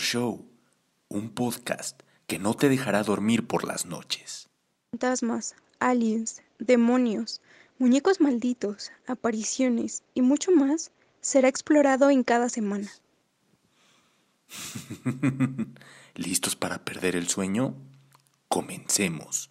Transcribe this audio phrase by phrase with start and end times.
[0.00, 0.46] Show,
[1.08, 4.48] un podcast que no te dejará dormir por las noches.
[4.92, 7.40] Fantasmas, aliens, demonios,
[7.78, 12.90] muñecos malditos, apariciones y mucho más será explorado en cada semana.
[16.14, 17.74] ¿Listos para perder el sueño?
[18.48, 19.50] Comencemos.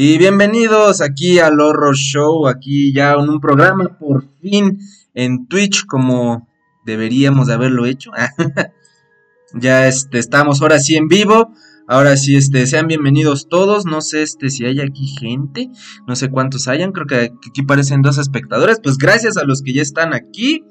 [0.00, 4.78] Y bienvenidos aquí al Horror Show, aquí ya en un programa por fin
[5.12, 6.46] en Twitch como
[6.86, 8.12] deberíamos de haberlo hecho.
[9.54, 11.52] ya este, estamos ahora sí en vivo.
[11.88, 13.86] Ahora sí, este, sean bienvenidos todos.
[13.86, 15.68] No sé este, si hay aquí gente.
[16.06, 16.92] No sé cuántos hayan.
[16.92, 18.78] Creo que aquí parecen dos espectadores.
[18.80, 20.64] Pues gracias a los que ya están aquí.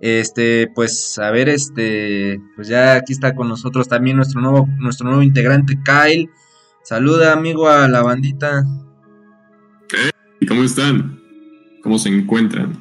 [0.00, 5.08] Este, pues a ver, este, pues ya aquí está con nosotros también nuestro nuevo, nuestro
[5.08, 6.30] nuevo integrante, Kyle.
[6.82, 8.64] Saluda, amigo, a la bandita.
[10.40, 11.20] ¿Y ¿Cómo están?
[11.82, 12.78] ¿Cómo se encuentran?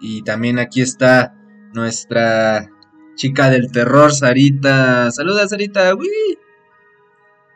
[0.00, 1.34] Y también aquí está
[1.72, 2.68] nuestra
[3.14, 5.10] chica del terror, Sarita.
[5.10, 5.94] Saluda, Sarita.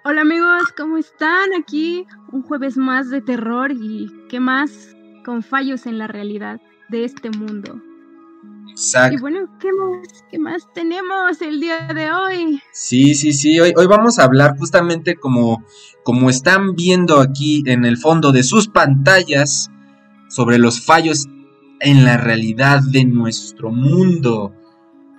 [0.02, 1.52] Hola amigos, ¿cómo están?
[1.52, 6.58] Aquí un jueves más de terror y qué más con fallos en la realidad
[6.90, 7.80] de este mundo.
[8.70, 9.16] Exacto.
[9.16, 12.60] Y bueno, ¿qué más, ¿qué más tenemos el día de hoy?
[12.72, 15.64] Sí, sí, sí, hoy, hoy vamos a hablar justamente como,
[16.04, 19.70] como están viendo aquí en el fondo de sus pantallas
[20.28, 21.26] sobre los fallos
[21.80, 24.54] en la realidad de nuestro mundo.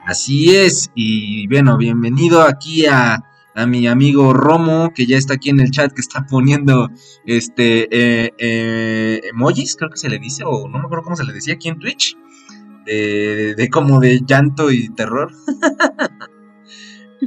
[0.05, 3.23] Así es, y bueno, bienvenido aquí a,
[3.55, 6.89] a mi amigo Romo, que ya está aquí en el chat, que está poniendo
[7.25, 11.25] este eh, eh, emojis, creo que se le dice, o no me acuerdo cómo se
[11.25, 12.17] le decía aquí en Twitch
[12.85, 15.31] de, como de llanto y terror.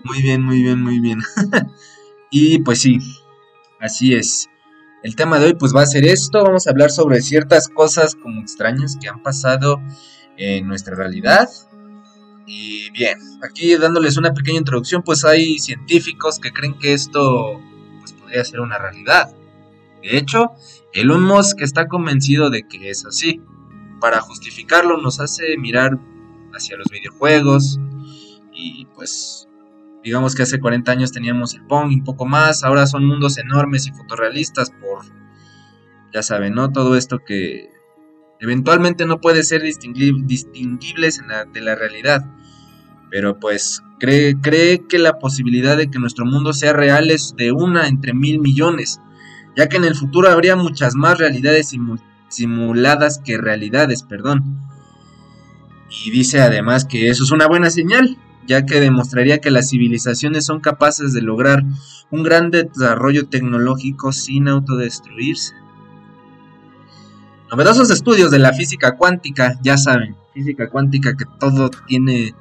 [0.05, 1.21] muy bien, muy bien, muy bien.
[2.31, 2.99] y pues sí,
[3.81, 4.49] así es.
[5.03, 8.15] El tema de hoy pues va a ser esto, vamos a hablar sobre ciertas cosas
[8.15, 9.83] como extrañas que han pasado
[10.37, 11.49] en nuestra realidad.
[12.47, 17.61] Y bien, aquí dándoles una pequeña introducción, pues hay científicos que creen que esto
[18.01, 19.35] pues podría ser una realidad.
[20.03, 20.53] De hecho,
[20.93, 23.41] Elon Musk está convencido de que es así
[24.01, 25.99] para justificarlo nos hace mirar
[26.53, 27.81] hacia los videojuegos
[28.53, 29.49] y pues
[30.03, 33.39] digamos que hace 40 años teníamos el Pong y un poco más, ahora son mundos
[33.39, 35.07] enormes y fotorrealistas por,
[36.13, 36.71] ya saben, ¿no?
[36.71, 37.71] Todo esto que
[38.45, 41.21] eventualmente no puede ser distinguibles
[41.53, 42.25] de la realidad,
[43.11, 47.53] pero pues cree, cree que la posibilidad de que nuestro mundo sea real es de
[47.53, 49.01] una entre mil millones,
[49.57, 51.75] ya que en el futuro habría muchas más realidades
[52.29, 54.59] simuladas que realidades, perdón.
[56.05, 60.45] Y dice además que eso es una buena señal, ya que demostraría que las civilizaciones
[60.45, 61.63] son capaces de lograr
[62.11, 65.55] un gran desarrollo tecnológico sin autodestruirse.
[67.51, 72.35] Novedosos estudios de la física cuántica, ya saben, física cuántica que todo tiene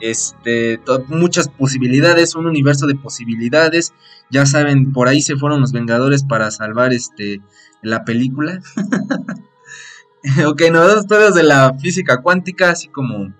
[0.00, 3.92] este, muchas posibilidades, un universo de posibilidades.
[4.30, 7.40] Ya saben, por ahí se fueron los Vengadores para salvar este,
[7.82, 8.60] la película.
[10.46, 13.32] ok, novedosos estudios de la física cuántica, así como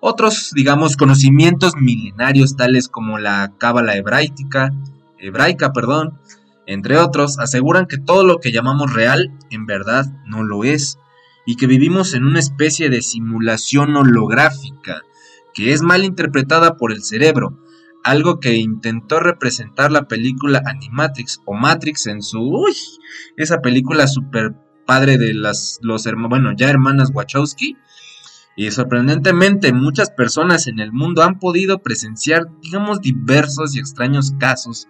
[0.00, 4.72] otros, digamos, conocimientos milenarios tales como la cábala hebraica,
[5.18, 6.18] hebraica, perdón,
[6.66, 10.98] entre otros, aseguran que todo lo que llamamos real en verdad no lo es
[11.44, 15.02] y que vivimos en una especie de simulación holográfica
[15.54, 17.58] que es mal interpretada por el cerebro,
[18.04, 22.74] algo que intentó representar la película Animatrix o Matrix en su uy,
[23.36, 24.54] esa película super
[24.86, 27.76] padre de las los bueno, ya hermanas Wachowski.
[28.54, 34.88] Y sorprendentemente muchas personas en el mundo han podido presenciar, digamos, diversos y extraños casos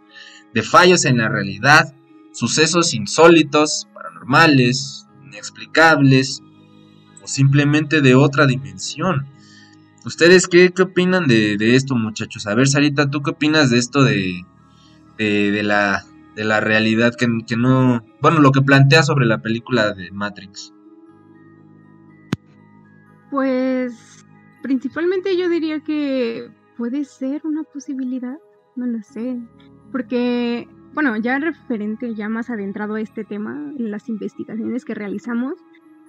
[0.55, 1.95] de fallos en la realidad,
[2.33, 6.43] sucesos insólitos, paranormales, inexplicables
[7.23, 9.27] o simplemente de otra dimensión.
[10.05, 12.47] ¿Ustedes qué, opinan de, esto, muchachos?
[12.47, 14.45] A ver, Sarita, ¿tú qué opinas de esto de,
[15.17, 16.05] de, la,
[16.35, 18.05] de la realidad que, que, no...
[18.21, 20.73] Bueno, lo que plantea sobre la película de Matrix.
[23.31, 24.27] Pues
[24.63, 28.39] principalmente yo diría que puede ser una posibilidad,
[28.77, 29.39] no lo sé,
[29.93, 35.55] porque, bueno, ya referente, ya más adentrado a este tema, en las investigaciones que realizamos,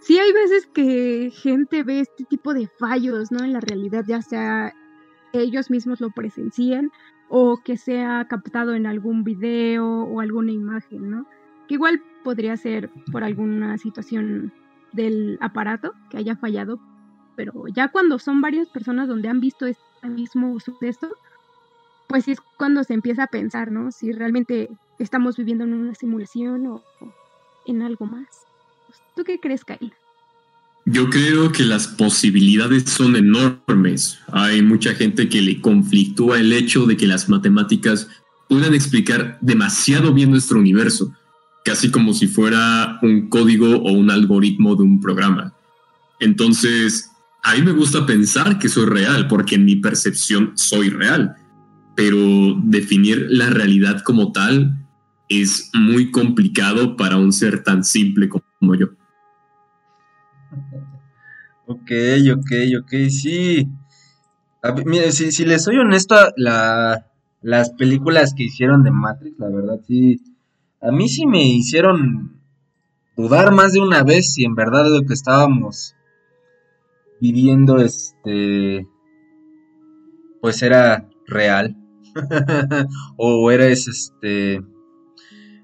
[0.02, 3.44] sí hay veces que gente ve este tipo de fallos, ¿no?
[3.44, 4.74] En la realidad, ya sea
[5.34, 6.92] ellos mismos lo presencian
[7.30, 11.28] o que sea captado en algún video o alguna imagen, ¿no?
[11.68, 14.54] Que igual podría ser por alguna situación
[14.92, 16.80] del aparato que haya fallado,
[17.36, 21.10] pero ya cuando son varias personas donde han visto este mismo suceso,
[22.14, 23.92] pues es cuando se empieza a pensar, ¿no?
[23.92, 24.70] Si realmente
[25.00, 26.84] estamos viviendo en una simulación o,
[27.66, 28.28] en algo más.
[29.16, 29.92] ¿Tú qué crees, Kyle?
[30.86, 34.20] Yo creo que las posibilidades son enormes.
[34.32, 38.08] Hay mucha gente que le conflictúa el hecho de que las matemáticas
[38.48, 41.12] puedan explicar demasiado bien nuestro universo,
[41.66, 45.56] casi como si fuera un código o un algoritmo de un programa.
[46.20, 47.10] Entonces,
[47.42, 51.38] a mí me gusta pensar que soy real, porque en mi percepción soy real,
[51.96, 54.84] pero definir la realidad como tal
[55.30, 58.88] es muy complicado para un ser tan simple como yo.
[61.66, 61.92] Ok,
[62.36, 62.52] ok,
[62.82, 63.68] ok, sí.
[64.86, 67.08] mire, si, si les soy honesto, la,
[67.42, 70.22] las películas que hicieron de Matrix, la verdad, sí.
[70.82, 72.40] A mí sí me hicieron
[73.16, 75.96] dudar más de una vez si en verdad lo que estábamos
[77.22, 78.88] viviendo, este,
[80.42, 81.78] pues era real.
[83.18, 84.62] o eres, este,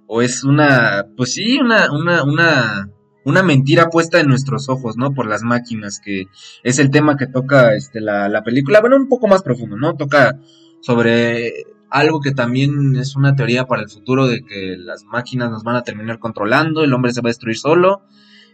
[0.07, 2.89] o es una, pues sí, una, una, una
[3.29, 5.13] una mentira puesta en nuestros ojos, ¿no?
[5.13, 6.25] Por las máquinas, que
[6.63, 8.81] es el tema que toca este, la, película.
[8.81, 9.95] Bueno, un poco más profundo, ¿no?
[9.95, 10.39] Toca
[10.81, 15.63] sobre algo que también es una teoría para el futuro de que las máquinas nos
[15.63, 18.01] van a terminar controlando, el hombre se va a destruir solo.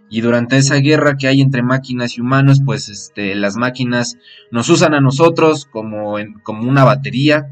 [0.08, 4.18] Y durante esa guerra que hay entre máquinas y humanos, pues este, las máquinas
[4.52, 7.48] nos usan a nosotros como, en, como una batería,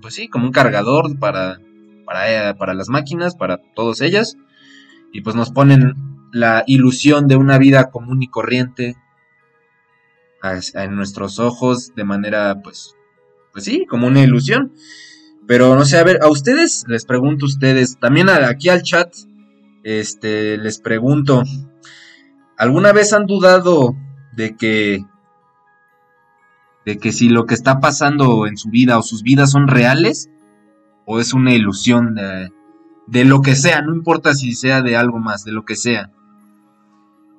[0.00, 1.60] pues sí, como un cargador para,
[2.04, 4.36] para, para las máquinas, para todas ellas
[5.12, 5.94] y pues nos ponen
[6.32, 8.96] la ilusión de una vida común y corriente
[10.74, 12.94] en nuestros ojos de manera pues
[13.54, 14.72] pues sí, como una ilusión.
[15.46, 19.14] Pero no sé, a ver, a ustedes les pregunto a ustedes, también aquí al chat
[19.84, 21.44] este les pregunto,
[22.56, 23.94] ¿alguna vez han dudado
[24.32, 25.04] de que
[26.84, 30.30] de que si lo que está pasando en su vida o sus vidas son reales
[31.06, 32.50] o es una ilusión de,
[33.06, 36.10] de lo que sea, no importa si sea de algo más, de lo que sea.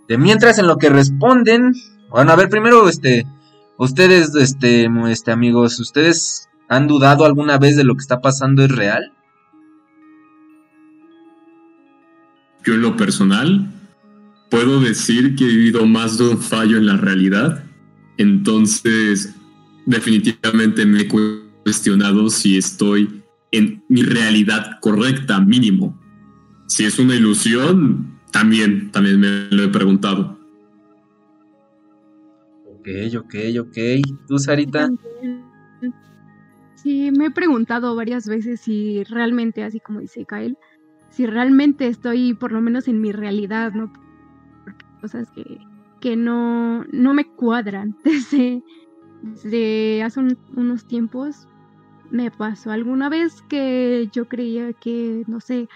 [0.08, 1.74] De mientras en lo que responden,
[2.10, 3.26] bueno, a ver, primero, este,
[3.78, 8.72] ustedes, este, este, amigos, ¿ustedes han dudado alguna vez de lo que está pasando es
[8.72, 9.12] real?
[12.64, 13.72] Yo en lo personal
[14.50, 17.65] puedo decir que he vivido más de un fallo en la realidad,
[18.18, 19.36] entonces
[19.86, 21.08] definitivamente me he
[21.64, 26.00] cuestionado si estoy en mi realidad correcta, mínimo.
[26.68, 30.38] Si es una ilusión, también, también me lo he preguntado.
[32.66, 33.78] Ok, ok, ok.
[34.28, 34.90] ¿Tú, Sarita?
[36.76, 40.58] Sí, me he preguntado varias veces si realmente, así como dice Kyle,
[41.10, 43.92] si realmente estoy por lo menos en mi realidad, ¿no?
[44.64, 45.60] Porque cosas que,
[46.06, 47.98] que no, no me cuadran.
[48.04, 48.62] Desde,
[49.24, 50.20] desde hace
[50.56, 51.48] unos tiempos
[52.12, 55.68] me pasó alguna vez que yo creía que, no sé,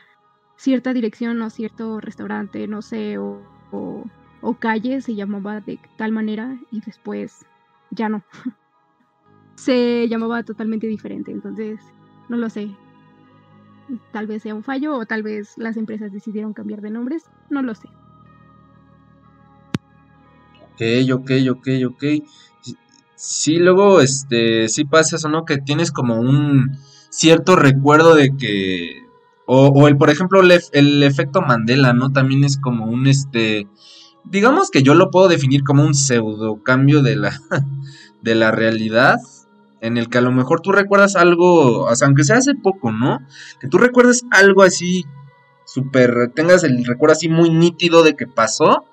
[0.55, 3.41] cierta dirección o cierto restaurante, no sé, o,
[3.71, 7.47] o, calle se llamaba de tal manera y después
[7.89, 8.21] ya no.
[9.55, 11.79] se llamaba totalmente diferente, entonces
[12.29, 12.69] no lo sé.
[14.11, 17.63] Tal vez sea un fallo o tal vez las empresas decidieron cambiar de nombres, no
[17.63, 17.89] lo sé.
[20.79, 22.03] Ok, ok, ok, ok
[23.19, 25.43] sí, luego, este, sí pasa eso, ¿no?
[25.43, 26.77] Que tienes como un
[27.09, 29.03] cierto recuerdo de que,
[29.45, 32.11] o, el, por ejemplo, el, efecto Mandela, ¿no?
[32.11, 33.67] También es como un, este,
[34.23, 37.37] digamos que yo lo puedo definir como un pseudo cambio de la,
[38.21, 39.17] de la realidad,
[39.81, 42.91] en el que a lo mejor tú recuerdas algo, o sea, aunque sea hace poco,
[42.93, 43.19] ¿no?
[43.59, 45.03] Que tú recuerdes algo así,
[45.65, 48.85] súper, tengas el recuerdo así muy nítido de que pasó,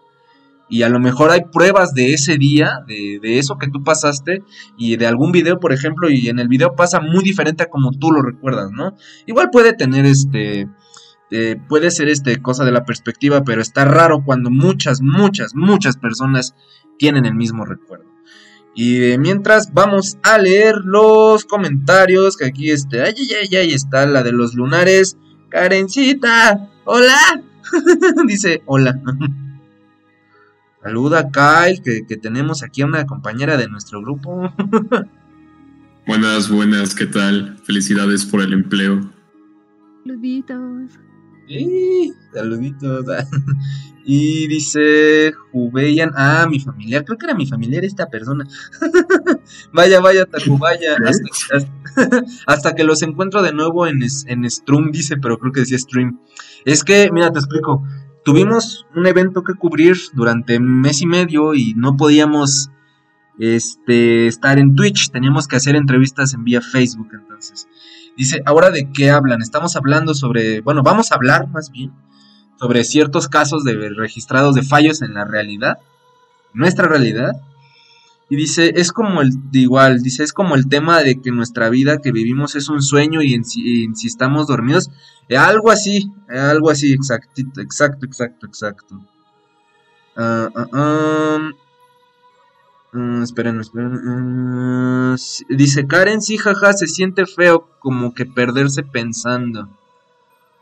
[0.68, 4.42] y a lo mejor hay pruebas de ese día, de, eso que tú pasaste
[4.76, 7.92] y de algún video, por ejemplo, y en el video pasa muy diferente a como
[7.92, 8.96] tú lo recuerdas, ¿no?
[9.26, 10.68] Igual puede tener este,
[11.30, 15.96] eh, puede ser este cosa de la perspectiva, pero está raro cuando muchas, muchas, muchas
[15.96, 16.54] personas
[16.98, 18.06] tienen el mismo recuerdo.
[18.74, 24.22] Y mientras vamos a leer los comentarios, que aquí este, ay, ay, ay, está la
[24.22, 25.16] de los lunares.
[25.48, 27.42] Karencita, hola.
[28.26, 29.00] Dice, hola.
[30.86, 34.52] Saluda a Kyle, que, tenemos aquí a una compañera de nuestro grupo.
[36.06, 37.58] buenas, buenas, ¿qué tal?
[37.64, 39.00] Felicidades por el empleo.
[40.04, 40.92] Saluditos.
[41.48, 43.04] Sí, saluditos.
[44.04, 48.46] y dice Jubeyan, ah, mi familiar, creo que era mi familiar esta persona.
[49.72, 51.68] vaya, vaya, Tacubaya, hasta,
[52.46, 56.20] hasta, que los encuentro de nuevo en, en Stream, dice, pero creo que decía Stream.
[56.64, 57.82] Es que, mira, te explico
[58.26, 62.70] tuvimos un evento que cubrir durante mes y medio y no podíamos
[63.38, 67.68] este, estar en Twitch, teníamos que hacer entrevistas en vía Facebook, entonces.
[68.16, 69.42] Dice, ¿ahora de qué hablan?
[69.42, 71.92] Estamos hablando sobre, bueno, vamos a hablar más bien
[72.58, 75.78] sobre ciertos casos de registrados de fallos en la realidad,
[76.52, 77.30] nuestra realidad.
[78.28, 81.98] Y dice, es como el, igual, dice, es como el tema de que nuestra vida
[81.98, 84.90] que vivimos es un sueño y en, si estamos dormidos,
[85.36, 89.00] algo así, algo así, exactito, exacto, exacto, exacto.
[92.92, 95.16] Uh, esperen, esperen.
[95.50, 99.68] Dice Karen, sí, jaja, se siente feo como que perderse pensando.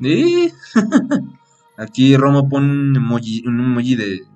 [1.77, 4.27] Aquí Romo pone un emoji, un emoji de...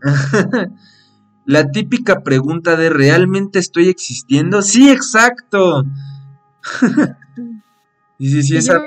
[1.46, 4.60] La típica pregunta de ¿realmente estoy existiendo?
[4.60, 5.84] Sí, exacto.
[8.18, 8.82] y si, si esa...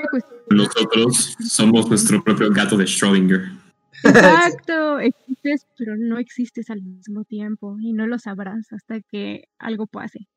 [0.51, 3.57] Nosotros somos nuestro propio gato de Schrödinger.
[4.03, 9.87] Exacto, existes, pero no existes al mismo tiempo y no lo sabrás hasta que algo
[9.87, 10.27] pase.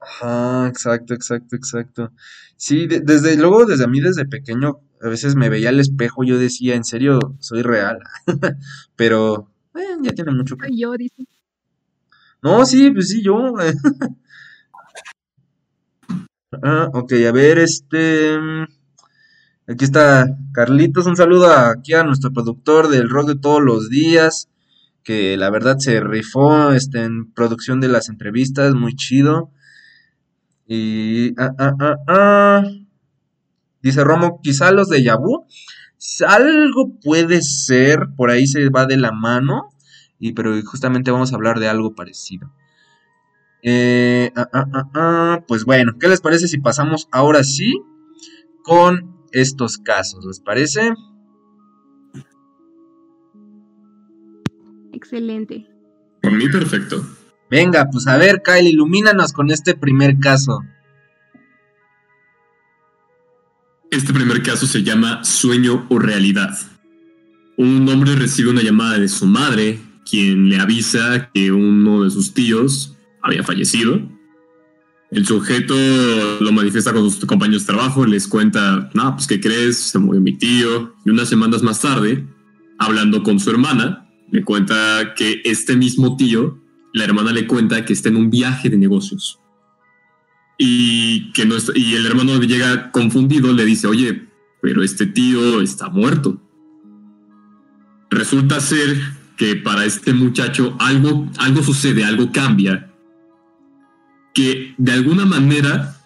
[0.00, 2.12] Ajá, exacto, exacto, exacto.
[2.56, 6.38] Sí, desde luego, desde a mí, desde pequeño, a veces me veía al espejo, yo
[6.38, 8.00] decía, en serio, soy real.
[8.96, 10.68] pero eh, ya tiene mucho que.
[10.76, 11.24] Yo, dice.
[12.42, 13.54] No, sí, pues sí, yo.
[16.62, 18.38] ah, ok, a ver, este.
[19.70, 24.48] Aquí está Carlitos, un saludo aquí a nuestro productor del rock de todos los días,
[25.04, 29.52] que la verdad se rifó este, en producción de las entrevistas, muy chido.
[30.66, 32.62] Y ah, ah, ah, ah.
[33.80, 35.46] dice Romo, quizá los de Yabu,
[36.26, 39.70] algo puede ser, por ahí se va de la mano,
[40.18, 42.52] y pero justamente vamos a hablar de algo parecido.
[43.62, 44.32] Eh,
[45.46, 47.80] pues bueno, ¿qué les parece si pasamos ahora sí
[48.62, 50.94] con estos casos, ¿les parece?
[54.92, 55.66] Excelente.
[56.22, 57.04] Por mí perfecto.
[57.50, 60.60] Venga, pues a ver, Kyle, ilumínanos con este primer caso.
[63.90, 66.56] Este primer caso se llama Sueño o Realidad.
[67.56, 72.32] Un hombre recibe una llamada de su madre, quien le avisa que uno de sus
[72.32, 74.00] tíos había fallecido
[75.10, 75.74] el sujeto
[76.40, 79.76] lo manifiesta con sus compañeros de trabajo, les cuenta, no, pues ¿qué crees?
[79.76, 80.94] Se murió mi tío.
[81.04, 82.24] Y unas semanas más tarde,
[82.78, 87.92] hablando con su hermana, le cuenta que este mismo tío, la hermana le cuenta que
[87.92, 89.40] está en un viaje de negocios.
[90.62, 94.28] Y, que no y el hermano llega confundido, le dice, oye,
[94.60, 96.38] pero este tío está muerto.
[98.10, 98.94] Resulta ser
[99.38, 102.90] que para este muchacho algo, algo sucede, algo cambia
[104.34, 105.96] que de alguna manera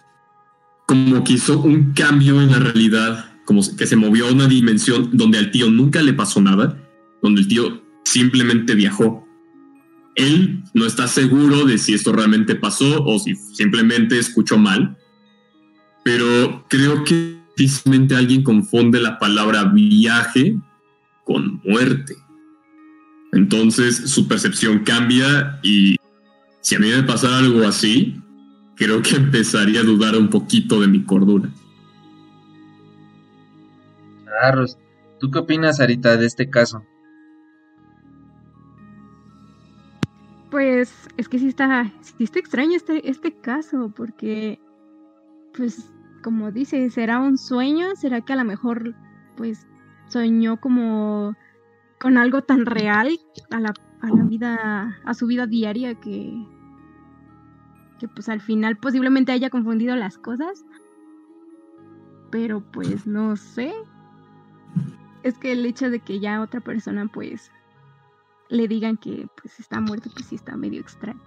[0.87, 5.09] como que hizo un cambio en la realidad, como que se movió a una dimensión
[5.13, 6.77] donde al tío nunca le pasó nada,
[7.21, 9.24] donde el tío simplemente viajó.
[10.15, 14.97] Él no está seguro de si esto realmente pasó o si simplemente escuchó mal,
[16.03, 20.55] pero creo que difícilmente alguien confunde la palabra viaje
[21.25, 22.15] con muerte.
[23.33, 25.97] Entonces su percepción cambia y
[26.61, 28.15] si a mí me pasara algo así,
[28.75, 31.49] creo que empezaría a dudar un poquito de mi cordura.
[34.41, 34.77] Carlos,
[35.19, 36.83] ¿tú qué opinas, Arita, de este caso?
[40.51, 44.59] Pues es que sí está, sí está extraño este, este caso, porque,
[45.55, 45.91] pues,
[46.23, 47.95] como dice, ¿será un sueño?
[47.95, 48.95] ¿Será que a lo mejor,
[49.35, 49.67] pues,
[50.07, 51.35] soñó como
[51.99, 53.09] con algo tan real
[53.51, 56.45] a la, a la vida, a su vida diaria que,
[57.99, 60.65] que pues al final posiblemente haya confundido las cosas.
[62.31, 63.73] Pero pues no sé.
[65.23, 67.51] Es que el hecho de que ya otra persona pues
[68.49, 71.21] le digan que pues está muerto pues sí está medio extraño.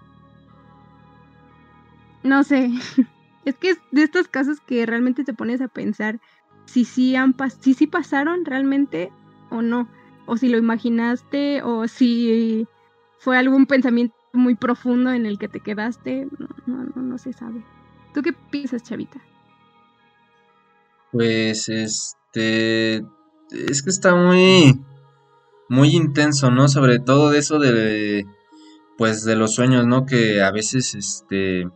[2.22, 2.70] No sé.
[3.44, 6.20] Es que es de estos casos que realmente te pones a pensar
[6.66, 9.10] si sí han si sí pasaron realmente
[9.48, 9.88] o no.
[10.26, 12.66] O si lo imaginaste o si
[13.20, 17.64] fue algún pensamiento muy profundo en el que te quedaste, no, no, no, se sabe.
[18.12, 19.18] ¿Tú qué piensas, Chavita?
[21.12, 22.96] Pues este
[23.50, 24.78] es que está muy
[25.68, 26.68] muy intenso, ¿no?
[26.68, 28.26] Sobre todo de eso de
[28.96, 30.06] pues de los sueños, ¿no?
[30.06, 31.68] Que a veces este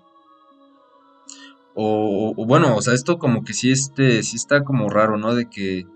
[1.75, 5.35] o, bueno, o sea, esto como que sí este sí está como raro, ¿no?
[5.35, 5.87] De que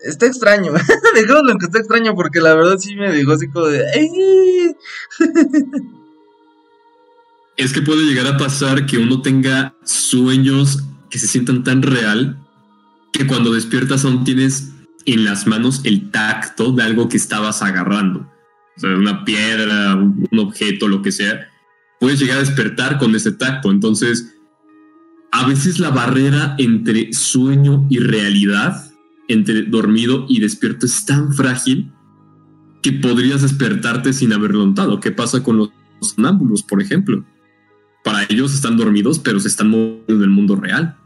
[0.00, 0.72] está extraño.
[1.44, 3.84] lo que está extraño porque la verdad sí me dejó así como de.
[7.56, 12.38] es que puede llegar a pasar que uno tenga sueños que se sientan tan real
[13.12, 14.72] que cuando despiertas aún tienes
[15.06, 18.30] en las manos el tacto de algo que estabas agarrando.
[18.76, 21.48] O sea, una piedra, un, objeto, lo que sea.
[21.98, 23.70] Puedes llegar a despertar con ese tacto.
[23.70, 24.36] Entonces,
[25.32, 28.92] a veces la barrera entre sueño y realidad,
[29.28, 31.90] entre dormido y despierto, es tan frágil
[32.82, 35.00] que podrías despertarte sin haberlo notado.
[35.00, 35.70] ¿Qué pasa con los
[36.00, 37.24] sonámbulos, por ejemplo?
[38.04, 40.96] Para ellos están dormidos, pero se están moviendo en el mundo real.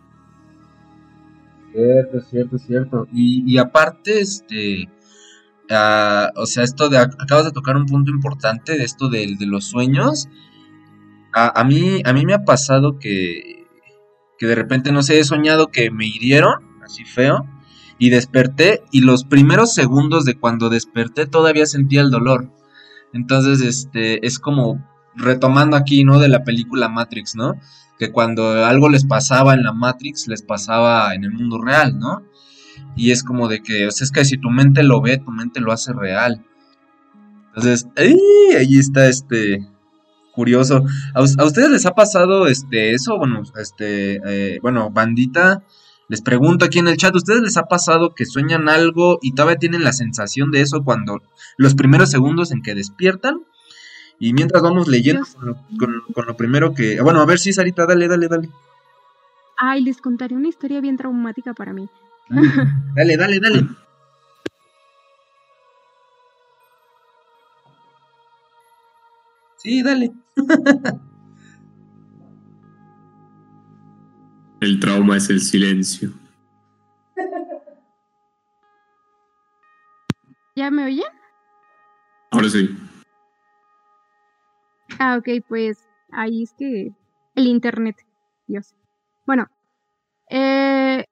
[1.73, 3.09] Cierto, cierto, cierto.
[3.13, 4.89] Y, y aparte, este,
[5.71, 9.47] ah, o sea, esto de, acabas de tocar un punto importante de esto de, de
[9.47, 10.29] los sueños.
[11.33, 13.67] A, a mí, a mí me ha pasado que,
[14.39, 17.47] que de repente, no sé, he soñado que me hirieron, así feo,
[17.99, 22.51] y desperté, y los primeros segundos de cuando desperté todavía sentía el dolor.
[23.13, 24.85] Entonces, este, es como
[25.15, 26.19] retomando aquí, ¿no?
[26.19, 27.61] De la película Matrix, ¿no?
[28.01, 32.25] Que cuando algo les pasaba en la Matrix, les pasaba en el mundo real, ¿no?
[32.97, 35.31] Y es como de que, o sea, es que si tu mente lo ve, tu
[35.31, 36.43] mente lo hace real.
[37.49, 38.17] Entonces, ¡ay!
[38.57, 39.69] ahí está este
[40.33, 40.85] curioso.
[41.15, 43.19] ¿A, us- a ustedes les ha pasado este eso?
[43.19, 45.63] Bueno, este, eh, bueno, bandita,
[46.09, 49.33] les pregunto aquí en el chat, ¿a ustedes les ha pasado que sueñan algo y
[49.35, 51.19] todavía tienen la sensación de eso cuando
[51.59, 53.43] los primeros segundos en que despiertan?
[54.21, 57.01] Y mientras vamos leyendo con lo, con- con lo primero que...
[57.01, 58.51] Bueno, a ver si Sarita, dale, dale, dale.
[59.57, 61.89] Ay, les contaré una historia bien traumática para mí.
[62.95, 63.67] Dale, dale, dale.
[69.57, 70.13] Sí, dale.
[74.61, 76.13] El trauma es el silencio.
[80.55, 81.07] ¿Ya me oyen?
[82.31, 82.77] Ahora sí.
[84.99, 85.79] Ah, ok, pues
[86.13, 86.91] ahí es que
[87.35, 87.97] el internet,
[88.47, 88.75] Dios.
[89.27, 89.47] Bueno,
[90.31, 91.05] eh,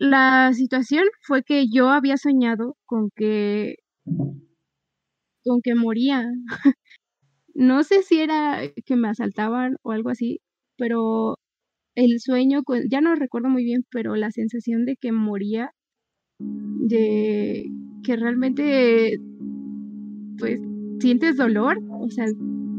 [0.00, 3.76] la situación fue que yo había soñado con que
[5.44, 6.24] con que moría.
[7.54, 10.40] No sé si era que me asaltaban o algo así,
[10.76, 11.36] pero
[11.96, 15.72] el sueño, ya no recuerdo muy bien, pero la sensación de que moría,
[16.40, 17.66] de
[18.04, 19.18] que realmente,
[20.38, 20.60] pues,
[21.00, 22.26] sientes dolor, o sea,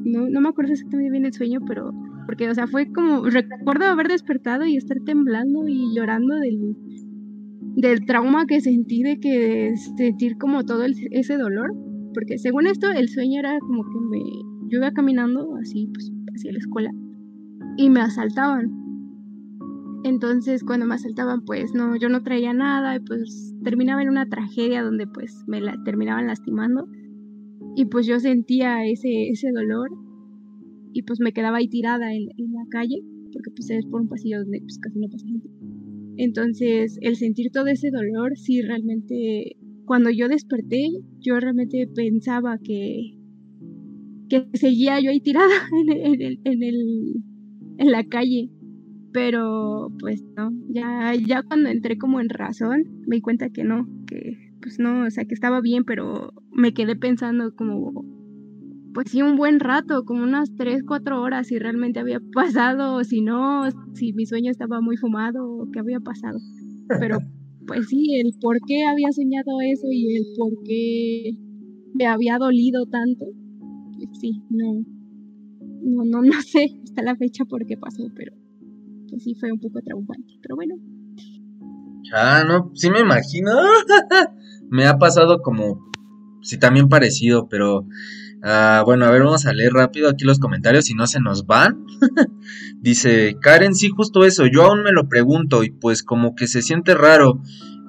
[0.05, 1.91] no, no me acuerdo exactamente bien el sueño, pero,
[2.25, 6.75] porque, o sea, fue como, recuerdo haber despertado y estar temblando y llorando del,
[7.75, 11.73] del trauma que sentí de que sentir como todo ese dolor,
[12.13, 14.19] porque según esto, el sueño era como que me,
[14.69, 16.91] yo iba caminando así, pues, hacia la escuela,
[17.77, 18.71] y me asaltaban.
[20.03, 24.27] Entonces, cuando me asaltaban, pues no, yo no traía nada y pues terminaba en una
[24.27, 26.87] tragedia donde pues me la terminaban lastimando
[27.79, 29.89] y pues yo sentía ese, ese dolor
[30.93, 32.97] y pues me quedaba ahí tirada en, en la calle
[33.31, 35.49] porque pues es por un pasillo donde pues casi no pasa gente.
[36.17, 40.89] Entonces, el sentir todo ese dolor, sí, realmente, cuando yo desperté,
[41.19, 43.13] yo realmente pensaba que,
[44.29, 45.47] que seguía yo ahí tirada
[45.87, 47.23] en en el, en el-
[47.77, 48.49] en la calle
[49.13, 53.87] pero pues no, ya, ya cuando entré como en razón, me di cuenta que no,
[54.07, 58.05] que pues no, o sea, que estaba bien, pero me quedé pensando como,
[58.93, 63.21] pues sí, un buen rato, como unas 3, 4 horas, si realmente había pasado, si
[63.21, 66.39] no, si mi sueño estaba muy fumado, o qué había pasado.
[66.99, 67.17] Pero
[67.67, 71.31] pues sí, el por qué había soñado eso y el por qué
[71.93, 73.25] me había dolido tanto,
[73.95, 74.85] pues sí, no,
[75.81, 78.33] no, no, no sé hasta la fecha por qué pasó, pero
[79.09, 80.75] pues sí fue un poco traumante, pero bueno.
[82.13, 83.51] Ah, no, sí me imagino.
[84.69, 85.88] me ha pasado como,
[86.41, 87.85] sí, también parecido, pero
[88.43, 91.45] ah, bueno, a ver, vamos a leer rápido aquí los comentarios, si no se nos
[91.45, 91.85] van.
[92.81, 96.61] Dice Karen, sí, justo eso, yo aún me lo pregunto y pues como que se
[96.61, 97.41] siente raro.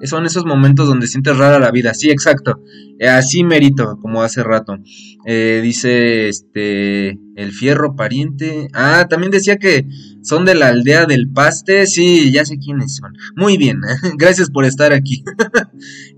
[0.03, 1.93] Son esos momentos donde sientes rara la vida.
[1.93, 2.59] Sí, exacto.
[2.99, 4.77] Eh, así merito, como hace rato.
[5.25, 8.67] Eh, dice este el fierro pariente.
[8.73, 9.85] Ah, también decía que
[10.23, 11.85] son de la aldea del paste.
[11.85, 13.13] Sí, ya sé quiénes son.
[13.35, 13.79] Muy bien,
[14.17, 15.23] gracias por estar aquí.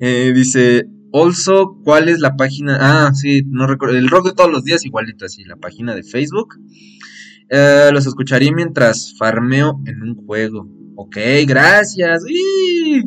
[0.01, 2.77] Eh, dice, also, ¿cuál es la página?
[2.81, 3.95] Ah, sí, no recuerdo.
[3.95, 6.55] El rock de todos los días, igualito así, la página de Facebook.
[7.49, 10.67] Eh, los escucharía mientras farmeo en un juego.
[10.95, 12.23] Ok, gracias.
[12.23, 13.03] ¡Uy!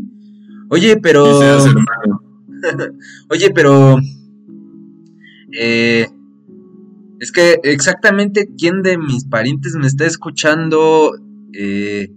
[0.70, 1.40] Oye, pero...
[3.30, 3.96] Oye, pero...
[5.52, 6.06] eh,
[7.18, 11.12] es que exactamente quién de mis parientes me está escuchando...
[11.52, 12.12] Eh,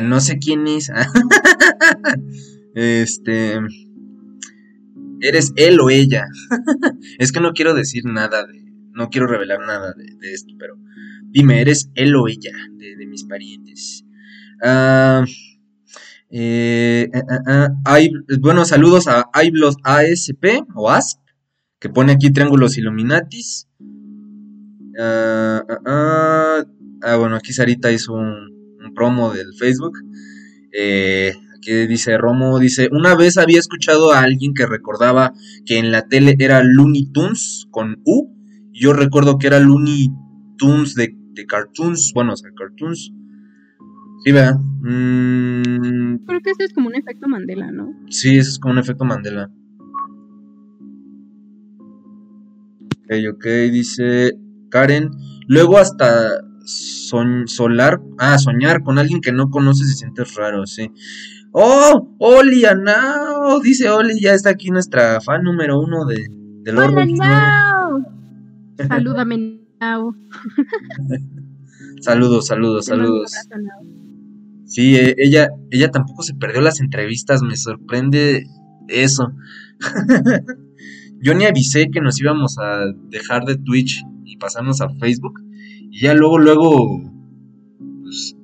[0.00, 0.92] no sé quién es.
[2.76, 3.58] este...
[5.24, 6.26] Eres él o ella.
[7.18, 8.62] es que no quiero decir nada de...
[8.92, 10.76] No quiero revelar nada de, esto, pero...
[11.30, 14.04] Dime, ¿eres él o ella de, mis parientes?
[14.62, 15.24] Ah...
[16.36, 18.10] Eh, eh, hay-
[18.40, 21.20] bueno, saludos a Iblos ASP o ASP,
[21.78, 23.68] que pone aquí triángulos Illuminatis.
[24.98, 26.64] Ah, ah, ah,
[27.02, 29.96] ah, bueno, aquí Sarita hizo un, un promo del Facebook.
[30.72, 31.34] Eh,
[31.64, 35.32] aquí dice Romo, dice, una vez había escuchado a alguien que recordaba
[35.64, 38.34] que en la tele era Looney Tunes con U.
[38.72, 40.10] y Yo recuerdo que era Looney
[40.58, 43.12] Tunes de, de cartoons, bueno, o sea, cartoons.
[44.24, 44.58] Sí, ¿verdad?
[44.82, 47.94] Mm, Creo que esto es como un efecto Mandela, ¿no?
[48.08, 49.50] Sí, eso es como un efecto Mandela.
[53.04, 54.32] Ok, ok, dice
[54.70, 55.10] Karen.
[55.46, 60.90] Luego hasta son, solar, ah, soñar con alguien que no conoces se siente raro, sí.
[61.56, 62.16] ¡Oh!
[62.18, 63.60] ¡Oli, Anao!
[63.60, 66.26] Dice Oli, ya está aquí nuestra fan número uno de,
[66.62, 67.12] del ¡Hola, Orbe.
[67.12, 68.02] Nao!
[68.88, 70.16] Salúdame, Nao.
[72.00, 73.32] Saludos, saludos, saludos.
[74.66, 78.48] Sí, eh, ella, ella tampoco se perdió las entrevistas, me sorprende
[78.88, 79.32] eso.
[81.22, 85.40] Yo ni avisé que nos íbamos a dejar de Twitch y pasarnos a Facebook.
[85.92, 87.00] Y ya luego, luego,
[88.02, 88.36] pues,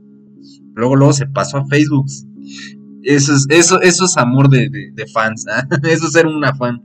[0.74, 2.06] luego, luego se pasó a Facebook.
[3.02, 5.66] Eso es, eso, eso es amor de, de- de fans, ¿ah?
[5.84, 6.82] Eso es ser una fan.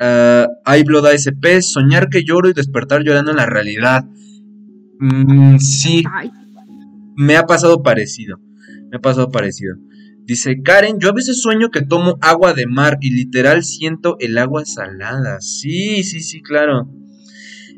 [0.00, 0.46] Uh,
[0.78, 4.04] iBlood ASP, soñar que lloro y despertar llorando en la realidad.
[4.98, 6.02] Mm, sí,
[7.16, 8.38] me ha pasado parecido.
[8.90, 9.76] Me ha pasado parecido.
[10.24, 14.38] Dice Karen, yo a veces sueño que tomo agua de mar y literal siento el
[14.38, 15.40] agua salada.
[15.40, 16.88] Sí, sí, sí, claro.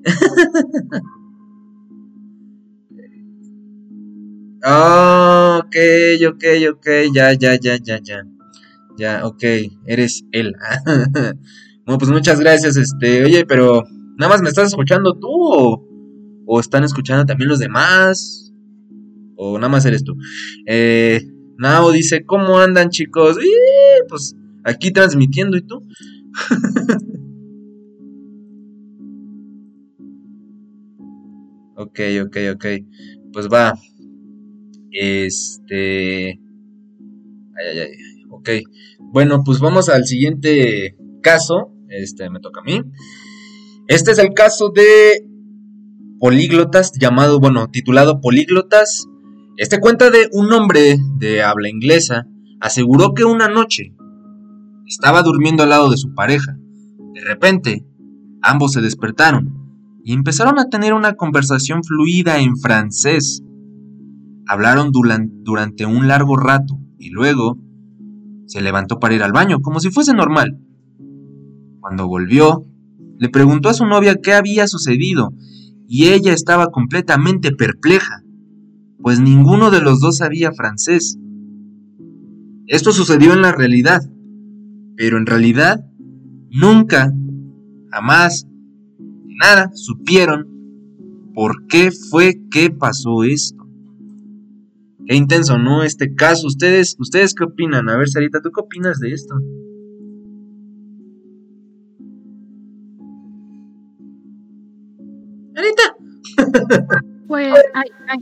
[4.63, 5.44] Ah,
[5.75, 8.23] ok, ok, ok, ya, ya, ya, ya, ya.
[8.97, 9.43] Ya, ok,
[9.87, 10.55] eres él.
[11.85, 13.83] bueno, pues muchas gracias, este, oye, pero
[14.17, 15.29] ¿nada más me estás escuchando tú
[16.47, 18.53] o, están escuchando también los demás?
[19.37, 20.17] ¿O nada más eres tú?
[20.67, 21.23] Eh,
[21.59, 23.37] Nao dice, ¿cómo andan chicos?
[24.09, 25.85] Pues aquí transmitiendo y tú.
[31.77, 32.67] ok, ok, ok.
[33.33, 33.75] Pues va.
[34.95, 36.41] Este...
[37.57, 38.25] Ay, ay, ay.
[38.31, 38.49] Ok.
[39.01, 41.73] Bueno, pues vamos al siguiente caso.
[41.89, 42.81] Este me toca a mí.
[43.87, 45.27] Este es el caso de
[46.19, 49.07] políglotas, llamado, bueno, titulado Políglotas.
[49.57, 52.27] Este cuenta de un hombre de habla inglesa
[52.61, 53.95] aseguró que una noche
[54.87, 56.57] estaba durmiendo al lado de su pareja.
[57.13, 57.87] De repente,
[58.43, 59.65] ambos se despertaron
[60.03, 63.43] y empezaron a tener una conversación fluida en francés.
[64.47, 67.59] Hablaron duran- durante un largo rato y luego
[68.47, 70.59] se levantó para ir al baño, como si fuese normal.
[71.81, 72.65] Cuando volvió,
[73.19, 75.33] le preguntó a su novia qué había sucedido
[75.87, 78.23] y ella estaba completamente perpleja,
[79.03, 81.19] pues ninguno de los dos sabía francés.
[82.67, 84.01] Esto sucedió en la realidad,
[84.97, 85.85] pero en realidad
[86.51, 87.13] nunca,
[87.91, 88.47] jamás,
[89.27, 90.47] nada supieron
[91.35, 93.64] por qué fue que pasó esto.
[95.07, 95.83] Qué intenso, ¿no?
[95.83, 96.47] Este caso.
[96.47, 97.89] ¿Ustedes, ¿Ustedes qué opinan?
[97.89, 99.35] A ver, Sarita, ¿tú qué opinas de esto?
[105.55, 105.97] Sarita.
[107.27, 108.19] Pues, ay, ay.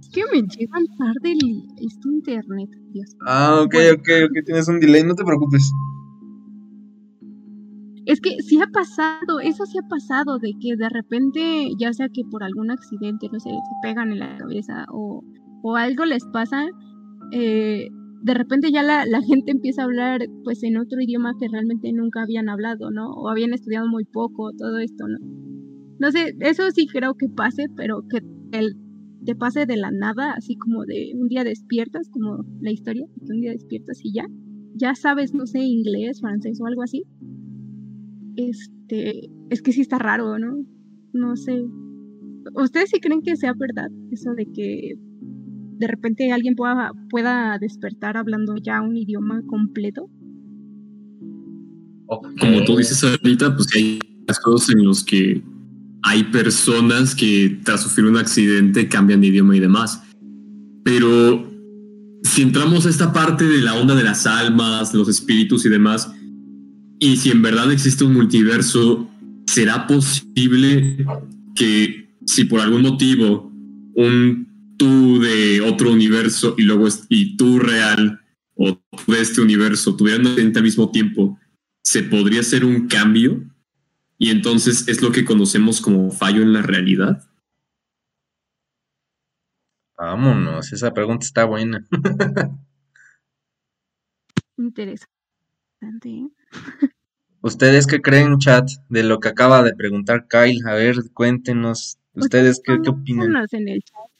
[0.00, 3.14] Es que me llegan tarde el, este internet, Dios.
[3.24, 3.92] Ah, ok, Bueno.
[3.94, 5.70] ok, ok, tienes un delay, no te preocupes.
[8.06, 12.08] Es que sí ha pasado, eso sí ha pasado, de que de repente, ya sea
[12.08, 15.24] que por algún accidente, no sé, se pegan en la cabeza o,
[15.62, 16.66] o algo les pasa,
[17.32, 17.88] eh,
[18.22, 21.92] de repente ya la, la gente empieza a hablar pues en otro idioma que realmente
[21.92, 23.10] nunca habían hablado, ¿no?
[23.10, 25.18] O habían estudiado muy poco, todo esto, ¿no?
[25.98, 28.20] No sé, eso sí creo que pase, pero que
[28.52, 28.76] el,
[29.24, 33.32] te pase de la nada, así como de un día despiertas, como la historia, que
[33.32, 34.26] un día despiertas y ya,
[34.74, 37.02] ya sabes, no sé, inglés, francés o algo así.
[38.36, 40.64] Este, es que sí está raro, ¿no?
[41.12, 41.62] No sé.
[42.54, 44.94] ¿Ustedes sí creen que sea verdad eso de que
[45.78, 50.08] de repente alguien pueda, pueda despertar hablando ya un idioma completo?
[52.06, 55.42] Como tú dices ahorita, pues hay casos en los que
[56.02, 60.02] hay personas que tras sufrir un accidente cambian de idioma y demás.
[60.84, 61.50] Pero
[62.22, 66.12] si entramos a esta parte de la onda de las almas, los espíritus y demás,
[66.98, 69.08] y si en verdad existe un multiverso,
[69.46, 71.04] ¿será posible
[71.54, 73.52] que si por algún motivo
[73.94, 78.20] un tú de otro universo y luego es- y tú real
[78.54, 81.38] o tú de este universo tuvieran al mismo tiempo,
[81.82, 83.42] se podría hacer un cambio
[84.18, 87.22] y entonces es lo que conocemos como fallo en la realidad?
[89.98, 91.86] Vámonos, esa pregunta está buena.
[94.58, 95.08] Interesante.
[97.42, 100.66] ¿Ustedes qué creen, chat, de lo que acaba de preguntar Kyle?
[100.66, 101.98] A ver, cuéntenos.
[102.14, 103.36] ¿Ustedes qué, qué opinan?
[103.52, 104.10] En el chat.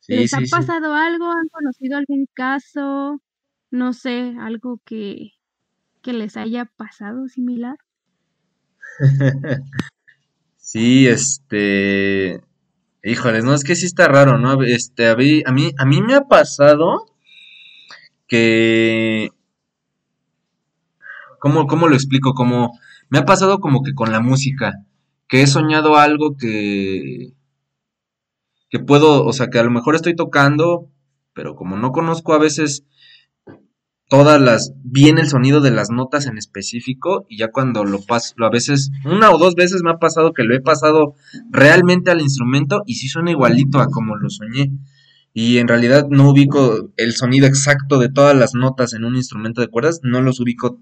[0.00, 0.50] Sí, ¿Les sí, ha sí.
[0.50, 1.30] pasado algo?
[1.30, 3.20] ¿Han conocido algún caso?
[3.70, 5.32] No sé, algo que,
[6.02, 7.76] que les haya pasado similar.
[10.74, 12.40] Sí, este.
[13.02, 14.62] Híjoles, no, es que sí está raro, ¿no?
[14.62, 17.04] Este, a mí, a mí, a mí me ha pasado
[18.26, 19.30] que.
[21.44, 22.32] ¿Cómo, cómo lo explico?
[22.32, 22.78] Como.
[23.10, 24.80] Me ha pasado como que con la música.
[25.28, 27.34] Que he soñado algo que.
[28.70, 30.88] Que puedo, o sea, que a lo mejor estoy tocando,
[31.34, 32.86] pero como no conozco a veces
[34.08, 38.34] todas las, bien el sonido de las notas en específico, y ya cuando lo paso,
[38.38, 41.14] a veces, una o dos veces me ha pasado que lo he pasado
[41.50, 44.72] realmente al instrumento y sí suena igualito a como lo soñé.
[45.34, 49.60] Y en realidad no ubico el sonido exacto de todas las notas en un instrumento
[49.60, 50.80] de cuerdas, no los ubico,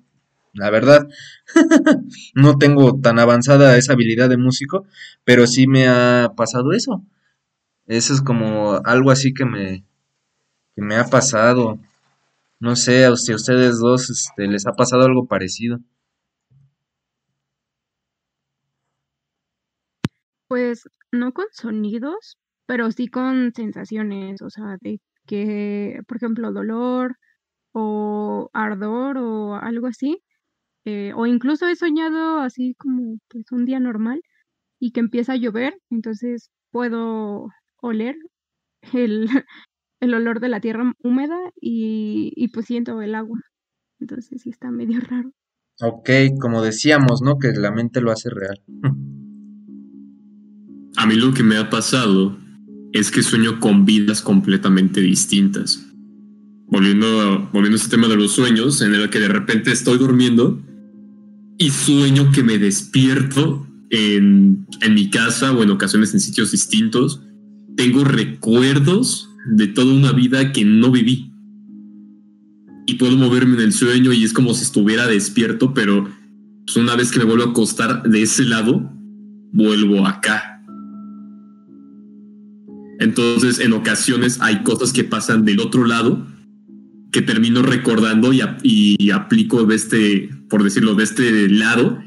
[0.55, 1.09] la verdad.
[2.35, 4.87] no tengo tan avanzada esa habilidad de músico,
[5.25, 7.05] pero sí me ha pasado eso.
[7.87, 9.85] Eso es como algo así que me,
[10.77, 11.81] que me ha pasado.
[12.61, 15.81] No sé, usted- a ustedes dos este, les ha pasado algo parecido.
[20.49, 22.37] Pues no con sonidos,
[22.67, 27.17] pero sí con sensaciones, o sea, de que, por ejemplo, dolor
[27.73, 30.23] o ardor o algo así.
[30.85, 34.21] Eh, o incluso he soñado así como pues un día normal
[34.81, 37.49] y que empieza a llover, entonces puedo
[37.81, 38.17] oler
[38.93, 39.29] el,
[40.01, 43.41] el olor de la tierra húmeda y, y pues siento el agua.
[44.01, 45.33] Entonces sí está medio raro.
[45.81, 47.39] Ok, como decíamos, ¿no?
[47.39, 48.61] Que la mente lo hace real.
[50.97, 52.37] A mí lo que me ha pasado
[52.93, 55.89] es que sueño con vidas completamente distintas.
[56.67, 60.61] Volviendo, volviendo a este tema de los sueños, en el que de repente estoy durmiendo
[61.59, 67.23] y sueño que me despierto en, en mi casa o en ocasiones en sitios distintos.
[67.77, 71.33] Tengo recuerdos de toda una vida que no viví.
[72.87, 76.09] Y puedo moverme en el sueño y es como si estuviera despierto, pero
[76.65, 78.91] pues, una vez que me vuelvo a acostar de ese lado,
[79.53, 80.63] vuelvo acá.
[82.99, 86.27] Entonces, en ocasiones hay cosas que pasan del otro lado
[87.11, 91.99] que termino recordando y, y aplico de este, por decirlo, de este lado.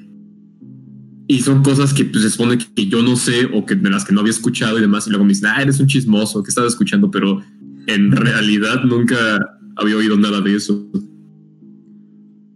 [1.28, 4.06] Y son cosas que pues, se supone que yo no sé o que de las
[4.06, 5.08] que no había escuchado y demás.
[5.08, 7.42] Y luego me dicen, ah, eres un chismoso, que estaba escuchando, pero
[7.88, 9.40] en realidad nunca
[9.78, 10.88] había oído nada de eso.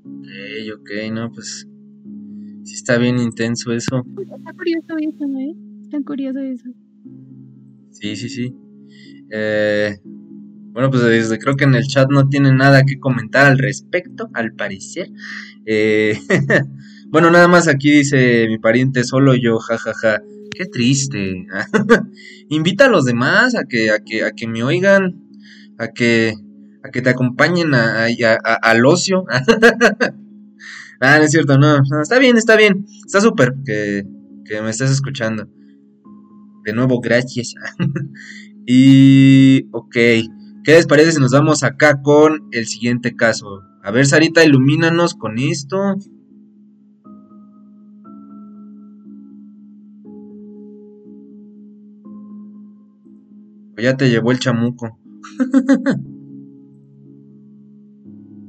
[0.05, 0.27] Ok,
[0.75, 1.67] ok, no, pues.
[2.63, 4.05] Sí está bien intenso eso.
[4.21, 5.55] Está curioso eso, ¿eh?
[5.81, 6.69] Está curioso eso.
[7.89, 8.53] Sí, sí, sí.
[9.31, 9.97] Eh,
[10.71, 14.29] bueno, pues desde- creo que en el chat no tienen nada que comentar al respecto,
[14.33, 15.09] al parecer.
[15.71, 16.19] Eh,
[17.09, 20.21] bueno, nada más aquí dice mi pariente solo yo, jajaja.
[20.51, 21.45] Qué triste.
[22.49, 25.21] Invita a los demás a que, a que, a que me oigan,
[25.77, 26.33] a que,
[26.83, 28.07] a que te acompañen a-
[28.63, 29.25] al ocio.
[31.01, 32.87] ah, no es cierto, no, no, está bien, está bien.
[33.05, 34.05] Está súper que,
[34.45, 35.47] que me estés escuchando.
[36.65, 37.53] De nuevo, gracias.
[38.65, 43.61] Y, ok, ¿qué les parece si nos vamos acá con el siguiente caso?
[43.89, 45.95] A ver, Sarita, ilumínanos con esto.
[53.77, 54.99] O ya te llevó el chamuco.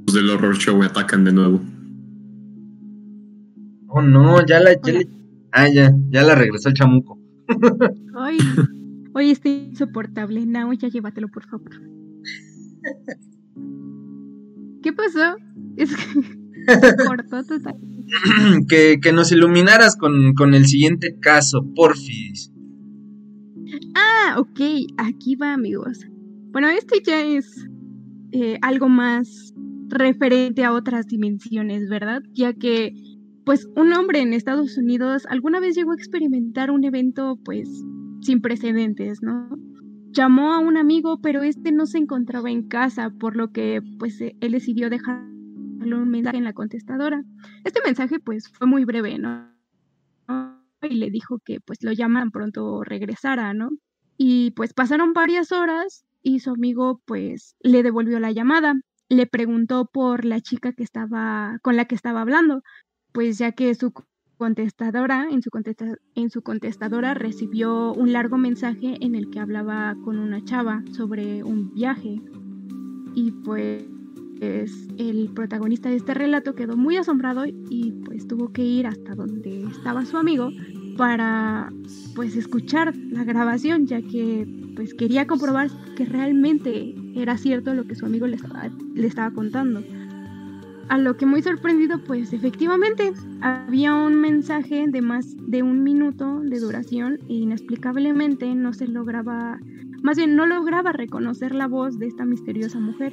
[0.06, 1.60] Los del horror show me atacan de nuevo.
[3.88, 4.72] Oh, no, ya la...
[4.82, 5.08] ya le-
[5.52, 7.18] Ah, ya, ya la regresó el chamuco.
[8.14, 8.38] Ay,
[9.14, 10.44] oye, está insoportable.
[10.46, 11.70] No, ya llévatelo, por favor.
[14.90, 15.36] ¿Qué pasó?
[15.76, 17.76] Es que se cortó total.
[18.68, 22.52] que, que nos iluminaras con, con el siguiente caso, porfis.
[23.94, 24.60] Ah, ok,
[24.98, 26.00] aquí va, amigos.
[26.50, 27.68] Bueno, este ya es
[28.32, 29.54] eh, algo más
[29.88, 32.22] referente a otras dimensiones, ¿verdad?
[32.32, 32.92] Ya que,
[33.44, 37.68] pues, un hombre en Estados Unidos alguna vez llegó a experimentar un evento, pues,
[38.22, 39.50] sin precedentes, ¿no?
[40.12, 44.20] Llamó a un amigo, pero este no se encontraba en casa, por lo que, pues,
[44.20, 47.22] eh, él decidió dejarle un mensaje en la contestadora.
[47.64, 49.48] Este mensaje, pues, fue muy breve, ¿no?
[50.82, 53.70] Y le dijo que, pues, lo llaman pronto regresara, ¿no?
[54.16, 58.74] Y pues pasaron varias horas y su amigo pues le devolvió la llamada.
[59.08, 62.62] Le preguntó por la chica que estaba con la que estaba hablando,
[63.12, 63.92] pues ya que su
[64.40, 65.50] contestadora, en su,
[66.14, 71.44] en su contestadora recibió un largo mensaje en el que hablaba con una chava sobre
[71.44, 72.22] un viaje.
[73.14, 73.84] Y pues
[74.96, 79.64] el protagonista de este relato quedó muy asombrado y pues tuvo que ir hasta donde
[79.64, 80.48] estaba su amigo
[80.96, 81.70] para
[82.14, 87.94] pues escuchar la grabación ya que pues quería comprobar que realmente era cierto lo que
[87.94, 89.82] su amigo le estaba, le estaba contando.
[90.90, 96.40] A lo que muy sorprendido, pues efectivamente había un mensaje de más de un minuto
[96.40, 99.60] de duración e inexplicablemente no se lograba,
[100.02, 103.12] más bien no lograba reconocer la voz de esta misteriosa mujer,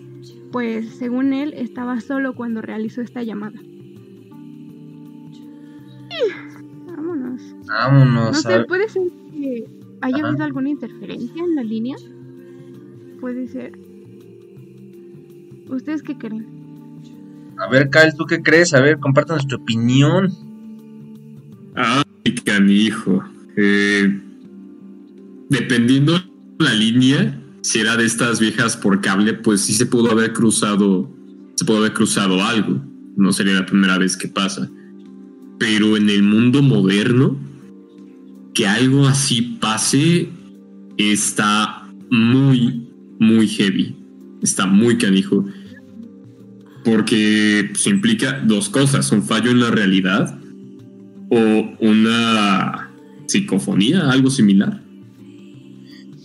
[0.52, 3.60] pues según él estaba solo cuando realizó esta llamada.
[6.88, 7.56] vámonos.
[7.68, 8.32] Vámonos.
[8.32, 9.66] No sé, puede ser que
[10.02, 11.96] haya habido alguna interferencia en la línea.
[13.22, 13.78] Puede ser.
[15.70, 16.57] ¿Ustedes qué creen?
[17.58, 18.74] A ver, Kyle, ¿tú qué crees?
[18.74, 20.32] A ver, compártanos tu opinión.
[21.76, 23.24] Ay, canijo.
[23.56, 24.22] Eh,
[25.50, 26.20] dependiendo
[26.60, 31.12] la línea, si era de estas viejas por cable, pues sí se pudo haber cruzado,
[31.56, 32.82] se pudo haber cruzado algo.
[33.16, 34.70] No sería la primera vez que pasa.
[35.58, 37.36] Pero en el mundo moderno,
[38.54, 40.30] que algo así pase,
[40.98, 42.88] está muy,
[43.20, 43.96] muy heavy.
[44.44, 45.46] Está muy canijo
[46.88, 50.40] porque se implica dos cosas, un fallo en la realidad
[51.30, 52.90] o una
[53.26, 54.80] psicofonía, algo similar.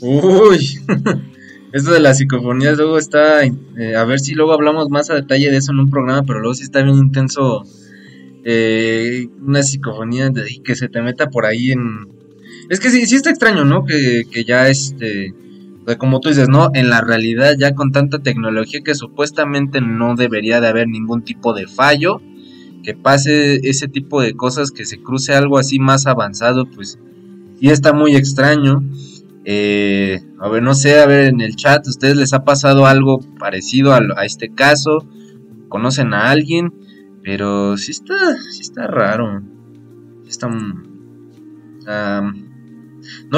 [0.00, 0.78] Uy,
[1.72, 5.50] esto de las psicofonías luego está, eh, a ver si luego hablamos más a detalle
[5.50, 7.64] de eso en un programa, pero luego sí está bien intenso
[8.44, 12.06] eh, una psicofonía y que se te meta por ahí en...
[12.68, 13.84] Es que sí, sí está extraño, ¿no?
[13.84, 15.34] Que ya este
[15.98, 16.70] como tú dices, ¿no?
[16.74, 21.54] En la realidad ya con tanta tecnología que supuestamente no debería de haber ningún tipo
[21.54, 22.20] de fallo,
[22.82, 26.98] que pase ese tipo de cosas, que se cruce algo así más avanzado, pues
[27.58, 28.82] sí está muy extraño.
[29.44, 33.20] Eh, a ver, no sé, a ver en el chat, ¿ustedes les ha pasado algo
[33.38, 35.06] parecido a, este caso?
[35.68, 36.72] ¿Conocen a alguien?
[37.22, 38.14] Pero sí está,
[38.50, 39.42] sí está raro.
[40.28, 40.48] Está...
[40.48, 40.72] no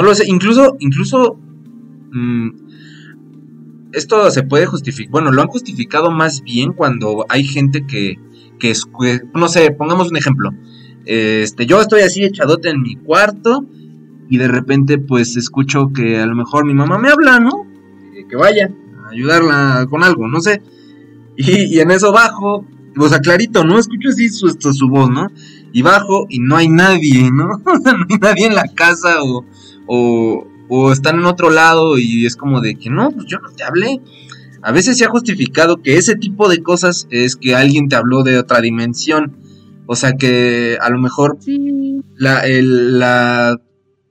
[0.01, 1.39] lo sé, incluso, incluso
[3.95, 8.19] esto se puede justificar, bueno, lo han justificado más bien cuando hay gente que,
[8.59, 8.73] que
[9.33, 10.51] no sé, pongamos un ejemplo.
[11.05, 13.65] Este, yo estoy así echadote en mi cuarto
[14.29, 17.65] y de repente pues escucho que a lo mejor mi mamá me habla, ¿no?
[18.29, 18.69] Que, vaya
[19.05, 20.61] a ayudarla con algo, no sé.
[21.37, 22.65] Y, en eso bajo,
[22.97, 23.77] o sea, clarito, ¿no?
[23.77, 25.27] Escucho así su, su voz, ¿no?
[25.73, 27.47] Y bajo y no hay nadie, ¿no?
[27.65, 29.45] no hay nadie en la casa o,
[29.85, 33.49] o, o están en otro lado y es como de que no, pues yo no
[33.49, 34.01] te hablé.
[34.61, 38.23] A veces se ha justificado que ese tipo de cosas es que alguien te habló
[38.23, 39.37] de otra dimensión.
[39.85, 41.37] O sea que a lo mejor
[42.15, 43.61] la, la,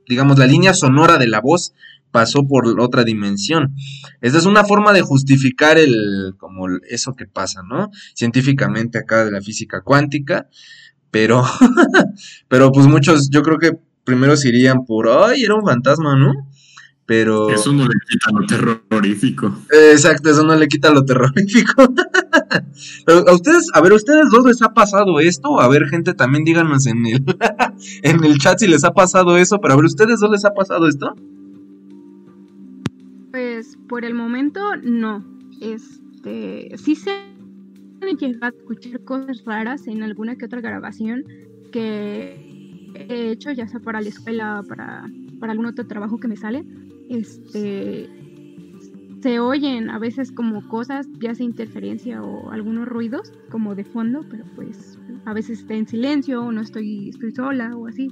[0.09, 1.75] digamos, la línea sonora de la voz
[2.15, 3.75] pasó por otra dimensión.
[4.21, 7.91] Esa es una forma de justificar el, como eso que pasa, ¿no?
[8.15, 10.49] Científicamente acá de la física cuántica,
[11.11, 11.43] pero,
[12.49, 13.73] pero pues muchos, yo creo que
[14.05, 16.33] primero se irían por, ay, era un fantasma, ¿no?
[17.07, 17.51] Pero...
[17.51, 19.55] Eso no le quita lo terrorífico.
[19.71, 21.73] Exacto, eso no le quita lo terrorífico.
[23.07, 25.61] Pero a ustedes, a ver, ¿a ustedes dos les ha pasado esto?
[25.61, 27.25] A ver, gente, también díganos en el,
[28.03, 30.55] en el chat si les ha pasado eso, pero a ver, ¿ustedes dos les ha
[30.55, 31.15] pasado esto?
[33.31, 35.25] Pues por el momento no.
[35.61, 41.25] Este, sí se han llegado a escuchar cosas raras en alguna que otra grabación
[41.71, 42.54] que
[42.95, 46.65] he hecho, ya sea para la escuela para, para algún otro trabajo que me sale,
[47.09, 48.09] este
[49.25, 54.21] se oyen a veces como cosas, ya sea interferencia o algunos ruidos como de fondo,
[54.29, 58.09] pero pues a veces está en silencio o no estoy, estoy sola o así.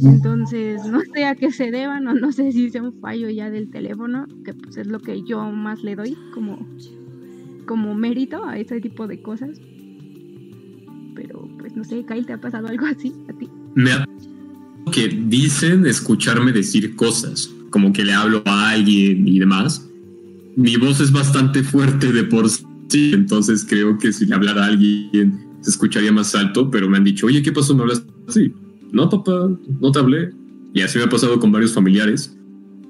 [0.00, 3.50] Entonces no sé a qué se deban o no sé si sea un fallo ya
[3.50, 6.64] del teléfono, que pues es lo que yo más le doy como,
[7.66, 9.60] como mérito a ese tipo de cosas.
[11.16, 13.50] Pero pues no sé, Kyle, ¿te ha pasado algo así a ti?
[13.74, 14.06] Me ha
[14.92, 19.88] que dicen escucharme decir cosas, como que le hablo a alguien y demás.
[20.56, 24.66] Mi voz es bastante fuerte de por sí, entonces creo que si le hablara a
[24.68, 27.74] alguien se escucharía más alto, pero me han dicho, oye, ¿qué pasó?
[27.74, 28.52] ¿Me hablas así?
[28.92, 29.50] No, papá,
[29.80, 30.30] no te hablé.
[30.72, 32.36] Y así me ha pasado con varios familiares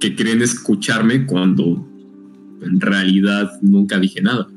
[0.00, 1.88] que creen escucharme cuando
[2.60, 4.48] en realidad nunca dije nada.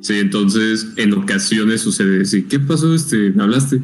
[0.00, 2.94] Sí, entonces en ocasiones sucede decir, ¿qué pasó?
[2.94, 3.82] Este, ¿Me hablaste?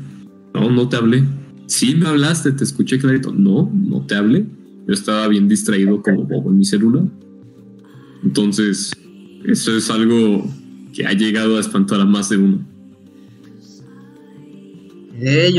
[0.55, 1.25] No, no te hablé.
[1.67, 3.33] Sí, me hablaste, te escuché clarito.
[3.33, 4.47] No, no te hablé.
[4.87, 7.05] Yo estaba bien distraído como bobo en mi celular.
[8.23, 8.93] Entonces,
[9.45, 10.47] eso es algo
[10.95, 12.65] que ha llegado a espantar a más de uno.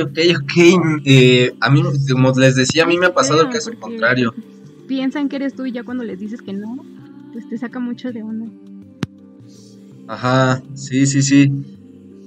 [0.04, 1.02] ok, ok.
[1.06, 4.34] Eh, a mí, como les decía, a mí me ha pasado el caso contrario.
[4.88, 6.84] Piensan que eres tú y ya cuando les dices que no,
[7.34, 8.48] pues te saca mucho de onda.
[10.08, 11.52] Ajá, sí, sí, sí.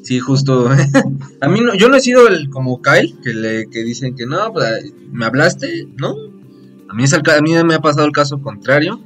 [0.03, 0.69] Sí, justo.
[1.41, 4.27] a mí no, yo no he sido el como Kyle, que le que dicen que
[4.27, 6.15] no, pues, me hablaste, ¿no?
[6.89, 9.01] A mí, es a mí me ha pasado el caso contrario.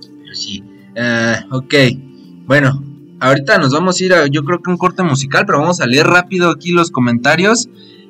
[0.00, 0.62] Pero sí.
[0.96, 1.74] Uh, ok.
[2.46, 2.82] Bueno,
[3.20, 5.86] ahorita nos vamos a ir a, yo creo que un corte musical, pero vamos a
[5.86, 7.68] leer rápido aquí los comentarios.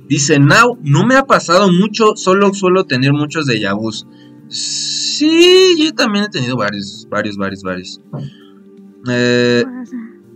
[0.09, 4.07] Dice, Now, no me ha pasado mucho, solo suelo tener muchos de vus.
[4.49, 8.01] Sí, yo también he tenido varios, varios, varios, varios.
[9.11, 9.65] Eh,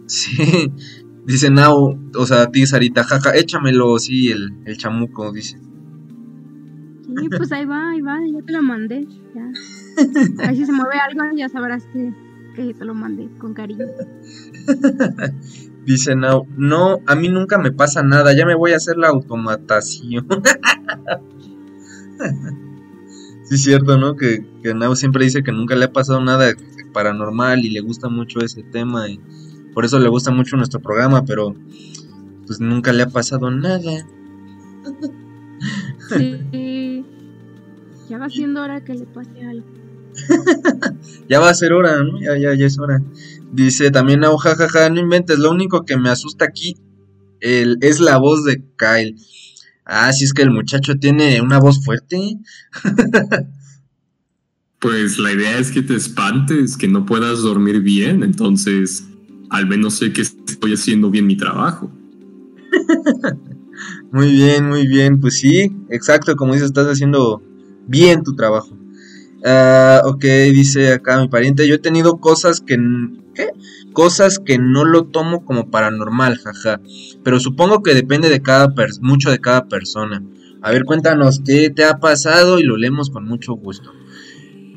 [0.07, 0.73] sí,
[1.27, 5.59] dice Now, o sea, a ti, Sarita, jaja, échamelo, sí, el, el chamuco, dice.
[7.19, 9.07] Sí, pues ahí va, ahí va, ya te lo mandé.
[9.35, 9.51] Ya.
[10.49, 12.13] Ahí si se mueve algo, ya sabrás que,
[12.55, 13.87] que te lo mandé con cariño.
[15.85, 19.09] Dice Now, no, a mí nunca me pasa nada, ya me voy a hacer la
[19.09, 20.27] automatación.
[23.45, 24.15] sí, es cierto, ¿no?
[24.15, 26.53] Que, que Now siempre dice que nunca le ha pasado nada
[26.93, 29.21] paranormal y le gusta mucho ese tema y
[29.75, 31.55] por eso le gusta mucho nuestro programa, pero
[32.47, 34.07] pues nunca le ha pasado nada.
[36.09, 37.05] Sí,
[38.09, 39.67] ya va siendo hora que le pase algo.
[41.29, 42.21] ya va a ser hora, ¿no?
[42.21, 43.01] Ya, ya, ya es hora.
[43.53, 46.77] Dice también, no, jajaja, no inventes, lo único que me asusta aquí
[47.41, 49.17] el, es la voz de Kyle.
[49.85, 52.39] Ah, si es que el muchacho tiene una voz fuerte.
[54.81, 59.07] pues la idea es que te espantes, que no puedas dormir bien, entonces
[59.51, 61.91] al menos sé que estoy haciendo bien mi trabajo.
[64.13, 67.43] muy bien, muy bien, pues sí, exacto, como dices, estás haciendo
[67.87, 68.77] bien tu trabajo.
[69.43, 70.23] Uh, ok,
[70.53, 72.79] dice acá mi pariente, yo he tenido cosas que...
[73.93, 76.81] Cosas que no lo tomo como paranormal, jaja.
[77.25, 80.23] Pero supongo que depende de cada mucho de cada persona.
[80.63, 83.91] A ver, cuéntanos qué te ha pasado y lo leemos con mucho gusto.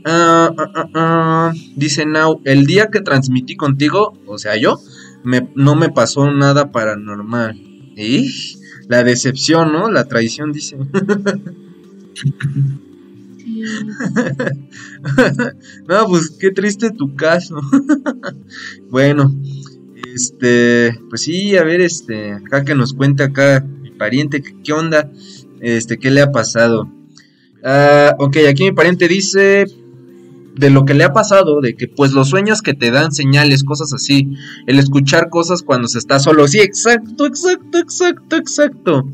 [0.06, 4.78] Uh, dice Now, el día que transmití contigo, o sea yo,
[5.24, 7.56] me, no me pasó nada paranormal.
[7.96, 8.30] ¿Y?
[8.90, 9.90] La decepción, ¿no?
[9.90, 10.76] La traición, dice.
[15.88, 17.62] no, pues qué triste tu caso.
[18.90, 19.34] bueno,
[20.14, 25.10] este, pues sí, a ver, este, acá que nos cuente acá mi pariente, qué onda,
[25.62, 26.92] este, qué le ha pasado.
[28.18, 29.66] Ok, aquí mi pariente dice
[30.56, 33.64] de lo que le ha pasado, de que pues los sueños que te dan señales,
[33.64, 34.30] cosas así,
[34.68, 39.10] el escuchar cosas cuando se está solo, sí, exacto, exacto, exacto, exacto.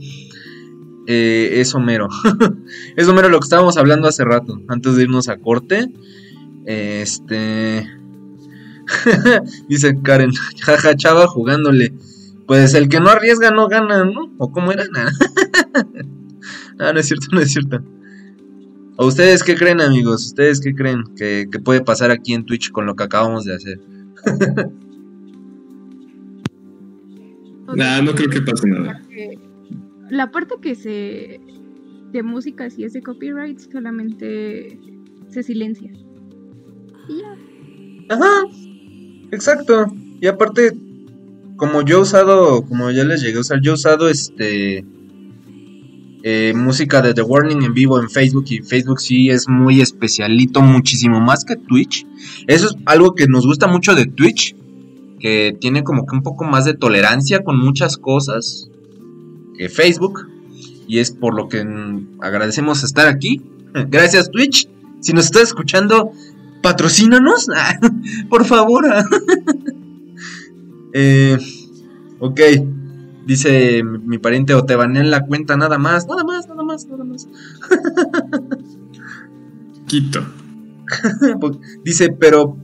[1.07, 2.07] Eh, es Homero.
[2.95, 5.87] es Homero lo que estábamos hablando hace rato, antes de irnos a corte.
[6.65, 7.89] Este.
[9.67, 10.31] Dice Karen,
[10.61, 11.93] jaja, chava jugándole.
[12.45, 14.33] Pues el que no arriesga no gana, ¿no?
[14.37, 14.83] ¿O cómo era?
[16.79, 17.81] ah, no es cierto, no es cierto.
[19.01, 20.27] ¿O ustedes qué creen, amigos?
[20.27, 23.55] ¿Ustedes qué creen que, que puede pasar aquí en Twitch con lo que acabamos de
[23.55, 23.79] hacer?
[27.75, 29.01] nah, no creo que pase nada
[30.09, 31.39] la parte que se
[32.11, 34.79] de música si es de copyright solamente
[35.29, 35.91] se silencia.
[37.07, 38.15] Y ya.
[38.15, 38.43] Ajá.
[39.31, 39.93] Exacto.
[40.19, 40.73] Y aparte
[41.55, 44.83] como yo he usado, como ya les llegué a usar, yo he usado este
[46.23, 50.61] eh, música de The Warning en vivo en Facebook y Facebook sí es muy especialito,
[50.61, 52.05] muchísimo más que Twitch.
[52.47, 54.55] Eso es algo que nos gusta mucho de Twitch,
[55.19, 58.69] que tiene como que un poco más de tolerancia con muchas cosas.
[59.67, 60.29] Facebook.
[60.87, 61.65] Y es por lo que
[62.21, 63.41] agradecemos estar aquí.
[63.89, 64.69] Gracias Twitch.
[65.01, 66.11] Si nos estás escuchando,
[66.61, 67.47] patrocínanos.
[68.29, 68.85] por favor.
[70.93, 71.37] eh,
[72.19, 72.39] ok.
[73.29, 76.07] Dice mi pariente o te banean la cuenta nada más.
[76.07, 77.29] Nada más, nada más, nada más.
[79.85, 80.21] Quito.
[81.85, 82.57] Dice, pero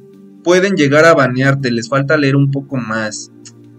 [0.44, 1.70] pueden llegar a banearte.
[1.70, 3.32] Les falta leer un poco más.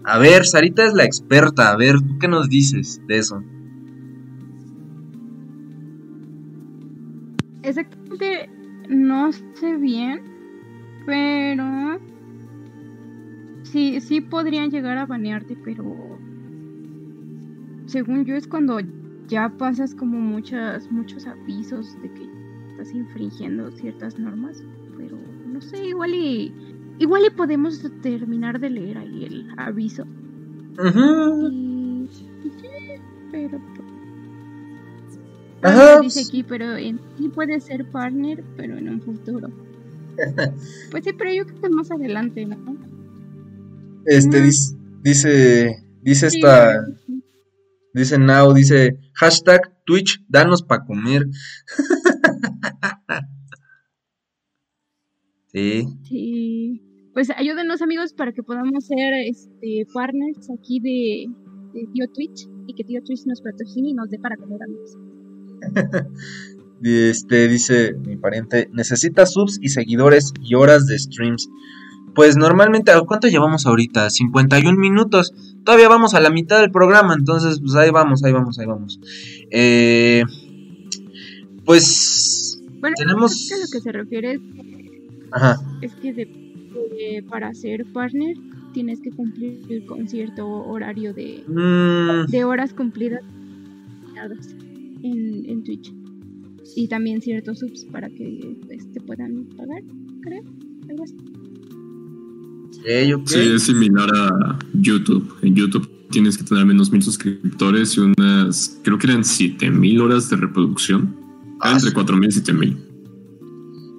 [0.05, 1.73] A ver, Sarita es la experta.
[1.73, 3.43] A ver, ¿tú qué nos dices de eso?
[7.63, 8.49] Exactamente,
[8.87, 10.21] no sé bien,
[11.05, 11.99] pero
[13.63, 16.17] sí, sí podrían llegar a banearte, pero
[17.87, 18.79] según yo es cuando
[19.27, 22.29] ya pasas como muchas, muchos avisos de que
[22.71, 24.63] estás infringiendo ciertas normas,
[24.97, 25.17] pero
[25.51, 26.53] no sé, igual y
[26.99, 30.03] Igual le podemos terminar de leer ahí el aviso.
[33.31, 33.59] pero
[35.61, 35.99] Ajá.
[36.01, 39.49] dice aquí, pero en sí puede ser partner, pero en un futuro.
[40.91, 42.57] pues sí, pero yo creo que más adelante, ¿no?
[44.05, 46.83] Este dice, dice, dice esta,
[47.93, 51.27] Dice Now, dice hashtag Twitch, danos pa' comer.
[55.53, 55.87] sí.
[56.03, 56.81] Sí.
[57.13, 61.25] Pues ayúdenos amigos para que podamos ser este partners aquí de,
[61.73, 64.97] de Tío Twitch y que Tío Twitch nos patrocine y nos dé para comer amigos.
[66.83, 71.49] Este dice mi pariente, necesita subs y seguidores y horas de streams.
[72.13, 74.09] Pues normalmente, ¿a ¿cuánto llevamos ahorita?
[74.09, 75.33] 51 minutos.
[75.67, 79.01] Todavía vamos a la mitad del programa, entonces pues ahí vamos, ahí vamos, ahí vamos.
[79.51, 80.23] Eh,
[81.65, 83.47] pues Bueno, tenemos...
[83.49, 84.41] creo que a lo que se refiere es,
[85.33, 85.57] Ajá.
[85.81, 88.37] es que de- de- para ser partner
[88.73, 93.23] tienes que cumplir con cierto horario de, Mm, de horas cumplidas
[95.03, 95.93] en, en Twitch.
[96.77, 98.55] Y también ciertos subs para que
[98.93, 99.81] te puedan pagar,
[100.21, 100.43] creo.
[100.89, 101.15] Algo así.
[103.25, 105.35] Sí, es similar a YouTube.
[105.41, 110.01] En YouTube tienes que tener al menos mil suscriptores y unas, creo que eran 7000
[110.01, 111.15] horas de reproducción.
[111.59, 111.93] Ah, entre sí.
[111.93, 112.77] 4000 y 7000.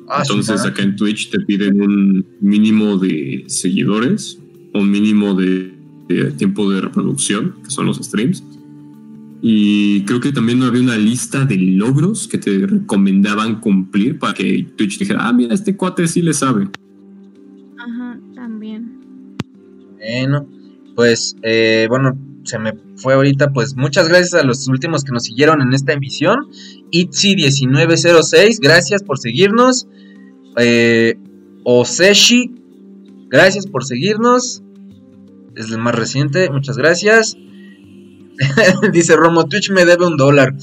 [0.08, 4.38] Ah, Entonces acá en Twitch te piden un mínimo de seguidores,
[4.72, 5.74] un mínimo de,
[6.08, 8.42] de tiempo de reproducción, que son los streams.
[9.42, 14.66] Y creo que también había una lista de logros que te recomendaban cumplir para que
[14.76, 16.68] Twitch dijera, ah, mira, este cuate sí le sabe.
[18.48, 19.36] También.
[19.98, 20.48] Bueno,
[20.96, 23.52] pues eh, bueno, se me fue ahorita.
[23.52, 26.48] Pues muchas gracias a los últimos que nos siguieron en esta emisión.
[26.90, 29.86] Itzy1906, gracias por seguirnos.
[30.56, 31.18] Eh,
[31.62, 32.54] Oseshi,
[33.28, 34.62] gracias por seguirnos.
[35.54, 37.36] Es el más reciente, muchas gracias.
[38.94, 40.56] Dice Romo, Twitch me debe un dólar.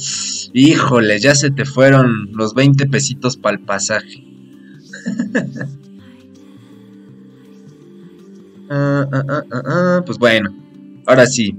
[0.54, 4.24] Híjole, ya se te fueron los 20 pesitos para el pasaje.
[8.70, 10.54] Ah, ah, ah, Pues bueno,
[11.06, 11.56] ahora sí.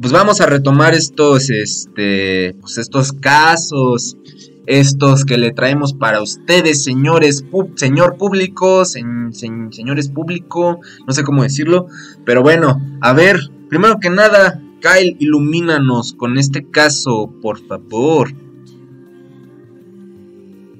[0.00, 4.16] Pues vamos a retomar estos, este, pues estos casos,
[4.68, 7.44] estos que le traemos para ustedes, señores,
[7.74, 11.86] señor público, señores público, no sé cómo decirlo,
[12.24, 18.32] pero bueno, a ver, primero que nada, Kyle, ilumínanos con este caso, por favor.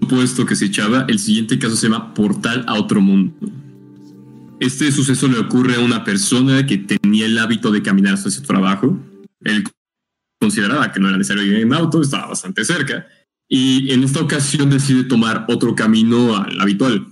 [0.08, 3.32] Puesto que se echaba, el siguiente caso se llama Portal a otro mundo.
[4.60, 8.42] Este suceso le ocurre a una persona que tenía el hábito de caminar hasta su
[8.42, 8.98] trabajo.
[9.42, 9.64] Él
[10.40, 13.06] consideraba que no era necesario ir en auto, estaba bastante cerca.
[13.48, 17.06] Y en esta ocasión decide tomar otro camino al habitual.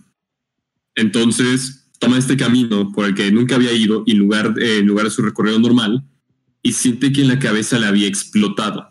[0.97, 5.11] Entonces toma este camino por el que nunca había ido y lugar, en lugar de
[5.11, 6.05] su recorrido normal
[6.63, 8.91] y siente que en la cabeza le había explotado.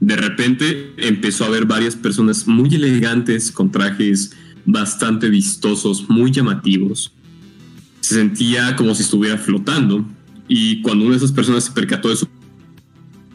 [0.00, 4.36] De repente empezó a ver varias personas muy elegantes con trajes
[4.66, 7.12] bastante vistosos, muy llamativos.
[8.00, 10.04] Se sentía como si estuviera flotando
[10.48, 12.28] y cuando una de esas personas se percató de su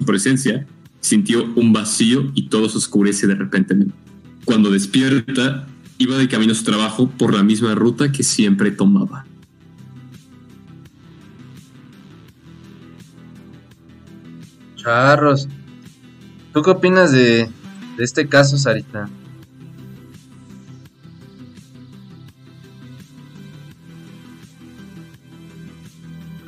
[0.06, 0.68] presencia,
[1.00, 3.76] sintió un vacío y todo se oscurece de repente.
[4.46, 5.68] Cuando despierta,
[5.98, 9.26] iba de camino a su trabajo por la misma ruta que siempre tomaba.
[14.76, 15.48] Charros.
[16.54, 17.50] ¿Tú qué opinas de,
[17.98, 19.10] de este caso, Sarita?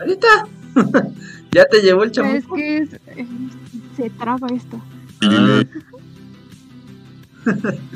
[0.03, 0.47] Sarita.
[1.51, 2.55] ya te llevó el Pero es chamuco.
[2.55, 3.27] que es- eh,
[3.95, 4.81] se traba esto.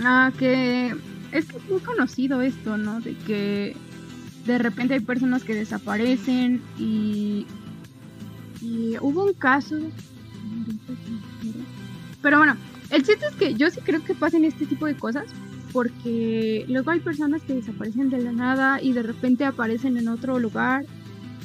[0.03, 0.31] Ah.
[0.37, 0.93] Que
[1.31, 2.99] es que es muy conocido esto, ¿no?
[3.01, 3.75] De que
[4.45, 7.45] de repente hay personas que desaparecen y,
[8.61, 9.75] y hubo un caso.
[12.21, 12.55] Pero bueno,
[12.89, 15.25] el chiste es que yo sí creo que pasen este tipo de cosas
[15.73, 20.39] porque luego hay personas que desaparecen de la nada y de repente aparecen en otro
[20.39, 20.85] lugar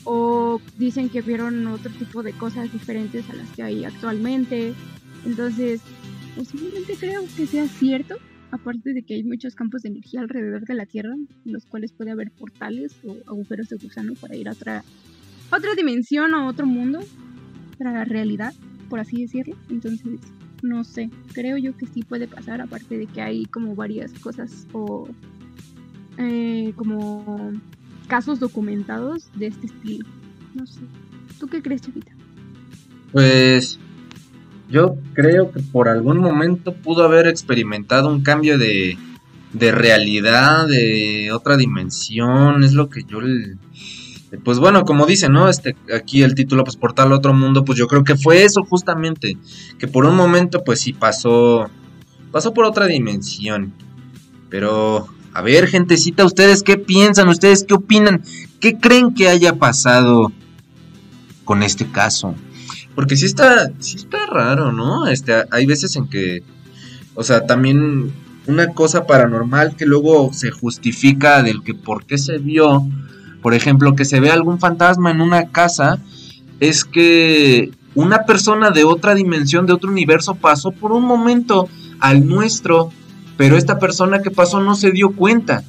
[0.05, 4.75] o dicen que vieron otro tipo de cosas diferentes a las que hay actualmente.
[5.25, 5.81] Entonces,
[6.37, 8.17] posiblemente creo que sea cierto,
[8.51, 11.93] aparte de que hay muchos campos de energía alrededor de la Tierra, en los cuales
[11.93, 14.85] puede haber portales o agujeros de gusano para ir a otra,
[15.51, 17.01] otra dimensión o otro mundo,
[17.75, 18.55] otra realidad,
[18.89, 19.57] por así decirlo.
[19.71, 20.21] Entonces,
[20.63, 24.67] no sé, creo yo que sí puede pasar, aparte de que hay como varias cosas
[24.73, 25.09] o
[26.19, 27.53] eh, como
[28.13, 30.07] casos documentados de este estilo.
[30.53, 30.81] No sé.
[31.41, 32.13] ¿Tú qué crees, Chavita?
[33.11, 33.79] Pues
[34.69, 38.99] yo creo que por algún momento pudo haber experimentado un cambio de,
[39.55, 43.21] de realidad, de otra dimensión, es lo que yo...
[44.45, 45.49] Pues bueno, como dice, ¿no?
[45.49, 49.39] Este, aquí el título, pues Portal otro mundo, pues yo creo que fue eso justamente,
[49.79, 51.71] que por un momento, pues sí pasó,
[52.31, 53.73] pasó por otra dimensión.
[54.51, 57.29] Pero, a ver, gentecita, ¿ustedes qué piensan?
[57.29, 58.23] ¿Ustedes qué opinan?
[58.61, 60.33] ¿Qué creen que haya pasado
[61.45, 62.35] con este caso?
[62.95, 65.07] porque sí está, sí está raro, ¿no?
[65.07, 66.43] Este, hay veces en que,
[67.15, 68.13] o sea, también
[68.47, 72.87] una cosa paranormal que luego se justifica del que por qué se vio,
[73.41, 75.99] por ejemplo, que se ve algún fantasma en una casa,
[76.61, 81.69] es que una persona de otra dimensión, de otro universo, pasó por un momento
[81.99, 82.91] al nuestro,
[83.43, 85.65] pero esta persona que pasó no se dio cuenta.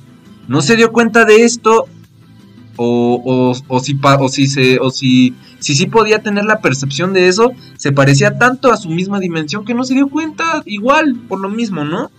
[0.48, 1.88] No se dio cuenta de esto,
[2.76, 7.14] o, o, o si, o si se, o si, si sí podía tener la percepción
[7.14, 11.16] de eso, se parecía tanto a su misma dimensión que no se dio cuenta igual,
[11.28, 12.12] por lo mismo, ¿no?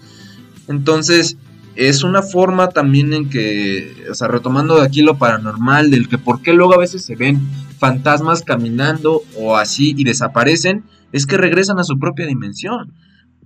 [0.66, 1.36] Entonces,
[1.76, 6.18] es una forma también en que, o sea, retomando de aquí lo paranormal, del que
[6.18, 7.40] por qué luego a veces se ven
[7.78, 10.82] fantasmas caminando o así y desaparecen,
[11.12, 12.92] es que regresan a su propia dimensión.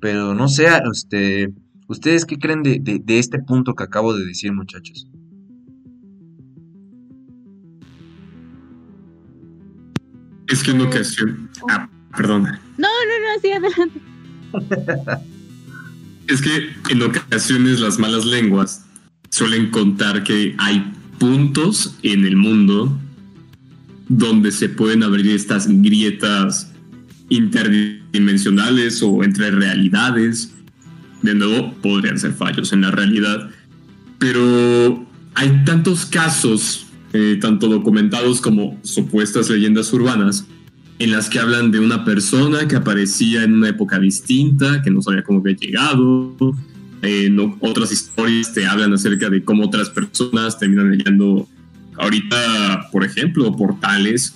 [0.01, 1.53] Pero no sé, este,
[1.89, 5.09] ¿ustedes qué creen de, de, de este punto que acabo de decir, muchachos?
[10.49, 11.51] Es que en ocasión.
[11.69, 12.61] Ah, perdona.
[12.79, 14.01] No, no, no, sí, adelante.
[16.29, 18.85] Es que en ocasiones las malas lenguas
[19.31, 22.95] suelen contar que hay puntos en el mundo
[24.09, 26.71] donde se pueden abrir estas grietas
[27.31, 30.55] interdimensionales o entre realidades.
[31.23, 33.51] De nuevo, podrían ser fallos en la realidad.
[34.19, 40.47] Pero hay tantos casos, eh, tanto documentados como supuestas leyendas urbanas,
[40.99, 45.01] en las que hablan de una persona que aparecía en una época distinta, que no
[45.01, 46.35] sabía cómo había llegado.
[47.03, 51.49] En otras historias te hablan acerca de cómo otras personas terminan leyendo
[51.97, 54.35] ahorita, por ejemplo, portales,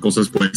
[0.00, 0.50] cosas por.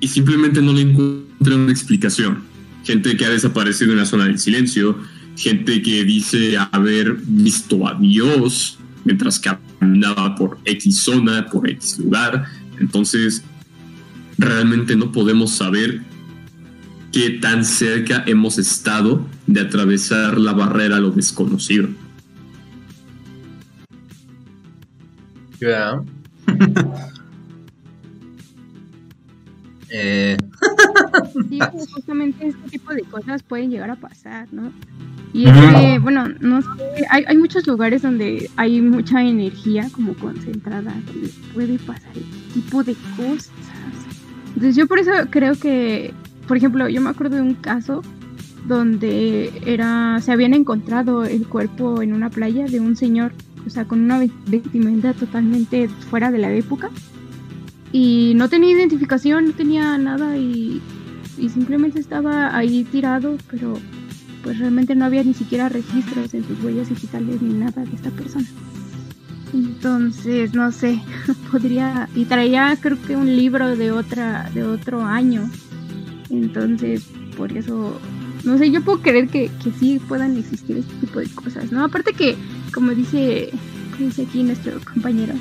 [0.00, 2.51] Y simplemente no le encuentran una explicación.
[2.84, 4.98] Gente que ha desaparecido en la zona del silencio,
[5.36, 12.46] gente que dice haber visto a Dios mientras caminaba por X zona, por X lugar.
[12.80, 13.42] Entonces,
[14.38, 16.02] realmente no podemos saber
[17.12, 21.88] qué tan cerca hemos estado de atravesar la barrera a lo desconocido.
[25.60, 26.02] Yeah.
[29.90, 30.36] eh.
[31.52, 34.72] Sí, pues, justamente este tipo de cosas pueden llegar a pasar, ¿no?
[35.34, 36.68] Y es que, bueno, no sé,
[37.10, 42.82] hay, hay muchos lugares donde hay mucha energía como concentrada, donde puede pasar este tipo
[42.82, 43.50] de cosas.
[44.48, 46.14] Entonces yo por eso creo que,
[46.48, 48.02] por ejemplo, yo me acuerdo de un caso
[48.66, 53.32] donde era, se habían encontrado el cuerpo en una playa de un señor,
[53.66, 56.90] o sea, con una vestimenta totalmente fuera de la época.
[57.90, 60.80] Y no tenía identificación, no tenía nada y,
[61.38, 63.78] y simplemente estaba ahí tirado, pero
[64.42, 68.10] pues realmente no había ni siquiera registros en sus huellas digitales ni nada de esta
[68.10, 68.46] persona.
[69.52, 71.00] Entonces, no sé,
[71.50, 75.48] podría y traía creo que un libro de otra de otro año.
[76.30, 77.04] Entonces,
[77.36, 77.98] por eso
[78.44, 81.84] no sé, yo puedo creer que, que sí puedan existir este tipo de cosas, ¿no?
[81.84, 82.36] Aparte que
[82.72, 83.50] como dice
[83.98, 85.34] dice aquí nuestro compañero,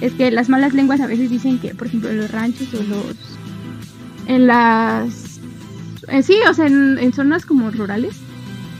[0.00, 2.82] es que las malas lenguas a veces dicen que, por ejemplo, en los ranchos o
[2.82, 3.16] los
[4.26, 5.21] en las
[6.08, 8.16] eh, sí, o sea, en, zonas como rurales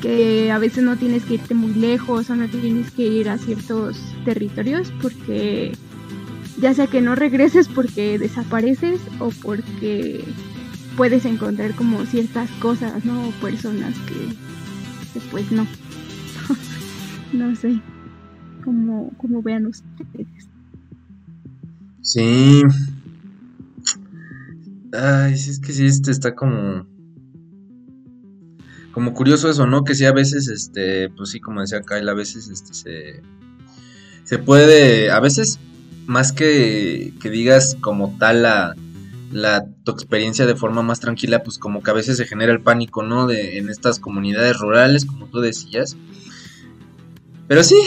[0.01, 3.39] que a veces no tienes que irte muy lejos o no tienes que ir a
[3.39, 5.73] ciertos territorios porque
[6.61, 10.25] ya sea que no regreses porque desapareces o porque
[10.97, 13.29] puedes encontrar como ciertas cosas, ¿no?
[13.29, 14.15] O personas que,
[15.15, 15.67] que pues no.
[17.33, 17.81] no sé.
[18.65, 20.27] Como, como vean ustedes.
[22.01, 22.63] Sí.
[24.93, 26.87] Ay, sí, es que sí, este está como
[28.93, 29.85] como curioso eso, ¿no?
[29.85, 33.23] Que sí a veces, este, pues sí, como decía Kyle, a veces, este, se,
[34.25, 35.59] se puede, a veces,
[36.07, 38.77] más que, que digas como tal la,
[39.33, 42.61] la, tu experiencia de forma más tranquila, pues como que a veces se genera el
[42.61, 43.27] pánico, ¿no?
[43.27, 45.97] De, en estas comunidades rurales, como tú decías.
[47.49, 47.81] Pero sí,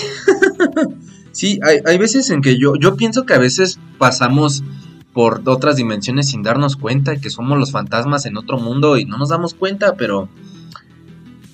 [1.31, 4.63] sí, hay, hay veces en que yo, yo pienso que a veces pasamos
[5.13, 9.17] por otras dimensiones sin darnos cuenta que somos los fantasmas en otro mundo y no
[9.17, 10.27] nos damos cuenta, pero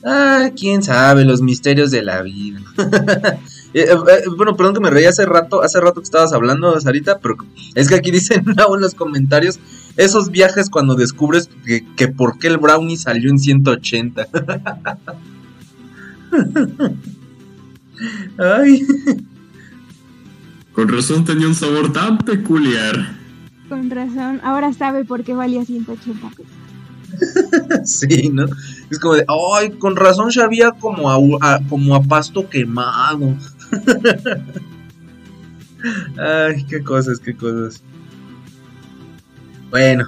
[0.03, 2.61] Ah, quién sabe, los misterios de la vida.
[3.73, 7.19] Eh, eh, bueno, perdón que me reí hace rato, hace rato que estabas hablando, Sarita,
[7.19, 7.37] pero
[7.73, 9.61] es que aquí dicen en los comentarios,
[9.95, 14.27] esos viajes cuando descubres que, que por qué el brownie salió en 180.
[18.37, 18.85] Ay.
[20.73, 23.15] Con razón tenía un sabor tan peculiar.
[23.69, 26.60] Con razón, ahora sabe por qué valía 180 pesos.
[27.85, 28.45] sí, ¿no?
[28.89, 33.35] Es como de, ay, con razón sabía como a, a- como a pasto quemado.
[36.17, 37.81] ay, qué cosas, qué cosas.
[39.69, 40.05] Bueno,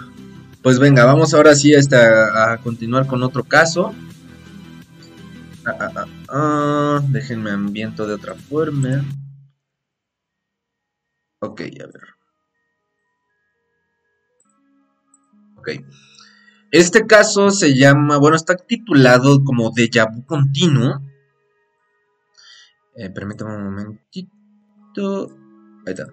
[0.62, 3.94] pues venga, vamos ahora sí este, a, continuar con otro caso.
[5.66, 9.04] Ah, ah, ah, déjenme ambiento de otra forma.
[11.40, 12.04] Ok, a ver.
[15.58, 15.70] Ok.
[16.74, 21.04] Este caso se llama, bueno, está titulado como Déjà vu continuo.
[22.96, 25.30] Eh, permítame un momentito.
[25.86, 26.08] Ahí está.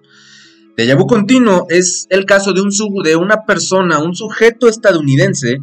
[0.77, 2.69] Déjà vu continuo es el caso de, un,
[3.03, 5.63] de una persona, un sujeto estadounidense,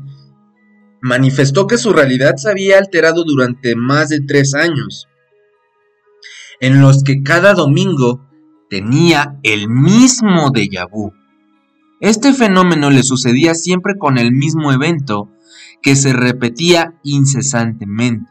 [0.99, 5.07] manifestó que su realidad se había alterado durante más de tres años,
[6.59, 8.27] en los que cada domingo
[8.67, 11.13] tenía el mismo déjà vu.
[11.99, 15.31] Este fenómeno le sucedía siempre con el mismo evento
[15.81, 18.29] que se repetía incesantemente.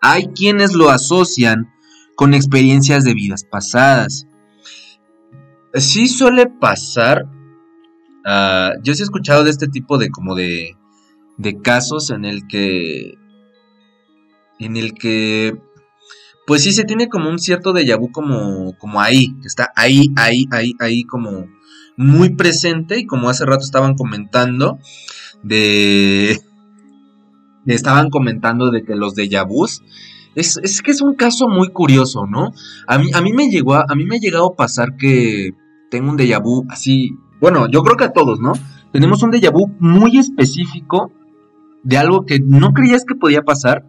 [0.00, 1.72] Hay quienes lo asocian
[2.16, 4.26] con experiencias de vidas pasadas.
[5.74, 7.26] Sí suele pasar.
[8.24, 10.76] ah, yo sí he escuchado de este tipo de como de,
[11.36, 13.18] de casos en el que
[14.60, 15.60] en el que
[16.46, 20.46] pues sí se tiene como un cierto déjà vu como como ahí, está ahí, ahí,
[20.52, 21.46] ahí, ahí como
[21.96, 24.78] muy presente y como hace rato estaban comentando
[25.42, 26.40] de
[27.66, 29.82] estaban comentando de que los déjà vus
[30.34, 32.52] es, es que es un caso muy curioso, ¿no?
[32.88, 35.50] A mí, a mí me llegó a, a mí me ha llegado a pasar que
[35.90, 38.52] tengo un déjà vu así, bueno, yo creo que a todos, ¿no?
[38.92, 41.12] Tenemos un déjà vu muy específico
[41.84, 43.86] de algo que no creías que podía pasar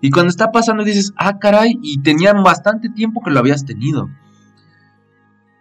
[0.00, 4.08] y cuando está pasando dices, ah, caray, y tenía bastante tiempo que lo habías tenido.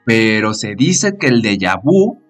[0.07, 2.23] Pero se dice que el déjà vu,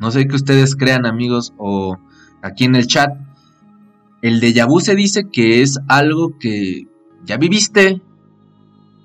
[0.00, 1.96] no sé que ustedes crean amigos o
[2.42, 3.12] aquí en el chat,
[4.20, 6.88] el déjà vu se dice que es algo que
[7.24, 8.02] ya viviste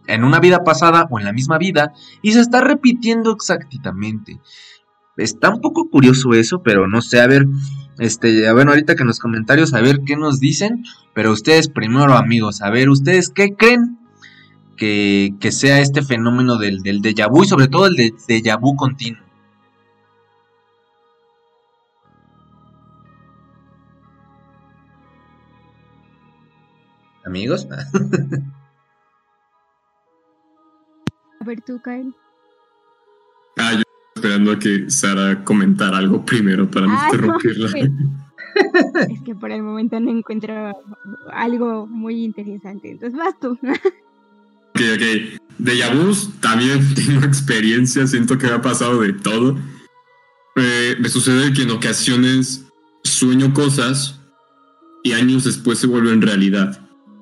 [0.07, 4.41] en una vida pasada o en la misma vida y se está repitiendo exactamente.
[5.15, 7.45] Está un poco curioso eso, pero no sé, a ver,
[7.99, 12.15] este, ver, ahorita que en los comentarios a ver qué nos dicen, pero ustedes primero
[12.15, 13.99] amigos, a ver, ustedes qué creen
[14.77, 18.57] que, que sea este fenómeno del, del déjà vu y sobre todo el de, déjà
[18.59, 19.21] vu continuo.
[27.25, 27.67] Amigos,
[31.39, 32.13] A ver tú, Kyle.
[33.57, 33.83] Ah, yo
[34.15, 37.69] esperando a que Sara comentara algo primero para no Ah, interrumpirla.
[37.71, 37.89] pues,
[39.11, 40.53] Es que por el momento no encuentro
[41.31, 42.91] algo muy interesante.
[42.91, 43.57] Entonces vas tú.
[44.77, 45.39] Ok, ok.
[45.57, 49.57] De vus también tengo experiencia, siento que me ha pasado de todo.
[50.55, 52.65] Eh, me sucede que en ocasiones
[53.03, 54.19] sueño cosas
[55.03, 56.79] y años después se vuelven realidad.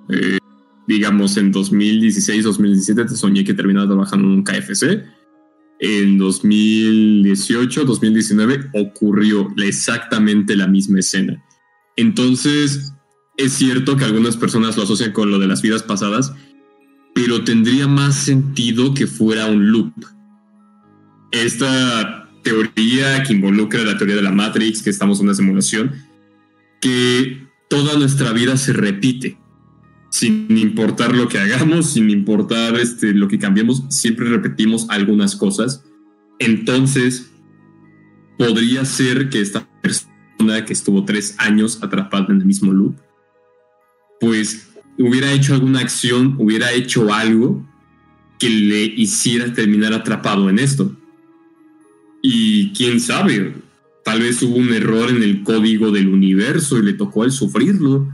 [0.09, 0.37] Eh,
[0.85, 5.05] digamos, en 2016, 2017 te soñé que terminaba trabajando en un KFC.
[5.79, 11.41] En 2018, 2019 ocurrió exactamente la misma escena.
[11.95, 12.93] Entonces,
[13.37, 16.33] es cierto que algunas personas lo asocian con lo de las vidas pasadas,
[17.15, 19.93] pero tendría más sentido que fuera un loop.
[21.31, 25.93] Esta teoría que involucra la teoría de la Matrix, que estamos en una simulación,
[26.81, 29.37] que toda nuestra vida se repite,
[30.11, 35.85] sin importar lo que hagamos, sin importar este, lo que cambiemos, siempre repetimos algunas cosas.
[36.39, 37.31] Entonces,
[38.37, 42.97] podría ser que esta persona que estuvo tres años atrapada en el mismo loop,
[44.19, 47.63] pues hubiera hecho alguna acción, hubiera hecho algo
[48.39, 50.91] que le hiciera terminar atrapado en esto.
[52.21, 53.53] Y quién sabe,
[54.03, 57.31] tal vez hubo un error en el código del universo y le tocó a él
[57.31, 58.07] sufrirlo.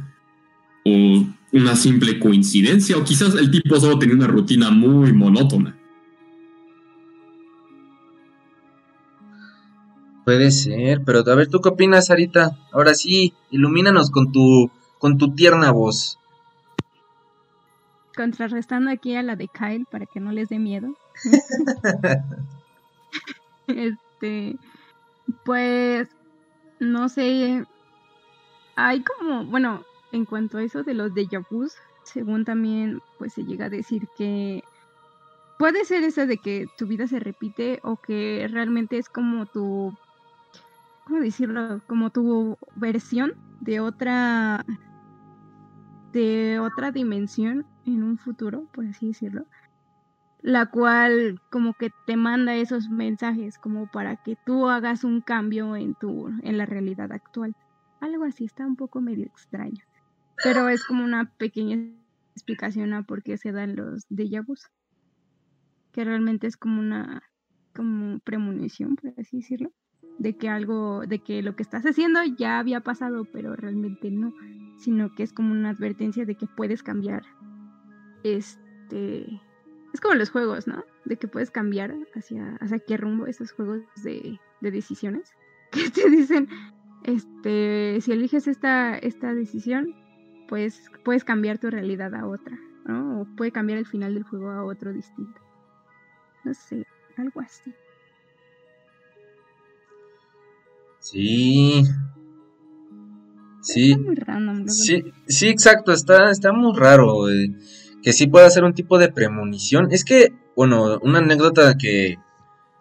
[0.85, 5.77] O una simple coincidencia, o quizás el tipo solo tenía una rutina muy monótona.
[10.23, 12.57] Puede ser, pero a ver, ¿tú qué opinas, Sarita?
[12.71, 16.19] Ahora sí, ilumínanos con tu, con tu tierna voz.
[18.21, 20.95] Contrarrestando aquí a la de Kyle para que no les dé miedo.
[23.67, 24.59] este,
[25.43, 26.07] pues,
[26.79, 27.65] no sé.
[28.75, 33.43] Hay como, bueno, en cuanto a eso de los déjà vus, según también, pues se
[33.43, 34.63] llega a decir que
[35.57, 39.97] puede ser eso de que tu vida se repite o que realmente es como tu,
[41.05, 41.81] ¿cómo decirlo?
[41.87, 44.63] Como tu versión de otra,
[46.11, 49.45] de otra dimensión en un futuro, por así decirlo,
[50.41, 55.75] la cual como que te manda esos mensajes como para que tú hagas un cambio
[55.75, 57.55] en tu, en la realidad actual.
[57.99, 59.83] Algo así, está un poco medio extraño.
[60.43, 61.77] Pero es como una pequeña
[62.35, 64.71] explicación a por qué se dan los déjà vus.
[65.91, 67.21] Que realmente es como una
[67.75, 69.71] como premonición, por así decirlo.
[70.21, 74.33] de que algo, de que lo que estás haciendo ya había pasado, pero realmente no,
[74.77, 77.23] sino que es como una advertencia de que puedes cambiar.
[78.23, 79.41] Este,
[79.93, 80.83] es como los juegos, ¿no?
[81.05, 85.33] De que puedes cambiar hacia, hacia qué rumbo esos juegos de, de decisiones.
[85.71, 86.49] Que te dicen,
[87.03, 89.95] este, si eliges esta, esta decisión,
[90.49, 93.21] pues puedes cambiar tu realidad a otra, ¿no?
[93.21, 95.39] O puede cambiar el final del juego a otro distinto.
[96.43, 97.73] No sé, algo así.
[100.99, 101.83] Sí.
[103.61, 103.91] Sí.
[103.91, 107.29] Está muy random, Sí, sí, exacto, está, está muy raro.
[107.29, 107.47] eh,
[108.01, 109.87] que sí pueda ser un tipo de premonición.
[109.91, 112.17] Es que, bueno, una anécdota que,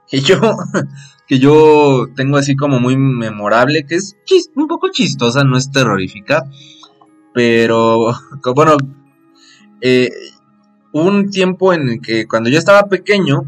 [0.08, 0.40] que yo,
[1.28, 4.16] que yo tengo así como muy memorable, que es
[4.54, 6.44] un poco chistosa, no es terrorífica,
[7.32, 8.12] pero,
[8.54, 8.76] bueno,
[9.80, 10.10] eh,
[10.92, 13.42] un tiempo en el que cuando yo estaba pequeño,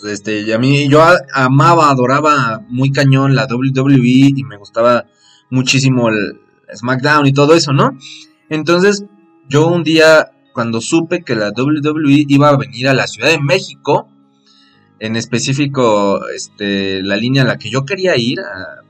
[0.00, 5.06] pues, este, a mí, yo amaba, adoraba muy cañón la WWE y me gustaba
[5.50, 6.40] muchísimo el
[6.74, 7.96] SmackDown y todo eso, ¿no?
[8.48, 9.04] Entonces,
[9.48, 13.40] yo un día, cuando supe que la WWE iba a venir a la Ciudad de
[13.40, 14.08] México,
[15.00, 18.38] en específico, este, la línea a la que yo quería ir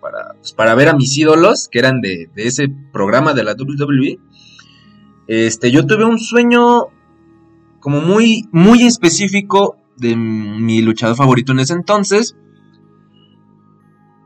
[0.00, 3.54] para, pues, para ver a mis ídolos, que eran de, de ese programa de la
[3.54, 4.20] WWE,
[5.26, 6.88] este, yo tuve un sueño
[7.80, 12.36] como muy, muy específico de mi luchador favorito en ese entonces.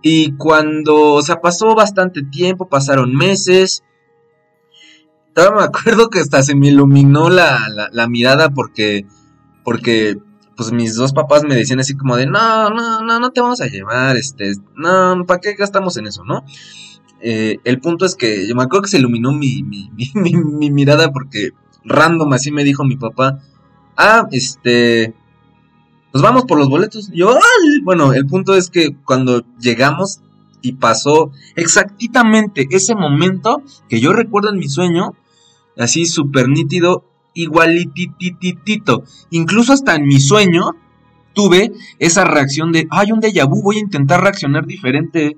[0.02, 3.82] Y cuando, o sea, pasó bastante tiempo, pasaron meses.
[5.38, 7.60] Todavía me acuerdo que hasta se me iluminó la,
[7.92, 9.06] la, mirada porque,
[9.62, 10.18] porque,
[10.56, 13.60] pues mis dos papás me decían así como de, no, no, no, no te vamos
[13.60, 16.42] a llevar, este, no, ¿para qué gastamos en eso, no?
[17.20, 20.34] Eh, el punto es que yo me acuerdo que se iluminó mi, mi, mi, mi-
[20.34, 21.50] mi mirada porque
[21.84, 23.38] random así me dijo mi papá,
[23.96, 25.14] ah, este,
[26.10, 27.12] pues vamos por los boletos.
[27.14, 27.38] Yo,
[27.84, 30.18] bueno, el punto es que cuando llegamos
[30.62, 35.14] y pasó exactamente ese momento que yo recuerdo en mi sueño,
[35.78, 37.04] así súper nítido,
[37.34, 39.04] igualitititito.
[39.30, 40.76] Incluso hasta en mi sueño
[41.34, 45.36] tuve esa reacción de, ay, un déjà vu, voy a intentar reaccionar diferente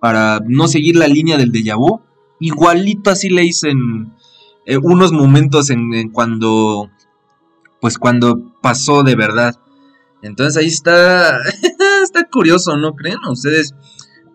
[0.00, 2.00] para no seguir la línea del déjà vu.
[2.40, 4.12] Igualito así le hice en
[4.66, 6.90] eh, unos momentos en, en cuando,
[7.80, 9.54] pues cuando pasó de verdad.
[10.22, 11.38] Entonces ahí está,
[12.02, 13.18] está curioso, ¿no creen?
[13.28, 13.74] Ustedes,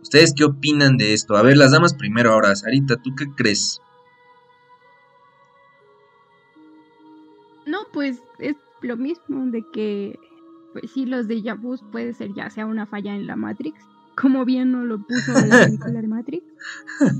[0.01, 1.35] ustedes qué opinan de esto?
[1.35, 2.55] A ver, las damas primero ahora.
[2.55, 3.81] Sarita, ¿tú qué crees?
[7.93, 10.19] Pues es lo mismo de que,
[10.73, 13.79] pues sí, los de vus puede ser ya sea una falla en la Matrix,
[14.15, 16.45] como bien no lo puso la película de Matrix,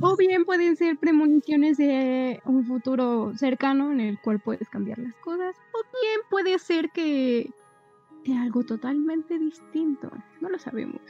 [0.01, 5.15] o bien pueden ser premoniciones de un futuro cercano en el cual puedes cambiar las
[5.15, 7.51] cosas, o bien puede ser que
[8.25, 10.11] sea algo totalmente distinto,
[10.41, 11.01] no lo sabemos.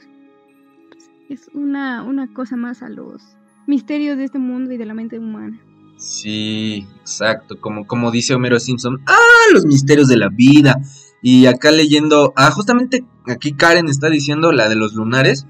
[0.88, 3.36] Pues, es una, una cosa más a los
[3.66, 5.60] misterios de este mundo y de la mente humana.
[6.02, 10.82] Sí, exacto, como, como dice Homero Simpson, ah, los misterios de la vida.
[11.22, 15.46] Y acá leyendo, ah, justamente aquí Karen está diciendo la de los lunares,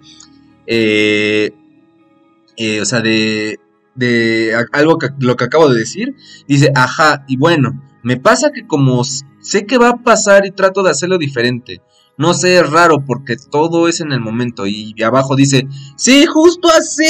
[0.67, 1.53] eh,
[2.59, 3.61] eh, o sea, de,
[3.95, 9.05] de algo lo que acabo de decir, dice, ajá, y bueno, me pasa que como
[9.05, 11.81] sé que va a pasar y trato de hacerlo diferente,
[12.19, 16.69] no sé, es raro porque todo es en el momento, y abajo dice, sí, justo
[16.69, 17.07] así.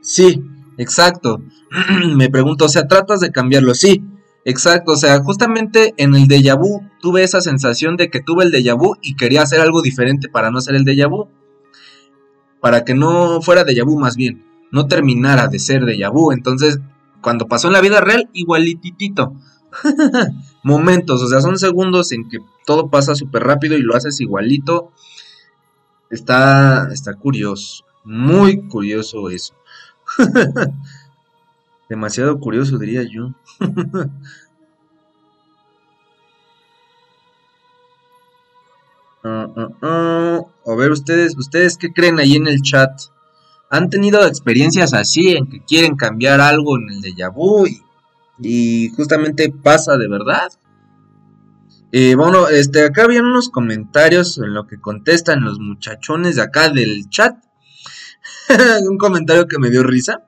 [0.00, 0.40] Sí,
[0.78, 1.42] exacto.
[2.16, 4.04] me pregunto, o sea, tratas de cambiarlo, sí,
[4.44, 8.52] exacto, o sea, justamente en el déjà vu tuve esa sensación de que tuve el
[8.52, 11.28] déjà vu y quería hacer algo diferente para no hacer el déjà vu,
[12.60, 16.78] para que no fuera déjà vu más bien, no terminara de ser déjà vu, entonces,
[17.20, 19.34] cuando pasó en la vida real, igualititito,
[20.62, 24.92] momentos, o sea, son segundos en que todo pasa súper rápido y lo haces igualito,
[26.10, 29.54] está, está curioso, muy curioso eso.
[31.88, 33.34] Demasiado curioso, diría yo.
[39.28, 40.40] Ah, ah, ah.
[40.66, 42.92] A ver, ustedes, ustedes qué creen ahí en el chat.
[43.70, 47.82] ¿Han tenido experiencias así en que quieren cambiar algo en el déjà vu y,
[48.38, 50.52] y justamente pasa de verdad?
[51.90, 56.68] Eh, bueno, este, acá habían unos comentarios en lo que contestan los muchachones de acá
[56.68, 57.36] del chat.
[58.88, 60.26] Un comentario que me dio risa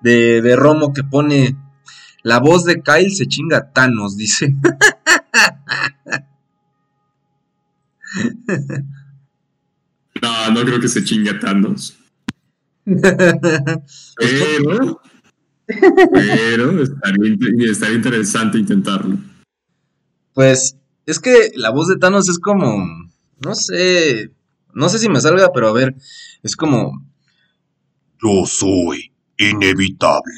[0.00, 1.56] de, de Romo que pone
[2.24, 4.54] la voz de Kyle se chinga a Thanos, dice.
[10.22, 11.98] No, no creo que se chinga Thanos.
[12.84, 15.00] Pero,
[15.66, 19.18] pero estaría interesante intentarlo.
[20.32, 20.76] Pues
[21.06, 22.86] es que la voz de Thanos es como,
[23.44, 24.30] no sé,
[24.72, 25.94] No sé si me salga, pero a ver,
[26.42, 27.04] es como...
[28.24, 30.34] Yo soy inevitable.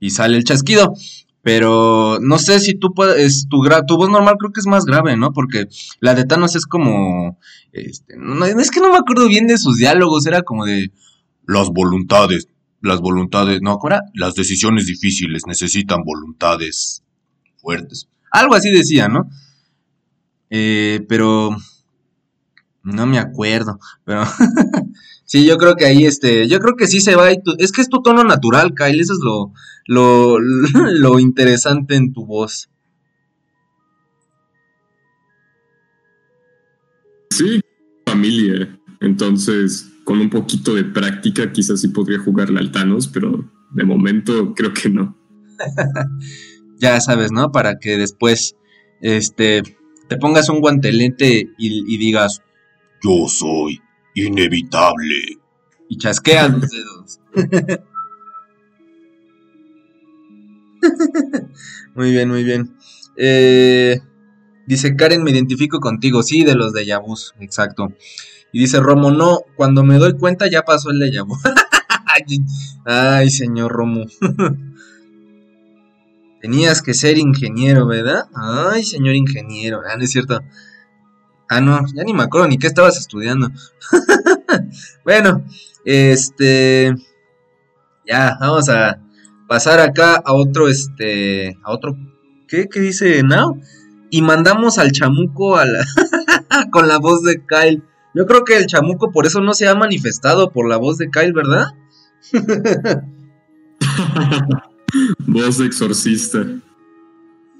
[0.00, 0.94] Y sale el chasquido.
[1.42, 5.14] Pero no sé si tú puedes, tu, tu voz normal creo que es más grave,
[5.14, 5.34] ¿no?
[5.34, 5.66] Porque
[6.00, 7.38] la de Thanos es como,
[7.70, 10.90] este, no, es que no me acuerdo bien de sus diálogos, era como de
[11.46, 12.48] las voluntades,
[12.80, 14.04] las voluntades, no, ¿cómo era?
[14.14, 17.04] Las decisiones difíciles necesitan voluntades
[17.58, 18.08] fuertes.
[18.30, 19.28] Algo así decía, ¿no?
[20.48, 21.54] Eh, pero
[22.82, 24.24] no me acuerdo, pero
[25.24, 27.32] sí, yo creo que ahí, este, yo creo que sí se va.
[27.32, 29.52] Y es que es tu tono natural, Kyle, eso es lo,
[29.86, 30.38] lo,
[30.92, 32.68] lo interesante en tu voz.
[37.30, 37.60] Sí,
[38.06, 38.78] familia.
[39.00, 44.54] Entonces, con un poquito de práctica, quizás sí podría jugarle al Thanos, pero de momento
[44.54, 45.16] creo que no.
[46.78, 47.50] ya sabes, ¿no?
[47.50, 48.56] Para que después,
[49.00, 49.62] este,
[50.08, 52.40] te pongas un guantelete y, y digas,
[53.02, 53.80] yo soy
[54.14, 55.38] inevitable.
[55.88, 57.20] Y chasqueas los dedos.
[61.94, 62.76] muy bien, muy bien.
[63.16, 64.00] Eh,
[64.66, 66.22] dice Karen, me identifico contigo.
[66.22, 67.92] Sí, de los de Yabus, exacto.
[68.52, 71.36] Y dice Romo, no, cuando me doy cuenta ya pasó el de Yabu.
[72.84, 74.06] Ay, señor Romo.
[76.40, 78.26] Tenías que ser ingeniero, ¿verdad?
[78.34, 79.80] Ay, señor ingeniero.
[79.88, 80.40] Ah, no es cierto.
[81.54, 83.48] Ah, no, ya ni me acuerdo ni qué estabas estudiando.
[85.04, 85.44] bueno,
[85.84, 86.92] este.
[88.04, 88.98] Ya, vamos a
[89.46, 91.96] pasar acá a otro, este, a otro,
[92.48, 92.68] ¿qué?
[92.68, 93.60] ¿Qué dice Now?
[94.10, 95.84] Y mandamos al chamuco a la
[96.72, 97.84] con la voz de Kyle.
[98.16, 101.08] Yo creo que el chamuco por eso no se ha manifestado por la voz de
[101.08, 101.68] Kyle, ¿verdad?
[105.20, 106.44] voz de exorcista.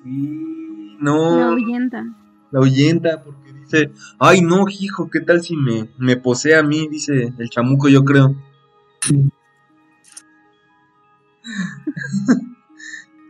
[0.03, 1.39] no.
[1.39, 2.05] La ahuyenta.
[2.51, 6.89] La ahuyenta, porque dice, ay no, hijo, ¿qué tal si me, me posee a mí?
[6.89, 8.35] Dice el chamuco, yo creo.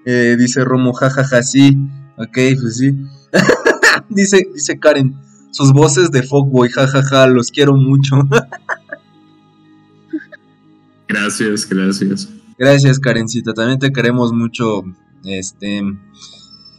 [0.07, 1.79] Eh, dice Romo, jajaja, sí.
[2.19, 2.95] Ok, pues sí.
[4.11, 5.15] dice, dice Karen,
[5.51, 8.17] sus voces de Fogboy, jajaja, los quiero mucho.
[11.09, 12.29] gracias, gracias.
[12.59, 14.83] Gracias, Karencita, también te queremos mucho.
[15.25, 15.83] Este.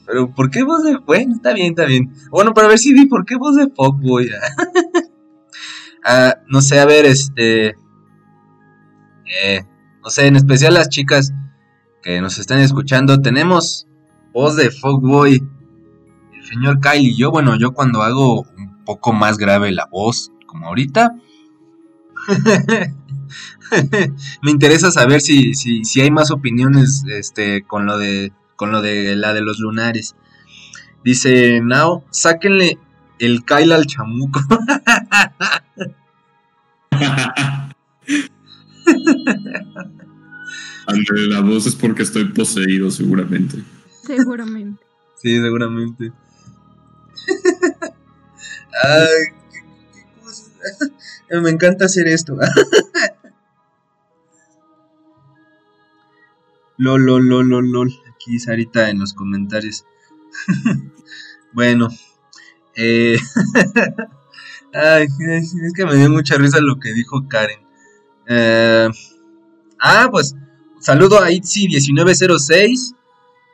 [0.05, 0.97] Pero, ¿por qué voz de.?
[0.97, 2.13] Bueno, está bien, está bien.
[2.29, 4.29] Bueno, para ver si di, ¿por qué voz de Fogboy?
[6.05, 7.75] ah, no sé, a ver, este.
[9.43, 9.65] Eh,
[10.03, 11.33] no sé, en especial las chicas
[12.03, 13.87] que nos están escuchando, tenemos
[14.31, 15.43] voz de Fogboy,
[16.33, 17.31] el señor Kyle y yo.
[17.31, 21.15] Bueno, yo cuando hago un poco más grave la voz, como ahorita,
[24.43, 28.81] me interesa saber si, si, si, hay más opiniones este, con lo de con lo
[28.81, 30.15] de la de los lunares.
[31.03, 32.79] Dice Now, sáquenle
[33.19, 34.41] el Kyle al chamuco.
[40.87, 43.63] Ante la voz es porque estoy poseído, seguramente.
[44.03, 44.85] Seguramente.
[45.15, 46.11] sí, seguramente.
[48.83, 49.63] Ay, qué,
[50.23, 50.51] cosa.
[51.41, 52.37] Me encanta hacer esto.
[56.77, 58.04] lol, lol, lol, lol, lol.
[58.25, 59.85] Aquí Sarita en los comentarios.
[61.53, 61.89] bueno.
[62.75, 63.19] Eh...
[64.73, 67.59] Ay, es que me dio mucha risa lo que dijo Karen.
[68.27, 68.89] Eh...
[69.79, 70.35] Ah, pues
[70.79, 72.95] Saludo a Itzy1906.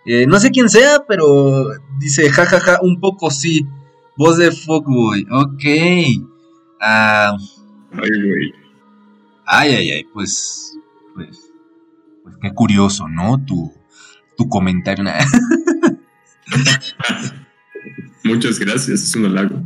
[0.05, 1.65] Eh, no sé quién sea, pero
[1.99, 3.67] dice jajaja, un poco sí.
[4.15, 5.27] Voz de Fogboy.
[5.29, 5.63] Ok.
[6.79, 7.35] Ah,
[7.91, 8.53] ay, güey.
[9.45, 10.03] Ay, ay, ay.
[10.13, 10.77] Pues,
[11.13, 11.51] pues.
[12.23, 13.37] Pues qué curioso, ¿no?
[13.45, 13.73] Tu,
[14.37, 15.05] tu comentario.
[18.23, 19.61] Muchas gracias, es un halago.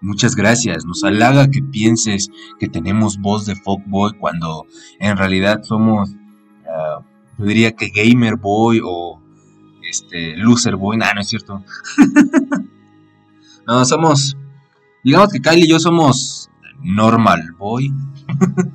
[0.00, 2.28] Muchas gracias, nos halaga que pienses
[2.58, 4.66] que tenemos voz de Fogboy cuando
[5.00, 6.14] en realidad somos
[7.38, 9.20] yo diría que Gamer Boy o
[9.82, 11.62] este Loser Boy, no, no es cierto.
[13.66, 14.36] no, somos,
[15.04, 16.50] digamos que Kyle y yo somos
[16.82, 17.92] Normal Boy.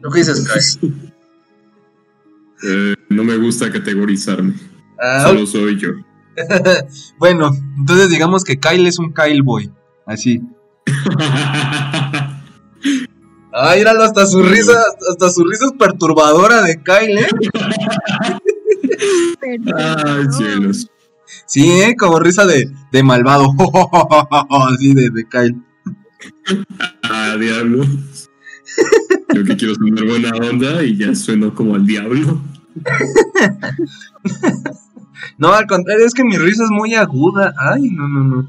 [0.00, 0.48] ¿Lo que dices,
[0.80, 1.09] Kyle?
[2.62, 4.54] Eh, no me gusta categorizarme.
[5.00, 5.90] Ah, Solo soy yo.
[7.18, 9.70] bueno, entonces digamos que Kyle es un Kyle Boy.
[10.06, 10.40] Así.
[13.52, 14.80] Ay, míralo, hasta su risa,
[15.10, 17.28] hasta su risa es perturbadora de Kyle, ¿eh?
[19.76, 20.88] Ay, cielos.
[21.46, 21.96] Sí, ¿eh?
[21.98, 23.52] Como risa de, de malvado.
[24.72, 25.56] Así de, de Kyle.
[27.02, 27.84] Ah, diablo.
[29.34, 32.40] Yo que quiero sonar buena onda y ya sueno como al diablo.
[35.38, 37.54] No, al contrario, es que mi risa es muy aguda.
[37.58, 38.48] Ay, no, no, no.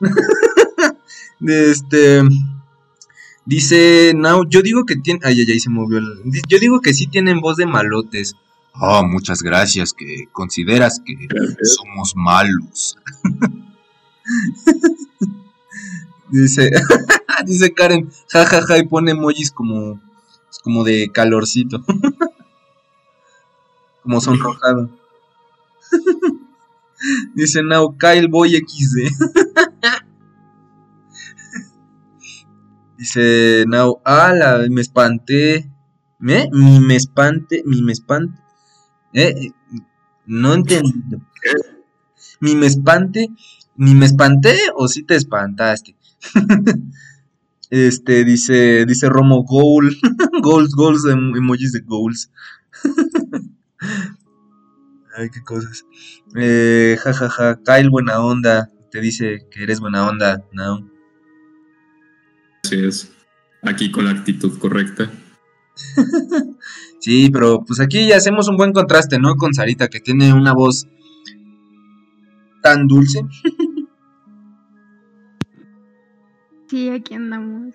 [1.46, 2.22] Este.
[3.44, 5.20] Dice Now, yo digo que tiene.
[5.22, 5.98] Ay, ay, ay, se movió.
[5.98, 8.34] el- Yo digo que sí tienen voz de malotes.
[8.74, 11.14] Ah, muchas gracias, que consideras que
[11.62, 12.98] somos malos.
[16.30, 16.70] Dice.
[17.46, 20.00] dice Karen, jajaja, y pone emojis como.
[20.62, 21.82] como de calorcito.
[24.02, 24.90] como sonrojado.
[27.34, 29.10] dice Now, Kyle Boy XD.
[32.98, 35.70] Dice Now, ala, me espanté.
[36.18, 36.48] ¿Me?
[36.52, 38.38] Mi me espante, mi me espante.
[39.12, 39.52] Eh, eh,
[40.26, 41.20] no entiendo.
[42.40, 43.30] Mi me espante,
[43.76, 45.95] ni me espanté o si te espantaste.
[47.70, 49.96] este dice, dice Romo Goal,
[50.42, 52.30] goals, goals, em- emojis de goals.
[55.16, 55.84] Ay, qué cosas.
[56.34, 58.70] Eh, ja, ja, ja, Kyle, buena onda.
[58.90, 60.90] Te dice que eres buena onda, no.
[62.62, 63.10] Así es.
[63.62, 65.10] Aquí con la actitud correcta.
[67.00, 69.36] Sí, pero pues aquí ya hacemos un buen contraste, ¿no?
[69.36, 70.86] Con Sarita, que tiene una voz
[72.62, 73.20] tan dulce.
[76.68, 77.74] Sí, aquí andamos.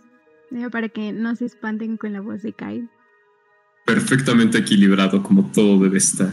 [0.71, 2.89] Para que no se espanten con la voz de Kyle.
[3.85, 6.31] Perfectamente equilibrado como todo debe estar.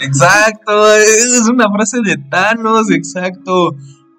[0.00, 3.76] Exacto, es una frase de Thanos, exacto.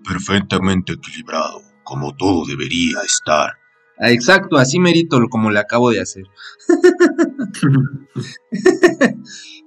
[0.07, 3.53] Perfectamente equilibrado, como todo debería estar.
[3.97, 6.24] Ah, Exacto, así merito como le acabo de hacer.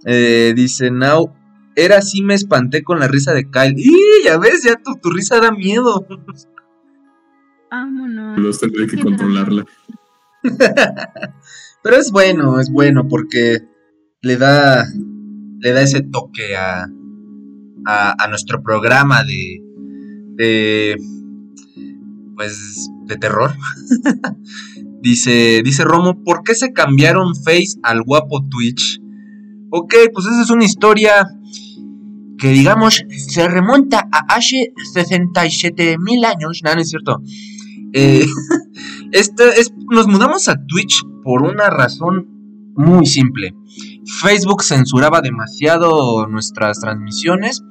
[0.05, 1.35] Eh, dice Now,
[1.75, 3.75] era así me espanté con la risa de Kyle.
[3.77, 4.63] ¡Y ya ves!
[4.63, 6.07] Ya tu, tu risa da miedo.
[7.71, 8.39] Vámonos.
[8.39, 9.65] Los tendré que controlarla.
[11.83, 13.59] Pero es bueno, es bueno porque
[14.23, 14.85] le da
[15.61, 16.89] le da ese toque a,
[17.85, 19.63] a, a nuestro programa de
[20.37, 20.97] de
[22.37, 23.53] pues de terror.
[25.01, 29.01] dice dice Romo, ¿por qué se cambiaron Face al guapo Twitch?
[29.71, 31.27] Ok, pues esa es una historia
[32.39, 37.21] que digamos se remonta a hace 67 mil años, no, no es cierto.
[39.13, 42.27] Este es, nos mudamos a Twitch por una razón
[42.75, 43.55] muy simple.
[44.21, 47.63] Facebook censuraba demasiado nuestras transmisiones.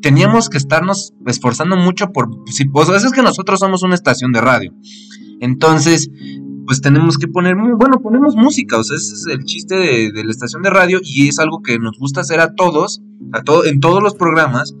[0.00, 2.28] Teníamos que estarnos esforzando mucho por...
[2.46, 4.74] Si, es que nosotros somos una estación de radio.
[5.40, 6.10] Entonces,
[6.66, 7.56] pues tenemos que poner...
[7.56, 8.78] Bueno, ponemos música.
[8.78, 11.62] O sea, ese es el chiste de, de la estación de radio y es algo
[11.62, 13.02] que nos gusta hacer a todos,
[13.32, 14.74] a en todos los programas.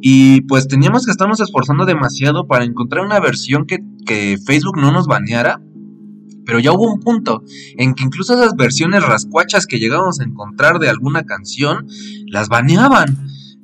[0.00, 4.92] Y pues teníamos que estarnos esforzando demasiado para encontrar una versión que, que Facebook no
[4.92, 5.62] nos baneara.
[6.44, 7.42] Pero ya hubo un punto
[7.76, 11.86] en que incluso esas versiones rascuachas que llegábamos a encontrar de alguna canción,
[12.26, 13.16] las baneaban.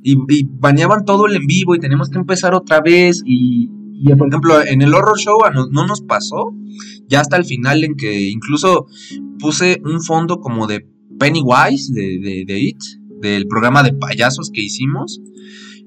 [0.03, 3.23] Y, y baneaban todo el en vivo y teníamos que empezar otra vez.
[3.25, 6.53] Y, y, por ejemplo, en el horror show no, no nos pasó.
[7.09, 8.87] Ya hasta el final en que incluso
[9.39, 10.89] puse un fondo como de
[11.21, 12.79] Pennywise, de, de, de It,
[13.21, 15.21] del programa de payasos que hicimos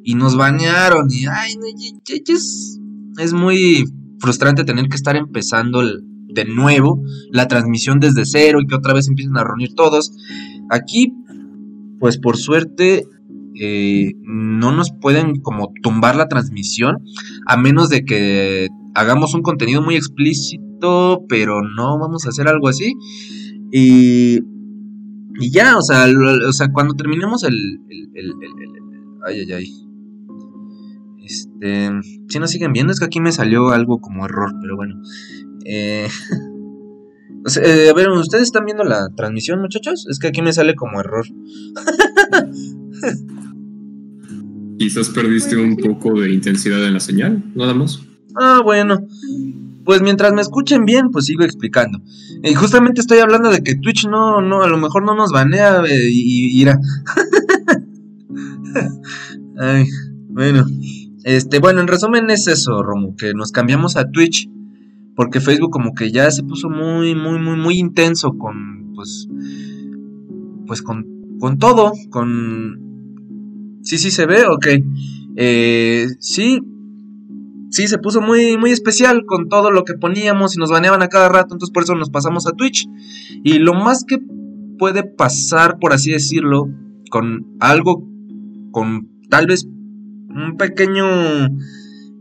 [0.06, 1.99] y nos bañaron y ay, no, y-
[2.32, 3.86] es, muy
[4.20, 7.01] frustrante tener que estar empezando el- de nuevo
[7.32, 10.12] la transmisión desde cero y que otra vez empiecen a reunir todos.
[10.70, 11.13] Aquí,
[12.00, 13.05] pues por suerte,
[13.59, 16.97] eh, no nos pueden como tumbar la transmisión
[17.47, 22.67] a menos de que hagamos un contenido muy explícito, pero no vamos a hacer algo
[22.67, 22.93] así.
[23.71, 24.39] Y,
[25.39, 26.05] y ya, o sea,
[26.47, 27.80] o sea, cuando terminemos el-
[28.13, 28.34] el-
[29.25, 29.84] ay, ay, ay.
[31.26, 31.89] Este,
[32.30, 35.02] si nos siguen viendo, es que aquí me salió algo como error, pero bueno.
[35.66, 36.08] Eh,
[37.64, 40.06] eh, a ver, ¿ustedes están viendo la transmisión, muchachos?
[40.10, 41.26] Es que aquí me sale como error.
[44.78, 48.02] Quizás perdiste un poco de intensidad en la señal, nada más.
[48.36, 49.00] Ah, bueno.
[49.86, 52.02] Pues mientras me escuchen bien, pues sigo explicando.
[52.43, 55.84] Y justamente estoy hablando de que Twitch no, no, a lo mejor no nos banea
[55.86, 56.80] eh, y, y irá.
[59.58, 59.86] Ay,
[60.28, 60.66] bueno.
[61.26, 64.47] Este, bueno, en resumen es eso, Romo, que nos cambiamos a Twitch
[65.16, 69.28] porque Facebook como que ya se puso muy, muy, muy, muy intenso con, pues,
[70.68, 71.06] pues con,
[71.39, 73.80] con todo, con...
[73.82, 74.68] Sí, sí se ve, ok.
[75.38, 76.60] Eh, sí,
[77.72, 81.08] sí, se puso muy, muy especial con todo lo que poníamos y nos baneaban a
[81.08, 82.88] cada rato, entonces por eso nos pasamos a Twitch.
[83.43, 84.20] Y lo más que
[84.78, 86.68] puede pasar, por así decirlo,
[87.10, 88.08] con algo,
[88.72, 89.68] con tal vez
[90.36, 91.05] un pequeño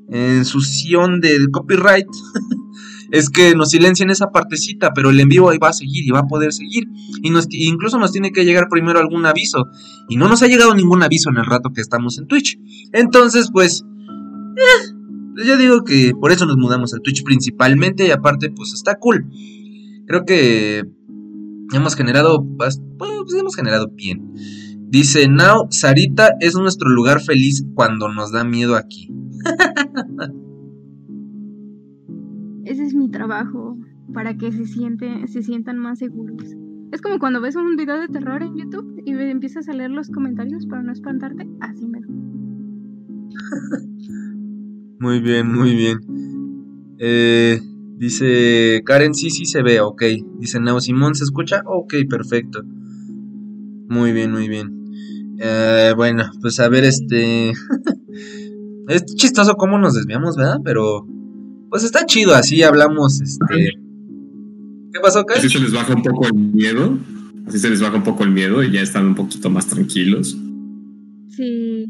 [0.09, 2.07] ensución del copyright,
[3.11, 6.11] es que nos silencien esa partecita, pero el en vivo ahí va a seguir y
[6.11, 6.85] va a poder seguir.
[7.23, 9.67] Y nos, incluso nos tiene que llegar primero algún aviso.
[10.09, 12.59] Y no nos ha llegado ningún aviso en el rato que estamos en Twitch.
[12.93, 13.85] Entonces, pues...
[14.57, 14.95] eh,
[15.45, 19.27] yo digo que por eso nos mudamos a Twitch principalmente y aparte pues está cool.
[20.07, 20.85] Creo que
[21.73, 22.81] hemos generado, pues
[23.37, 24.33] hemos generado bien.
[24.89, 29.11] Dice, Now, Sarita es nuestro lugar feliz cuando nos da miedo aquí.
[32.65, 33.77] Ese es mi trabajo,
[34.13, 36.55] para que se, siente, se sientan más seguros.
[36.93, 40.11] Es como cuando ves un video de terror en YouTube y empiezas a leer los
[40.11, 41.49] comentarios para no espantarte.
[41.61, 42.01] Así me.
[45.01, 45.99] muy bien, muy bien.
[46.99, 47.61] Eh,
[47.97, 50.05] dice Karen, sí, sí se ve, ok.
[50.39, 51.63] Dice Nao Simón, ¿se escucha?
[51.67, 52.63] Ok, perfecto.
[53.89, 54.85] Muy bien, muy bien.
[55.39, 57.51] Eh, bueno, pues a ver, este.
[58.89, 60.59] es chistoso cómo nos desviamos, ¿verdad?
[60.65, 61.07] Pero.
[61.71, 63.71] Pues está chido, así hablamos, este.
[64.93, 65.45] ¿Qué pasó, Karen?
[65.45, 66.99] Así se les baja un poco el miedo.
[67.47, 70.37] Así se les baja un poco el miedo y ya están un poquito más tranquilos.
[71.31, 71.85] Sí.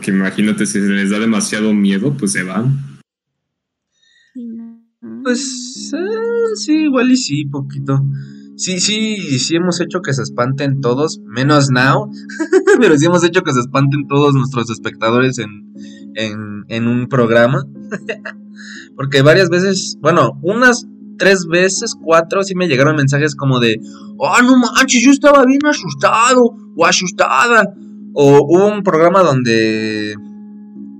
[0.00, 2.80] Que imagínate, si se les da demasiado miedo, pues se van.
[5.22, 8.00] Pues eh, sí, igual y sí, poquito.
[8.62, 12.08] Sí, sí, sí hemos hecho que se espanten todos, menos Now,
[12.80, 15.74] pero sí hemos hecho que se espanten todos nuestros espectadores en,
[16.14, 17.64] en, en un programa.
[18.96, 20.86] Porque varias veces, bueno, unas
[21.18, 23.80] tres veces, cuatro, sí me llegaron mensajes como de,
[24.16, 27.64] oh, no manches, yo estaba bien asustado o asustada.
[28.14, 30.14] O hubo un programa donde,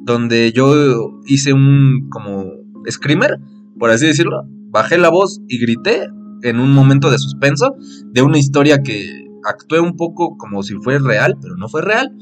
[0.03, 2.45] donde yo hice un como
[2.91, 3.39] screamer,
[3.79, 6.09] por así decirlo, bajé la voz y grité
[6.43, 11.01] en un momento de suspenso de una historia que actué un poco como si fuera
[11.01, 12.13] real, pero no fue real.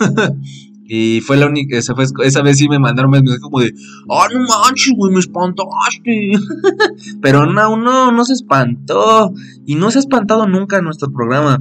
[0.84, 3.74] y fue la única, esa, fue, esa vez sí me mandaron mensajes como de,
[4.10, 6.32] ah, no manches, güey, me espantaste.
[7.22, 9.32] pero no, no, no se espantó.
[9.66, 11.58] Y no se ha espantado nunca en nuestro programa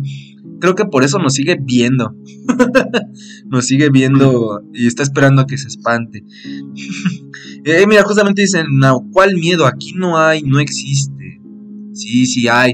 [0.62, 2.16] creo que por eso nos sigue viendo.
[3.48, 6.24] nos sigue viendo y está esperando a que se espante.
[7.66, 9.66] eh, mira, justamente dicen, no, ¿cuál miedo?
[9.66, 11.11] Aquí no hay, no existe.
[11.94, 12.74] Sí, sí hay.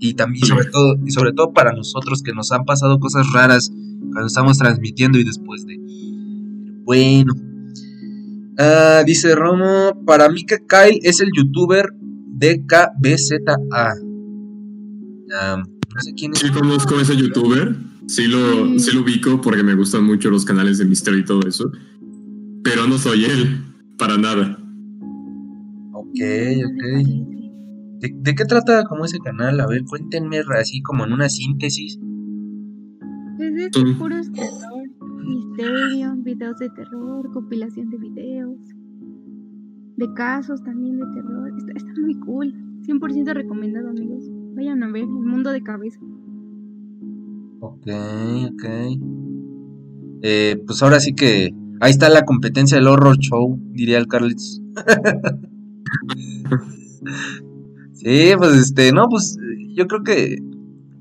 [0.00, 3.70] Y también, sobre todo, y sobre todo para nosotros que nos han pasado cosas raras
[4.12, 5.78] cuando estamos transmitiendo y después de.
[6.84, 7.34] Bueno.
[8.58, 11.86] Ah, dice Romo, para mí que Kyle es el youtuber
[12.38, 13.94] DKBZA.
[15.28, 15.62] Um,
[15.94, 16.38] no sé quién es.
[16.40, 17.76] Sí conozco a ese youtuber,
[18.06, 21.46] sí lo, sí lo ubico porque me gustan mucho los canales de misterio y todo
[21.46, 21.70] eso,
[22.64, 23.64] pero no soy él,
[23.96, 24.58] para nada.
[25.92, 26.20] Ok,
[26.64, 27.37] ok.
[28.00, 29.60] ¿De, de qué trata como ese canal?
[29.60, 31.98] A ver, cuéntenme así como en una síntesis.
[33.38, 34.88] Es de puros terror,
[35.24, 38.58] misterio, videos de terror, compilación de videos,
[39.96, 41.52] de casos también de terror.
[41.56, 42.54] Está, está muy cool.
[42.82, 44.24] 100% recomendado, amigos.
[44.54, 46.00] Vayan a ver el mundo de cabeza.
[47.60, 47.86] Ok,
[48.52, 48.64] ok.
[50.22, 54.62] Eh, pues ahora sí que ahí está la competencia del horror show, diría el Carlitos.
[57.98, 59.36] sí, pues este, no, pues
[59.74, 60.38] yo creo que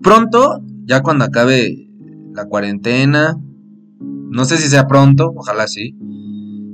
[0.02, 1.88] pronto, ya cuando acabe
[2.34, 3.36] la cuarentena,
[4.00, 5.96] no sé si sea pronto, ojalá sí,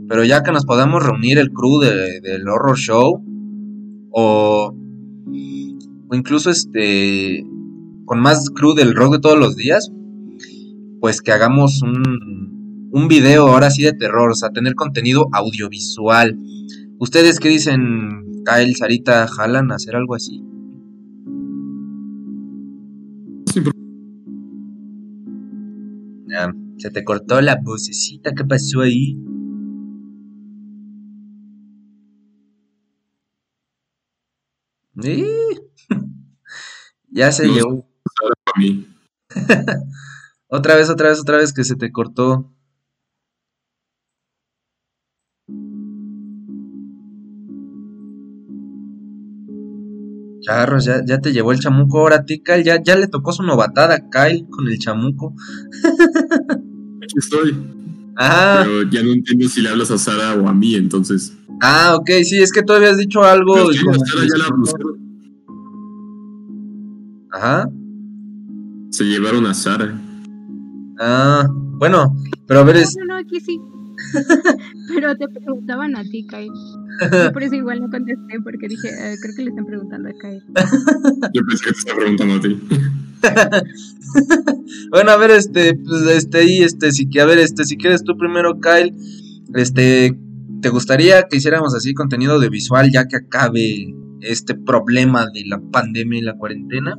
[0.09, 3.23] pero ya que nos podamos reunir el crew de- del horror show,
[4.11, 4.73] o,
[6.09, 7.43] o incluso este,
[8.05, 9.91] con más crew del rock de todos los días,
[10.99, 16.37] pues que hagamos un, un video ahora sí de terror, o sea, tener contenido audiovisual.
[16.99, 20.43] ¿Ustedes qué dicen, Kyle, Sarita, jalan a hacer algo así?
[23.51, 23.73] Sí, pero-
[26.77, 29.15] se te cortó la vocecita, ¿qué pasó ahí?
[35.03, 35.25] ¡Eh!
[37.11, 37.85] ya se No.
[40.47, 42.53] Otra vez, otra vez, otra vez que se te cortó.
[50.43, 52.63] Charros, ya, ya te llevó el chamuco ahora a ti, Kyle.
[52.63, 55.33] Ya, ya le tocó su novatada a Kyle con el chamuco.
[57.01, 57.55] Aquí estoy.
[58.15, 61.33] Ah, Pero ya no entiendo si le hablas a Sara o a mí, entonces.
[61.61, 63.55] ah, ok, sí, es que tú habías dicho algo.
[63.55, 64.49] Pero Sara ya la.
[67.31, 67.69] Ajá.
[68.91, 69.99] Se llevaron a Sara.
[70.99, 72.15] Ah, bueno,
[72.47, 73.59] pero a ver, es, No, no, aquí sí.
[74.93, 76.51] Pero te preguntaban a ti, Kyle.
[77.11, 80.11] Yo por eso igual no contesté, porque dije, eh, creo que le están preguntando a
[80.13, 80.43] Kyle.
[81.33, 82.59] Yo pensé que te estaba preguntando a ti.
[84.91, 88.03] Bueno, a ver, este, pues, este, ahí, este, si, que- a ver, este, si quieres
[88.03, 88.93] tú primero, Kyle,
[89.55, 90.15] este,
[90.61, 96.19] ¿te gustaría que hiciéramos así contenido audiovisual ya que acabe este problema de la pandemia
[96.19, 96.95] y la cuarentena?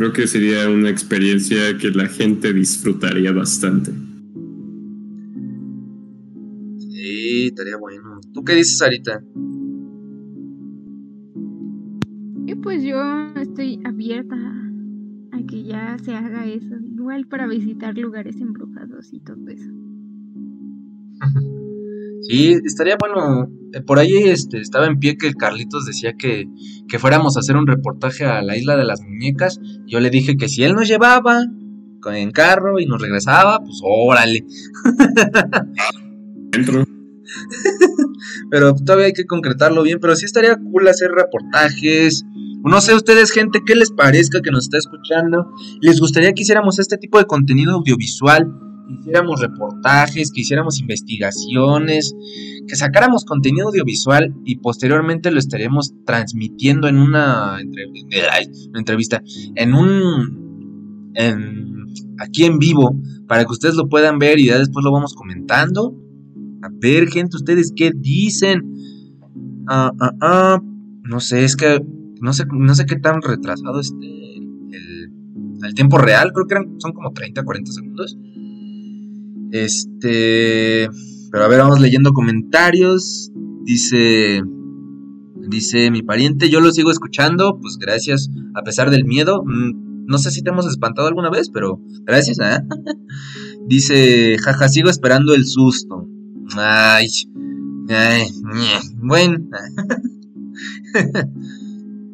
[0.00, 3.92] Creo que sería una experiencia que la gente disfrutaría bastante.
[6.78, 8.18] Sí, estaría bueno.
[8.32, 9.22] ¿Tú qué dices, Sarita?
[12.46, 12.98] Y pues yo
[13.36, 14.36] estoy abierta
[15.32, 16.76] a que ya se haga eso.
[16.94, 19.70] Igual para visitar lugares embrujados y todo eso.
[22.22, 23.48] Sí, estaría bueno.
[23.72, 26.46] Eh, Por ahí este, estaba en pie que el Carlitos decía que,
[26.88, 29.58] que fuéramos a hacer un reportaje a la isla de las muñecas.
[29.86, 31.44] Yo le dije que si él nos llevaba
[32.00, 34.44] con- en carro y nos regresaba, pues órale.
[36.52, 36.84] Dentro.
[38.50, 39.98] Pero todavía hay que concretarlo bien.
[40.00, 42.24] Pero sí estaría cool hacer reportajes.
[42.64, 45.50] No sé ustedes, gente, qué les parezca que nos está escuchando.
[45.80, 48.52] ¿Les gustaría que hiciéramos este tipo de contenido audiovisual?
[48.98, 52.14] Hiciéramos reportajes, que hiciéramos investigaciones,
[52.66, 57.58] que sacáramos contenido audiovisual y posteriormente lo estaríamos transmitiendo en una,
[58.74, 59.22] entrevista,
[59.54, 61.10] en un,
[62.18, 65.96] aquí en vivo, para que ustedes lo puedan ver y ya después lo vamos comentando.
[66.62, 68.74] A ver, gente, ustedes qué dicen.
[69.66, 70.62] Ah, ah, ah.
[71.02, 71.80] No sé, es que
[72.20, 75.10] no sé, no sé qué tan retrasado esté el,
[75.62, 76.32] el tiempo real.
[76.32, 78.16] Creo que eran, son como 30, 40 segundos.
[79.52, 80.88] Este.
[81.30, 83.30] Pero a ver, vamos leyendo comentarios.
[83.64, 84.42] Dice.
[85.48, 89.42] Dice mi pariente, yo lo sigo escuchando, pues gracias, a pesar del miedo.
[89.44, 92.38] Mm, No sé si te hemos espantado alguna vez, pero gracias.
[92.40, 92.62] ¿ah?
[93.66, 96.06] Dice, jaja, sigo esperando el susto.
[96.56, 97.08] Ay,
[97.88, 98.28] ay,
[98.96, 99.38] bueno.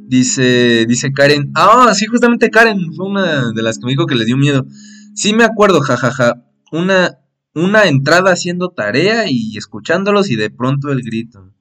[0.09, 1.51] dice, dice Karen.
[1.55, 4.67] Ah, sí, justamente Karen fue una de las que me dijo que le dio miedo.
[5.15, 6.45] Sí me acuerdo, jajaja.
[6.73, 7.19] Una,
[7.57, 11.53] una entrada haciendo tarea y escuchándolos y de pronto el grito.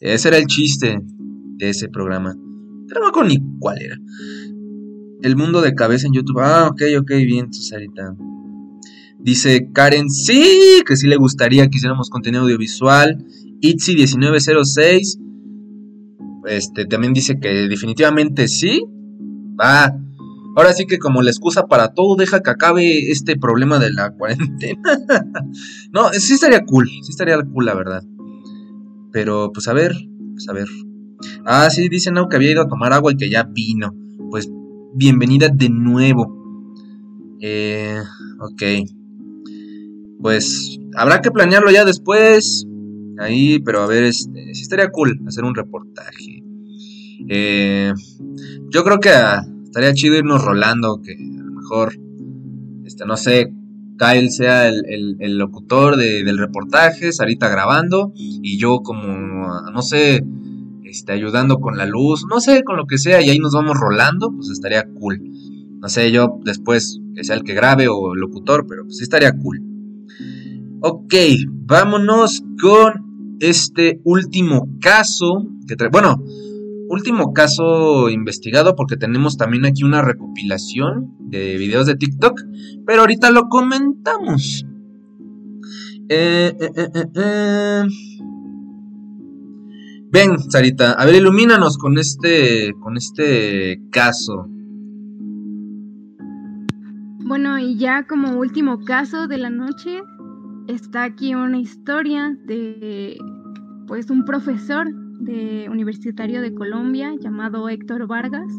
[0.00, 2.34] Ese era el chiste de ese programa.
[2.88, 3.96] Pero no acuerdo ni cuál era.
[5.22, 6.40] El mundo de cabeza en YouTube.
[6.40, 8.16] Ah, ok, ok, bien, Susarita.
[9.20, 13.24] Dice Karen, sí, que sí le gustaría que hiciéramos contenido audiovisual.
[13.62, 15.20] Itzy1906.
[16.46, 18.82] Este también dice que definitivamente sí.
[19.60, 19.94] Va.
[20.56, 24.10] Ahora sí que como la excusa para todo, deja que acabe este problema de la
[24.10, 24.82] cuarentena.
[25.92, 28.02] no, sí estaría cool, sí estaría cool, la verdad.
[29.12, 29.92] Pero, pues a ver,
[30.32, 30.68] pues a ver.
[31.44, 33.94] Ah, sí, dice no que había ido a tomar agua y que ya vino.
[34.30, 34.50] Pues
[34.94, 36.36] bienvenida de nuevo.
[37.40, 38.00] Eh,
[38.40, 38.62] ok.
[40.20, 42.66] Pues habrá que planearlo ya después.
[43.18, 46.42] Ahí, pero a ver, este, sí estaría cool hacer un reportaje.
[47.28, 47.92] Eh,
[48.70, 51.94] yo creo que ah, estaría chido irnos rolando, que a lo mejor,
[52.84, 53.52] este, no sé,
[53.98, 60.24] Kyle sea el, el- locutor de- del reportaje, Sarita grabando, y yo como, no sé,
[60.84, 63.76] este, ayudando con la luz, no sé, con lo que sea, y ahí nos vamos
[63.78, 65.22] rolando, pues estaría cool.
[65.80, 69.04] No sé, yo después que sea el que grabe o el locutor, pero pues sí
[69.04, 69.62] estaría cool.
[70.82, 71.14] Ok,
[71.66, 75.46] vámonos con este último caso.
[75.68, 76.22] Que bueno,
[76.90, 82.40] último caso investigado porque tenemos también aquí una recopilación de videos de TikTok.
[82.84, 84.66] Pero ahorita lo comentamos.
[86.08, 87.82] Eh, eh, eh.
[90.12, 94.48] Ven, Sarita, a ver, ilumínanos con este, con este caso.
[97.24, 100.02] Bueno, y ya como último caso de la noche,
[100.66, 103.16] está aquí una historia de
[103.86, 104.88] pues un profesor
[105.20, 108.50] de universitario de Colombia llamado Héctor Vargas,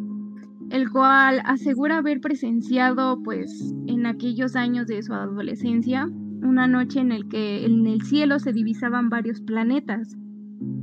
[0.70, 6.08] el cual asegura haber presenciado pues en aquellos años de su adolescencia
[6.42, 10.16] una noche en el que en el cielo se divisaban varios planetas.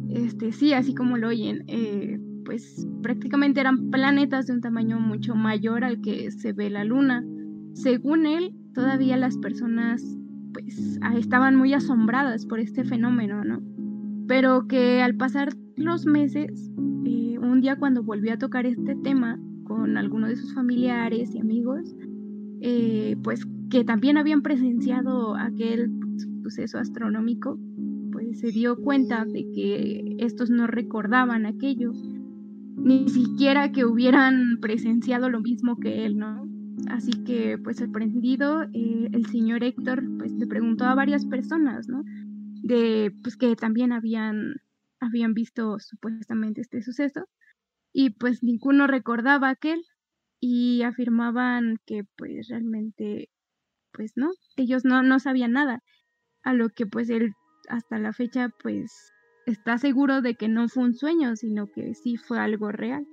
[0.08, 5.34] Este, sí, así como lo oyen, eh, pues prácticamente eran planetas de un tamaño mucho
[5.34, 7.24] mayor al que se ve la luna.
[7.74, 10.02] Según él, todavía las personas
[10.52, 13.60] pues ah, estaban muy asombradas por este fenómeno, ¿no?
[14.26, 16.70] Pero que al pasar los meses,
[17.04, 21.40] eh, un día cuando volvió a tocar este tema con algunos de sus familiares y
[21.40, 21.94] amigos,
[22.60, 25.90] eh, pues que también habían presenciado aquel
[26.42, 27.58] suceso astronómico,
[28.12, 31.92] pues se dio cuenta de que estos no recordaban aquello,
[32.76, 36.48] ni siquiera que hubieran presenciado lo mismo que él, ¿no?
[36.88, 42.04] Así que, pues sorprendido, eh, el señor Héctor pues le preguntó a varias personas, ¿no?
[42.62, 44.54] De, pues que también habían,
[45.00, 47.26] habían visto supuestamente este suceso
[47.92, 49.82] y pues ninguno recordaba aquel
[50.40, 53.28] y afirmaban que pues realmente,
[53.92, 55.82] pues no, ellos no, no sabían nada,
[56.42, 57.32] a lo que pues él
[57.68, 58.92] hasta la fecha pues
[59.46, 63.06] está seguro de que no fue un sueño, sino que sí fue algo real.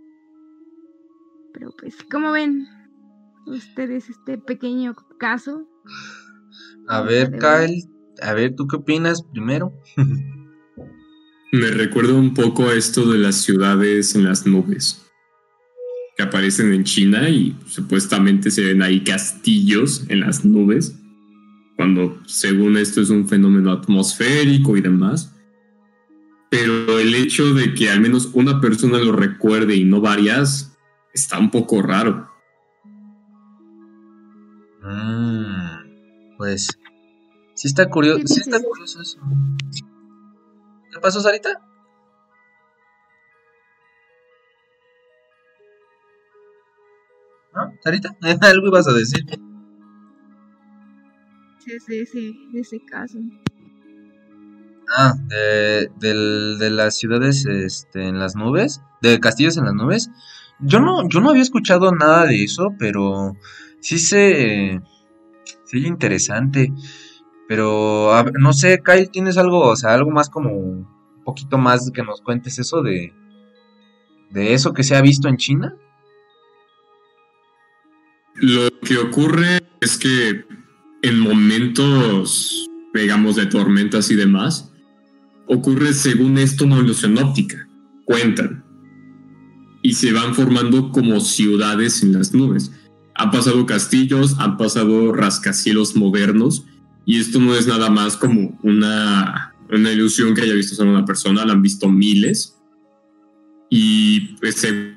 [1.54, 2.68] Pero pues, ¿cómo ven
[3.48, 5.68] ustedes este pequeño caso?
[6.88, 7.32] A ver.
[7.32, 7.84] Kyle,
[8.22, 9.72] A ver, ¿tú qué opinas primero?
[11.56, 15.06] Me recuerda un poco a esto de las ciudades en las nubes
[16.18, 21.00] que aparecen en China y supuestamente se ven ahí castillos en las nubes,
[21.78, 25.34] cuando según esto es un fenómeno atmosférico y demás.
[26.50, 30.78] Pero el hecho de que al menos una persona lo recuerde y no varias
[31.14, 32.30] está un poco raro.
[34.84, 36.68] Mm, pues
[37.54, 39.20] sí está curioso, sí está curioso eso.
[40.96, 41.50] ¿Qué pasó, Sarita?
[47.54, 47.74] ¿No?
[47.84, 48.16] ¿Sarita?
[48.42, 49.26] Algo ibas a decir.
[51.60, 53.20] Sí, sí, sí, de ese caso.
[54.98, 60.10] Ah, de, de las ciudades este, en las nubes, de castillos en las nubes.
[60.62, 63.36] Yo no, yo no había escuchado nada de eso, pero
[63.82, 64.80] sí se,
[65.66, 66.72] sí oye interesante.
[67.48, 70.88] Pero no sé, Kyle, ¿tienes algo, o sea, algo más como un
[71.24, 73.14] poquito más que nos cuentes eso de,
[74.32, 75.76] de eso que se ha visto en China?
[78.36, 80.46] Lo que ocurre es que
[81.04, 84.74] en momentos, digamos, de tormentas y demás,
[85.48, 87.68] ocurre según esto una ilusión óptica.
[88.06, 88.64] Cuentan.
[89.82, 92.72] Y se van formando como ciudades en las nubes.
[93.14, 96.66] Han pasado castillos, han pasado rascacielos modernos.
[97.06, 101.06] Y esto no es nada más como una, una ilusión que haya visto solo una
[101.06, 102.56] persona, la han visto miles.
[103.70, 104.96] Y pues se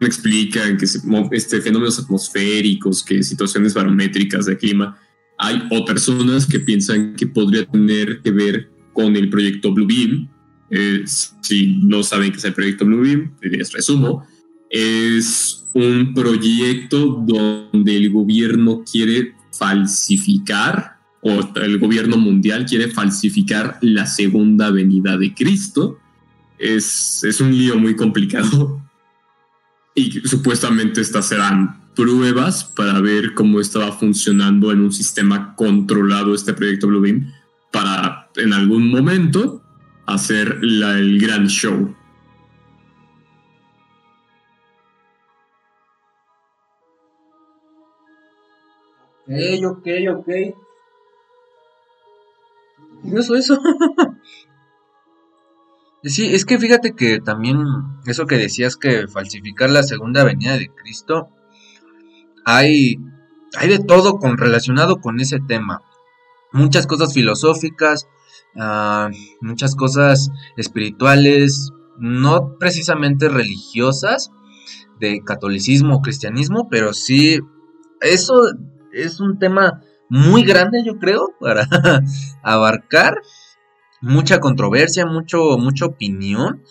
[0.00, 1.00] explican que se-
[1.32, 4.96] este, fenómenos atmosféricos, que situaciones barométricas de clima,
[5.38, 10.28] hay o personas que piensan que podría tener que ver con el proyecto Blue Beam.
[10.70, 14.26] Eh, si no saben qué es el proyecto Blue Beam, les resumo.
[14.70, 20.91] Es un proyecto donde el gobierno quiere falsificar,
[21.22, 25.98] o el gobierno mundial quiere falsificar la segunda venida de Cristo.
[26.58, 28.82] Es, es un lío muy complicado
[29.94, 36.54] y supuestamente estas serán pruebas para ver cómo estaba funcionando en un sistema controlado este
[36.54, 37.32] proyecto Bluebeam
[37.70, 39.62] para en algún momento
[40.06, 41.94] hacer el gran show.
[49.26, 50.28] Ok, ok, ok.
[53.02, 53.58] Curioso eso.
[56.04, 57.58] Sí, es que fíjate que también
[58.06, 61.28] eso que decías que falsificar la segunda venida de Cristo,
[62.44, 62.96] hay,
[63.56, 65.80] hay de todo con, relacionado con ese tema.
[66.52, 68.08] Muchas cosas filosóficas,
[68.58, 69.10] ah,
[69.40, 74.32] muchas cosas espirituales, no precisamente religiosas,
[74.98, 77.38] de catolicismo o cristianismo, pero sí,
[78.00, 78.40] eso
[78.92, 81.66] es un tema muy grande, yo creo, para
[82.42, 83.14] abarcar
[84.02, 86.62] mucha controversia, mucho, mucha opinión,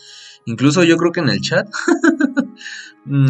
[0.45, 1.67] incluso yo creo que en el chat.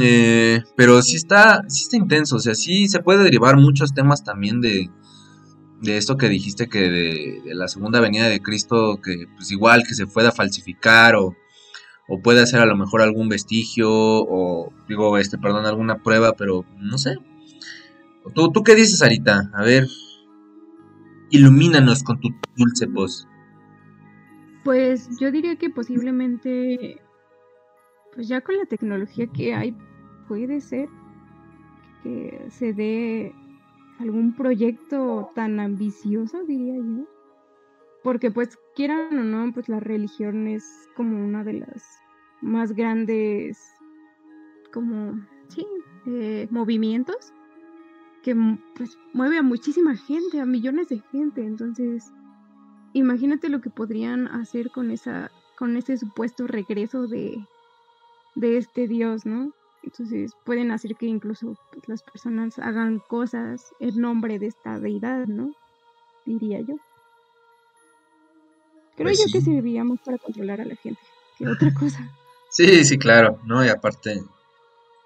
[0.02, 4.22] Eh, pero sí está, sí está intenso, o sea, sí se puede derivar muchos temas
[4.22, 4.90] también de,
[5.82, 9.84] de esto que dijiste que de, de la segunda venida de Cristo, que pues igual
[9.88, 11.38] que se pueda falsificar o,
[12.10, 16.66] o puede hacer a lo mejor algún vestigio o digo, este, perdón, alguna prueba, pero
[16.78, 17.16] no sé.
[18.36, 19.50] ¿Tú, tú qué dices, Arita?
[19.54, 19.88] A ver,
[21.32, 23.28] ilumínanos con tu dulce voz.
[24.64, 27.02] Pues yo diría que posiblemente,
[28.14, 29.76] pues ya con la tecnología que hay,
[30.28, 30.88] puede ser
[32.04, 33.34] que se dé
[34.00, 37.08] algún proyecto tan ambicioso, diría yo.
[38.04, 41.84] Porque pues quieran o no, pues la religión es como una de las
[42.42, 43.60] más grandes,
[44.74, 45.66] como, sí,
[46.08, 47.34] eh, movimientos
[48.24, 51.44] que m- pues mueve a muchísima gente, a millones de gente.
[51.44, 52.12] Entonces,
[52.94, 57.38] imagínate lo que podrían hacer con esa, con ese supuesto regreso de,
[58.36, 59.52] de este dios, ¿no?
[59.84, 65.26] Entonces pueden hacer que incluso pues, las personas hagan cosas en nombre de esta deidad,
[65.28, 65.52] ¿no?
[66.26, 66.76] Diría yo.
[68.96, 69.32] Creo Pues yo sí.
[69.32, 71.02] que serviríamos para controlar a la gente,
[71.38, 72.08] que otra cosa.
[72.52, 73.66] Sí, sí, claro, ¿no?
[73.66, 74.22] Y aparte,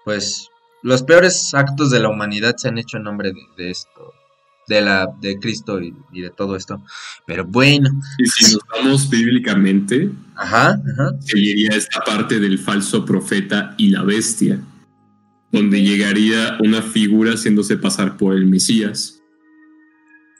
[0.04, 0.50] pues
[0.82, 4.12] los peores actos de la humanidad se han hecho en nombre de, de esto,
[4.68, 6.82] de la, de Cristo y, y de todo esto.
[7.26, 7.88] Pero bueno,
[8.18, 11.16] Y si nos vamos bíblicamente, ajá, ajá.
[11.20, 14.60] seguiría esta parte del falso profeta y la bestia,
[15.52, 19.22] donde llegaría una figura haciéndose pasar por el Mesías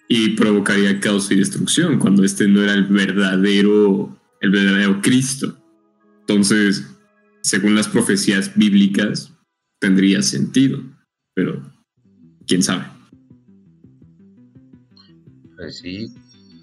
[0.08, 5.56] y provocaría caos y destrucción cuando este no era el verdadero, el verdadero Cristo.
[6.20, 6.86] Entonces,
[7.42, 9.32] según las profecías bíblicas,
[9.86, 10.80] tendría sentido,
[11.32, 11.62] pero
[12.44, 12.86] quién sabe.
[15.56, 16.12] Pues sí.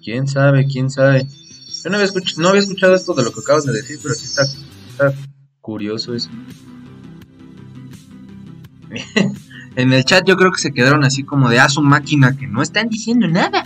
[0.04, 1.26] quién sabe, quién sabe.
[1.82, 4.14] Yo no había, escuch- no había escuchado esto de lo que acabas de decir, pero
[4.14, 4.44] sí está,
[5.62, 6.28] curioso eso.
[9.76, 12.46] en el chat yo creo que se quedaron así como de a su máquina que
[12.46, 13.64] no están diciendo nada.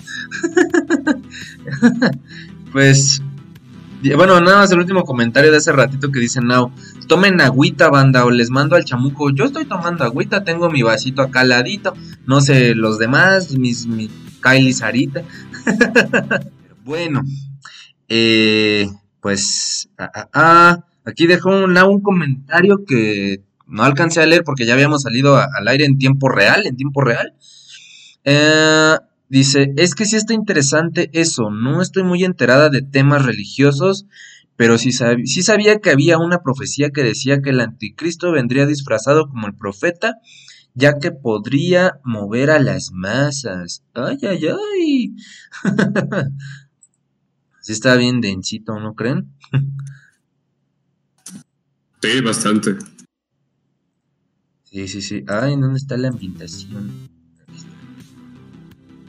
[2.73, 3.21] pues,
[4.15, 6.71] bueno, nada más el último comentario de hace ratito que dice Now.
[7.09, 9.31] Tomen agüita, banda, o les mando al chamuco.
[9.31, 11.95] Yo estoy tomando agüita, tengo mi vasito acá al ladito.
[12.27, 14.11] No sé, los demás, mis, mi
[14.43, 15.23] Kylie Sarita.
[16.85, 17.21] Bueno,
[18.09, 18.89] eh,
[19.21, 24.65] pues, ah, ah, ah, aquí dejó un, un comentario que no alcancé a leer porque
[24.65, 27.35] ya habíamos salido al aire en tiempo real, en tiempo real.
[28.25, 28.97] Eh,
[29.29, 34.07] dice, es que sí está interesante eso, no estoy muy enterada de temas religiosos,
[34.59, 38.67] pero sí, sab- sí sabía que había una profecía que decía que el anticristo vendría
[38.67, 40.17] disfrazado como el profeta,
[40.75, 43.85] ya que podría mover a las masas.
[43.95, 45.15] Ay, ay, ay.
[47.63, 49.33] sí está bien densito, ¿no creen?
[52.03, 52.75] Sí, bastante.
[54.65, 55.25] Sí, sí, sí.
[55.29, 57.09] Ay, ¿dónde está la ambientación?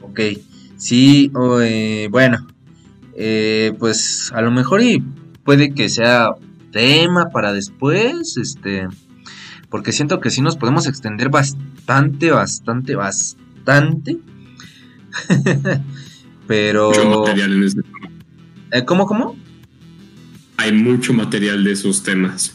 [0.00, 0.20] Ok,
[0.76, 2.46] sí, eh, bueno,
[3.16, 5.02] eh, pues a lo mejor y
[5.44, 6.34] puede que sea
[6.72, 8.88] tema para después, este,
[9.68, 14.18] porque siento que sí nos podemos extender bastante, bastante, bastante.
[16.46, 17.80] Pero, Mucho material en este.
[18.72, 19.36] eh, ¿cómo, cómo?
[20.56, 22.54] Hay mucho material de esos temas.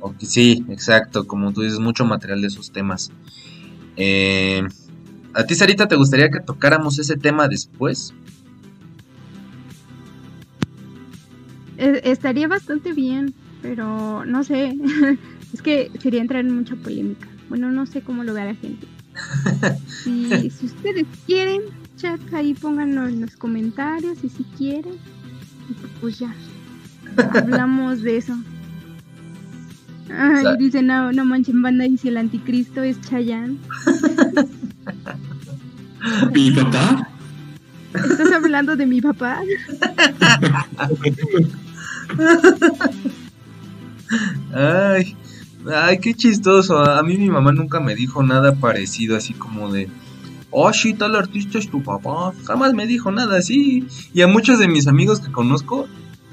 [0.00, 3.10] Ok, sí, exacto, como tú dices, mucho material de esos temas.
[3.96, 4.62] Eh,
[5.34, 8.14] ¿A ti, Sarita, te gustaría que tocáramos ese tema después?
[11.80, 13.32] Estaría bastante bien,
[13.62, 14.76] pero no sé.
[15.52, 17.26] es que sería entrar en mucha polémica.
[17.48, 18.86] Bueno, no sé cómo lo vea la gente.
[20.04, 21.62] Si, si ustedes quieren,
[21.96, 24.94] chat, ahí pónganlo en los comentarios y si quieren,
[25.68, 26.34] y pues ya.
[27.34, 28.34] Hablamos de eso.
[30.16, 33.58] Ay, dice, no, no manchen banda, y si el anticristo es Chayanne.
[36.32, 37.08] ¿Mi papá?
[37.94, 39.42] ¿Estás hablando de mi papá?
[44.52, 45.16] Ay,
[45.72, 46.78] ay, qué chistoso.
[46.78, 49.88] A mí mi mamá nunca me dijo nada parecido, así como de,
[50.50, 52.32] oh, sí, tal artista es tu papá.
[52.44, 53.86] Jamás me dijo nada así.
[54.12, 55.88] Y a muchos de mis amigos que conozco,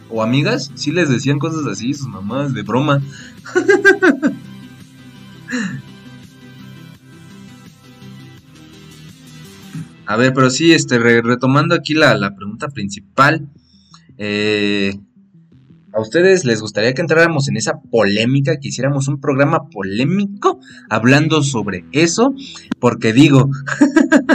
[0.09, 3.01] o amigas, sí les decían cosas así, sus mamás, de broma.
[10.05, 13.47] A ver, pero sí, este, re- retomando aquí la, la pregunta principal.
[14.17, 14.97] Eh,
[15.93, 20.59] ¿A ustedes les gustaría que entráramos en esa polémica, que hiciéramos un programa polémico
[20.89, 22.35] hablando sobre eso?
[22.79, 23.49] Porque digo,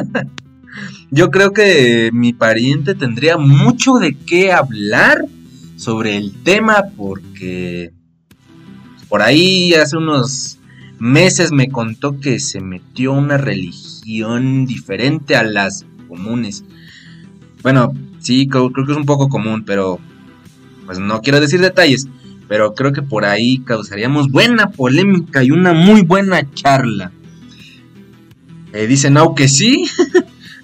[1.10, 5.26] yo creo que mi pariente tendría mucho de qué hablar
[5.76, 7.92] sobre el tema porque
[9.08, 10.58] por ahí hace unos
[10.98, 16.64] meses me contó que se metió una religión diferente a las comunes.
[17.62, 20.00] Bueno, sí, creo, creo que es un poco común, pero
[20.92, 22.06] pues no quiero decir detalles,
[22.48, 27.10] pero creo que por ahí causaríamos buena polémica y una muy buena charla.
[28.74, 29.86] Eh, dice Nau que sí.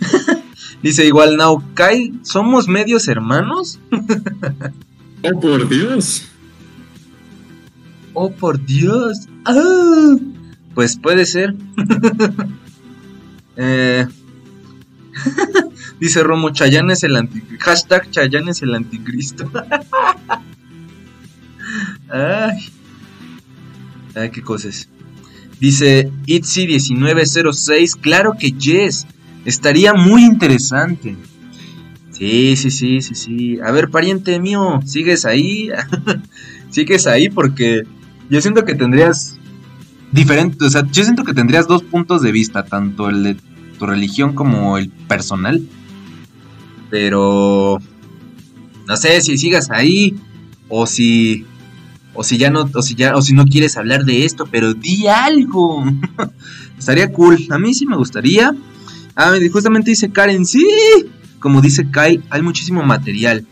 [0.82, 3.80] dice igual Nau, Kai, ¿somos medios hermanos?
[5.24, 6.28] Oh, por Dios.
[8.12, 9.26] Oh, por Dios.
[9.44, 10.14] Ah,
[10.74, 11.56] pues puede ser.
[13.60, 14.06] Eh,
[16.00, 17.64] dice Romo, Chayanne es el anticristo.
[17.64, 19.50] Hashtag Chayanne es el anticristo.
[22.10, 22.68] Ay.
[24.14, 24.88] Ay, qué cosas.
[25.60, 29.06] Dice Itzy1906, claro que yes.
[29.44, 31.16] Estaría muy interesante.
[32.10, 33.58] Sí, sí, sí, sí, sí.
[33.60, 35.70] A ver, pariente mío, ¿sigues ahí?
[36.70, 37.30] ¿Sigues ahí?
[37.30, 37.84] Porque
[38.28, 39.38] yo siento que tendrías
[40.12, 43.36] diferentes, o sea, yo siento que tendrías dos puntos de vista, tanto el de
[43.78, 45.62] tu religión como el personal.
[46.90, 47.78] Pero
[48.86, 50.16] no sé si sigas ahí
[50.68, 51.46] o si
[52.14, 54.74] o si ya no o si ya o si no quieres hablar de esto, pero
[54.74, 55.84] di algo.
[56.78, 57.38] Estaría cool.
[57.50, 58.54] A mí sí me gustaría.
[59.14, 60.66] Ah, justamente dice Karen, sí.
[61.40, 63.46] Como dice Kai, hay muchísimo material,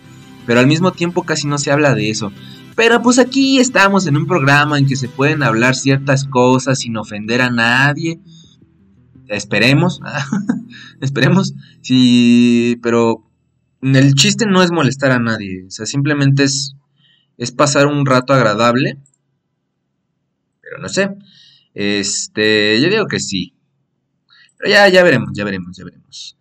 [0.47, 2.33] pero al mismo tiempo casi no se habla de eso.
[2.75, 6.97] Pero pues aquí estamos en un programa en que se pueden hablar ciertas cosas sin
[6.97, 8.21] ofender a nadie.
[9.29, 10.01] Esperemos,
[11.01, 11.55] esperemos.
[11.81, 13.26] Sí, pero
[13.95, 16.77] el chiste no es molestar a nadie, o sea, simplemente es
[17.37, 18.99] es pasar un rato agradable.
[20.61, 21.11] Pero no sé.
[21.75, 23.55] Este, yo digo que sí.
[24.59, 26.37] Pero ya ya veremos, ya veremos, ya veremos.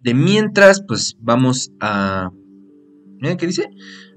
[0.00, 2.30] de mientras, pues vamos a...
[3.20, 3.68] ¿Miren qué dice?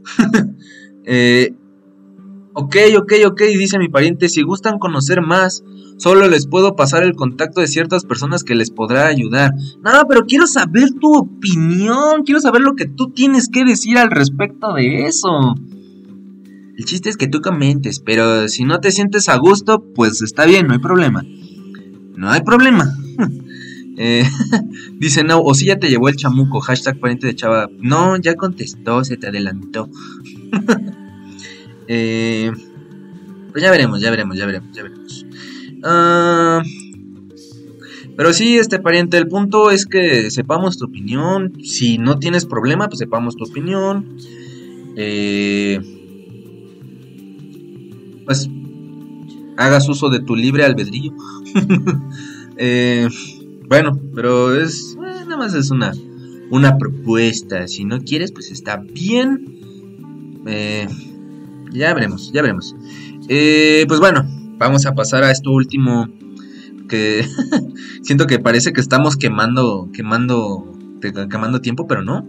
[1.06, 1.54] eh,
[2.54, 5.62] ok, ok, ok, dice mi pariente, si gustan conocer más,
[5.98, 9.52] solo les puedo pasar el contacto de ciertas personas que les podrá ayudar.
[9.84, 14.12] No, pero quiero saber tu opinión, quiero saber lo que tú tienes que decir al
[14.12, 15.56] respecto de eso.
[16.78, 20.46] El chiste es que tú comentes, pero si no te sientes a gusto, pues está
[20.46, 21.24] bien, no hay problema.
[22.16, 22.86] No hay problema.
[23.96, 24.24] Eh,
[25.00, 27.70] dice, no, o si ya te llevó el chamuco, hashtag pariente de chava.
[27.80, 29.88] No, ya contestó, se te adelantó.
[31.88, 32.52] eh,
[33.52, 35.23] pues ya veremos, ya veremos, ya veremos, ya veremos.
[35.84, 36.64] Ah,
[38.16, 41.54] pero sí, este pariente, el punto es que sepamos tu opinión.
[41.64, 44.18] Si no tienes problema, pues sepamos tu opinión.
[44.96, 45.80] Eh,
[48.26, 48.50] pues
[49.58, 51.14] hagas uso de tu libre albedrío.
[52.58, 53.08] eh,
[53.68, 54.96] bueno, pero es.
[54.96, 55.92] Eh, nada más es una,
[56.52, 57.68] una propuesta.
[57.68, 59.50] Si no quieres, pues está bien.
[61.72, 62.76] Ya veremos, ya veremos.
[63.28, 64.28] Pues bueno,
[64.64, 66.08] vamos a pasar a esto último.
[66.90, 67.26] Que
[68.04, 72.28] siento que parece que estamos quemando, quemando, quemando tiempo, pero no.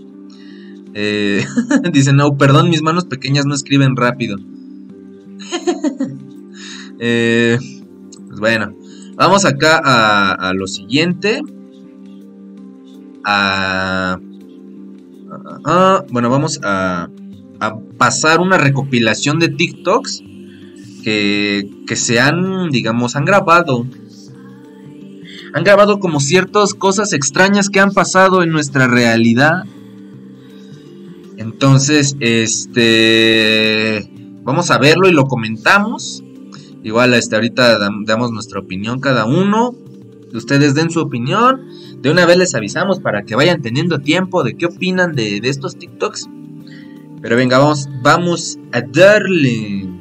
[0.95, 1.45] Eh,
[1.93, 4.39] dice, no, perdón, mis manos pequeñas no escriben rápido.
[7.01, 7.59] eh,
[8.29, 8.77] pues bueno,
[9.17, 11.41] Vamos acá a, lo siguiente.
[16.11, 17.09] bueno, vamos a,
[17.97, 20.23] pasar una recopilación de TikToks
[21.05, 23.87] que, se han, digamos, han grabado.
[25.53, 29.65] Han grabado como ciertas cosas extrañas que han pasado en nuestra realidad.
[31.37, 34.11] Entonces, este...
[34.43, 36.23] Vamos a verlo y lo comentamos.
[36.83, 39.75] Igual este, ahorita damos nuestra opinión cada uno.
[40.35, 41.63] Ustedes den su opinión.
[42.03, 45.79] De una vez les avisamos para que vayan teniendo tiempo de qué opinan de, estos
[45.79, 46.29] TikToks.
[47.23, 49.94] Pero venga, vamos, vamos a darle.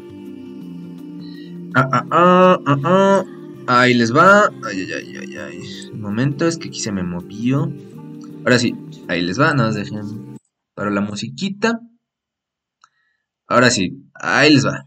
[1.75, 3.23] Ah, ah, ah, ah, ah.
[3.65, 4.49] Ahí les va.
[4.63, 5.89] Ay, ay, ay, ay.
[5.91, 7.71] Un momento, es que aquí se me movió.
[8.43, 8.75] Ahora sí,
[9.07, 9.53] ahí les va.
[9.55, 10.37] Nada más dejen
[10.75, 11.79] para la musiquita.
[13.47, 14.85] Ahora sí, ahí les va.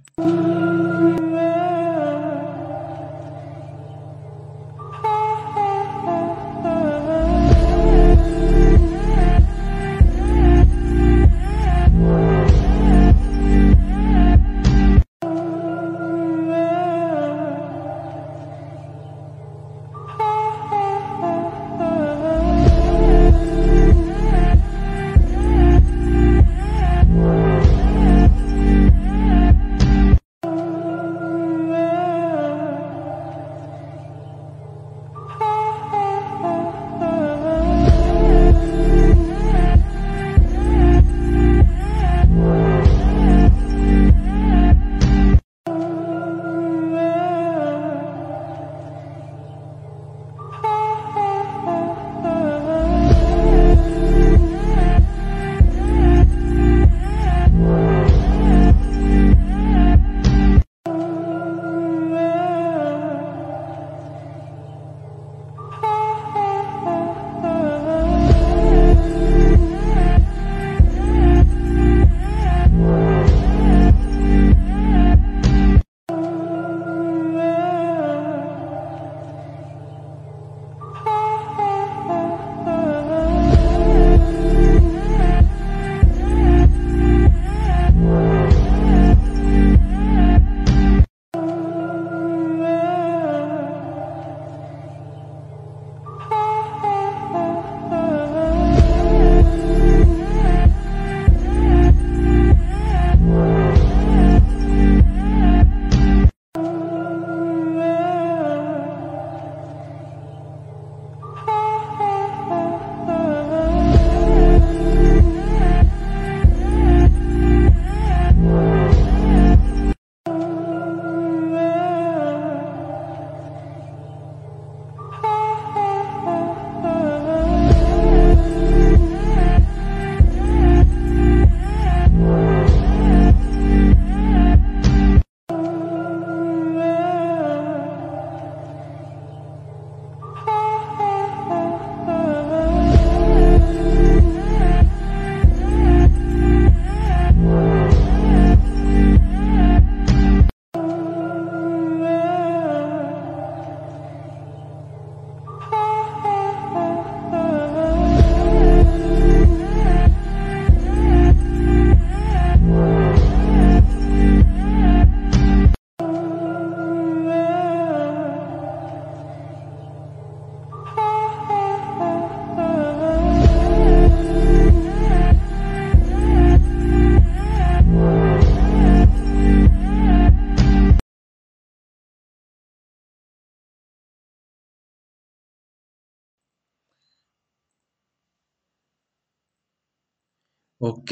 [190.78, 191.10] Ok,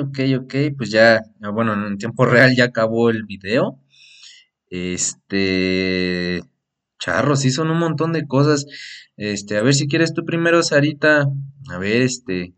[0.00, 1.20] ok, ok, pues ya,
[1.52, 3.80] bueno, en tiempo real ya acabó el video.
[4.70, 6.42] Este,
[7.00, 8.66] charro, sí son un montón de cosas.
[9.16, 11.26] Este, a ver si quieres tú primero, Sarita,
[11.70, 12.54] a ver, este,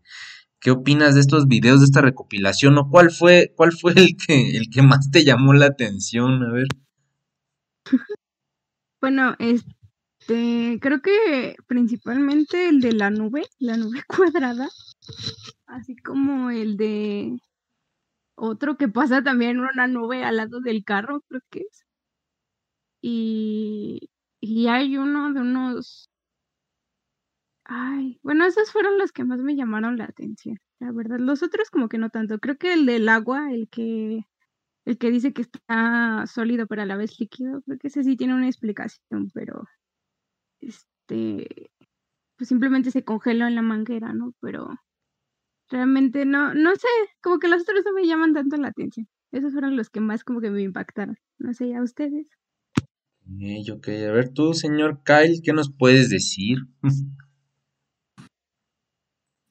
[0.59, 2.77] ¿qué opinas de estos videos, de esta recopilación?
[2.77, 6.43] ¿O cuál fue, cuál fue el que, el que más te llamó la atención?
[6.43, 6.67] A ver.
[9.01, 14.69] Bueno, este, creo que principalmente el de la nube, la nube cuadrada,
[15.67, 17.37] así como el de
[18.35, 21.85] otro que pasa también una nube al lado del carro, creo que es.
[23.01, 24.09] Y,
[24.39, 26.09] y hay uno de unos...
[27.65, 31.17] Ay, bueno, esos fueron los que más me llamaron la atención, la verdad.
[31.19, 32.39] Los otros como que no tanto.
[32.39, 34.25] Creo que el del agua, el que
[34.85, 38.17] el que dice que está sólido pero a la vez líquido, creo que ese sí
[38.17, 39.65] tiene una explicación, pero
[40.61, 41.71] este
[42.37, 44.33] pues simplemente se congeló en la manguera, ¿no?
[44.41, 44.69] Pero
[45.73, 46.87] realmente no, no sé,
[47.21, 49.07] como que los otros no me llaman tanto la atención.
[49.31, 51.17] Esos fueron los que más como que me impactaron.
[51.39, 52.27] No sé, ¿a ustedes?
[53.25, 53.87] Ok, ok.
[53.87, 56.59] A ver tú, señor Kyle, ¿qué nos puedes decir?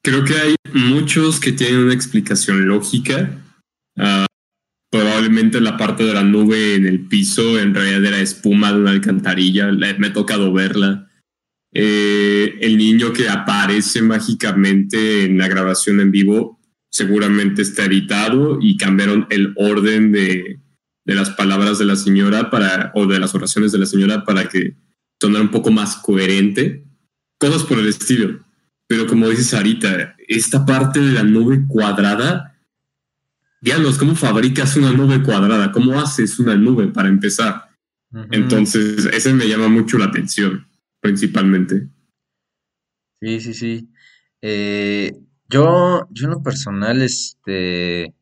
[0.05, 3.41] Creo que hay muchos que tienen una explicación lógica.
[3.97, 4.25] Ah,
[4.91, 8.91] probablemente la parte de la nube en el piso en realidad era espuma de una
[8.91, 9.71] alcantarilla.
[9.71, 11.09] Le- Me ha tocado verla.
[11.73, 16.59] Eh, el niño que aparece mágicamente en la grabación en vivo
[16.89, 20.59] seguramente está editado y cambiaron el orden de,
[21.05, 24.47] de las palabras de la señora para, o de las oraciones de la señora para
[24.47, 24.75] que
[25.19, 26.85] sonara un poco más coherente.
[27.39, 28.39] Cosas por el estilo.
[28.87, 32.55] Pero como dice Sarita, esta parte de la nube cuadrada,
[33.61, 35.71] diablos, ¿cómo fabricas una nube cuadrada?
[35.71, 37.69] ¿Cómo haces una nube para empezar?
[38.31, 40.67] Entonces, ese me llama mucho la atención,
[40.99, 41.87] principalmente.
[43.23, 43.89] Sí, sí, sí.
[44.41, 45.13] Eh,
[45.49, 48.13] yo, yo en lo personal, este,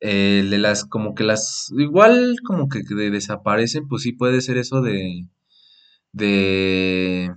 [0.00, 4.56] el de las, como que las, igual como que de- desaparecen, pues sí puede ser
[4.58, 5.26] eso de,
[6.12, 7.32] de,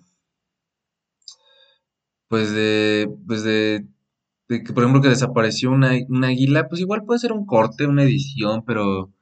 [2.27, 3.85] pues de, pues de,
[4.49, 7.87] de que por ejemplo que desapareció una, una águila, pues igual puede ser un corte,
[7.87, 9.13] una edición, pero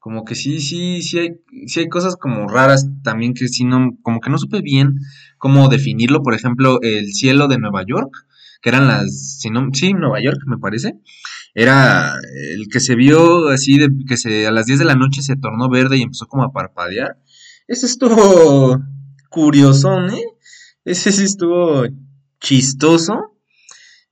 [0.00, 1.30] como que sí, sí, sí hay,
[1.66, 4.98] sí hay cosas como raras también que sí no, como que no supe bien
[5.38, 8.10] cómo definirlo, por ejemplo, el cielo de Nueva York,
[8.62, 10.98] que eran las, si no, sí, Nueva York me parece,
[11.54, 12.14] era
[12.54, 15.36] el que se vio así de que se a las 10 de la noche se
[15.36, 17.18] tornó verde y empezó como a parpadear.
[17.68, 18.80] Ese estuvo
[19.28, 20.24] curiosón, ¿eh?
[20.84, 21.84] Ese sí estuvo
[22.40, 23.36] chistoso.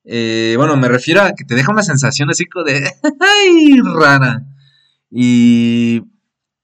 [0.04, 2.90] Eh, bueno, me refiero a que te deja una sensación así como de
[3.20, 3.80] ¡ay!
[3.82, 4.44] rara.
[5.10, 6.02] Y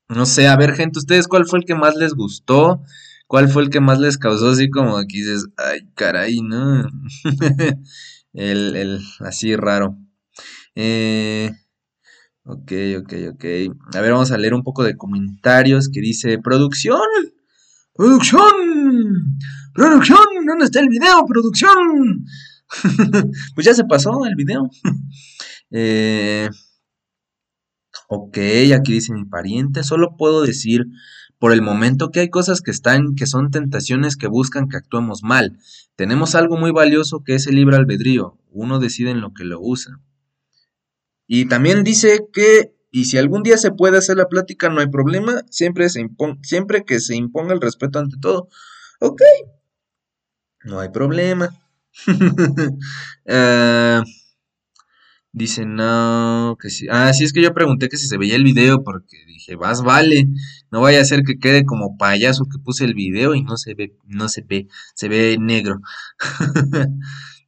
[0.09, 2.83] no sé, a ver, gente, ¿ustedes cuál fue el que más les gustó?
[3.27, 6.87] ¿Cuál fue el que más les causó así como que dices, ay, caray, no?
[8.35, 9.97] el, el así raro.
[10.75, 11.51] Eh,
[12.45, 13.45] ok, ok, ok.
[13.95, 17.01] A ver, vamos a leer un poco de comentarios que dice, producción,
[17.95, 18.53] producción,
[19.75, 22.27] producción, ¿dónde está el video, producción?
[23.55, 24.69] pues ya se pasó el video.
[25.71, 26.51] eh,
[28.09, 28.39] Ok,
[28.77, 30.87] aquí dice mi pariente, solo puedo decir
[31.39, 35.23] por el momento que hay cosas que están, que son tentaciones que buscan que actuemos
[35.23, 35.59] mal.
[35.97, 38.39] Tenemos algo muy valioso que es el libre albedrío.
[38.51, 40.01] Uno decide en lo que lo usa.
[41.27, 44.89] Y también dice que, y si algún día se puede hacer la plática, no hay
[44.89, 46.09] problema, siempre, se
[46.43, 48.49] siempre que se imponga el respeto ante todo.
[49.01, 49.23] Ok,
[50.65, 51.51] no hay problema.
[53.27, 54.03] Ah,
[55.35, 56.87] Dice, no, que sí.
[56.89, 59.83] Ah, sí, es que yo pregunté que si se veía el video porque dije, vas,
[59.83, 60.29] vale.
[60.71, 63.75] No vaya a ser que quede como payaso que puse el video y no se
[63.75, 65.81] ve, no se ve, se ve negro.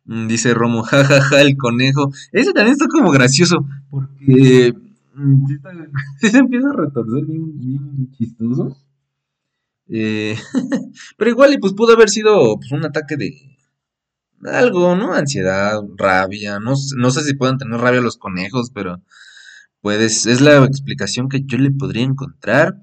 [0.05, 2.11] Dice Romo, jajaja, el conejo.
[2.33, 4.75] Ese también está como gracioso porque
[5.15, 5.47] mm,
[6.23, 8.77] se empieza a retorcer bien, bien chistoso.
[9.89, 10.37] Eh,
[11.17, 13.56] pero igual, y pues pudo haber sido pues, un ataque de,
[14.45, 15.13] algo, ¿no?
[15.15, 19.03] Ansiedad, rabia, no, no sé si pueden tener rabia los conejos, pero
[19.81, 22.75] pues es la explicación que yo le podría encontrar.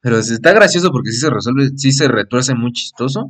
[0.00, 3.26] Pero está gracioso porque sí se resuelve, sí se retuerce muy chistoso.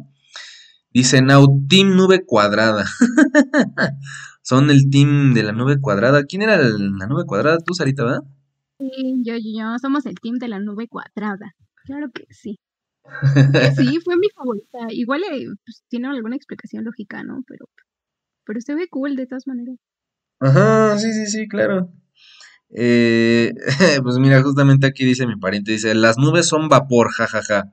[0.90, 2.84] Dice Now, Team Nube Cuadrada.
[4.46, 6.22] Son el team de la nube cuadrada.
[6.22, 7.58] ¿Quién era la nube cuadrada?
[7.58, 8.20] Tú, Sarita, ¿verdad?
[8.78, 11.56] Sí, yo, yo, yo, somos el team de la nube cuadrada.
[11.84, 12.56] Claro que sí.
[13.52, 14.78] Que sí, fue mi favorita.
[14.90, 17.44] Igual eh, pues, tiene alguna explicación lógica, ¿no?
[17.46, 17.68] Pero,
[18.44, 19.76] pero se ve cool de todas maneras.
[20.40, 21.90] Ajá, sí, sí, sí, claro.
[22.70, 23.54] Eh,
[24.02, 27.72] pues mira, justamente aquí dice mi pariente, dice, las nubes son vapor, jajaja.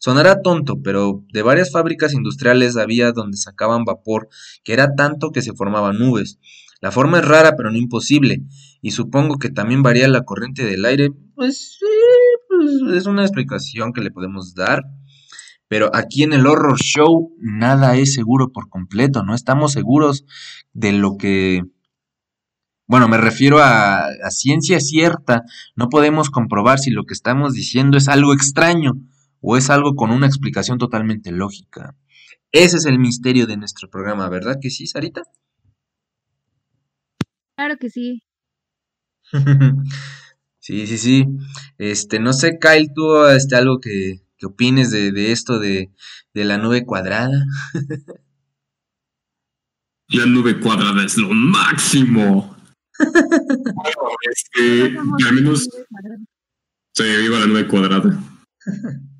[0.00, 4.28] Sonará tonto, pero de varias fábricas industriales había donde sacaban vapor,
[4.62, 6.38] que era tanto que se formaban nubes.
[6.80, 8.42] La forma es rara pero no imposible,
[8.80, 11.10] y supongo que también varía la corriente del aire.
[11.34, 11.84] Pues sí,
[12.58, 14.84] pues es una explicación que le podemos dar.
[15.68, 20.24] Pero aquí en el Horror Show nada es seguro por completo, no estamos seguros
[20.72, 21.62] de lo que...
[22.86, 25.42] Bueno, me refiero a, a ciencia cierta,
[25.76, 28.94] no podemos comprobar si lo que estamos diciendo es algo extraño
[29.42, 31.96] o es algo con una explicación totalmente lógica.
[32.50, 35.24] Ese es el misterio de nuestro programa, ¿verdad que sí, Sarita?
[37.56, 38.22] Claro que sí.
[40.68, 41.24] sí, sí, sí.
[41.78, 45.90] Este, no sé, Kyle, tú este, algo que, que opines de, de esto de,
[46.34, 47.42] de la nube cuadrada.
[50.10, 52.56] La nube cuadrada es lo máximo.
[54.30, 55.68] este, al menos
[56.94, 58.18] se viva la nube cuadrada.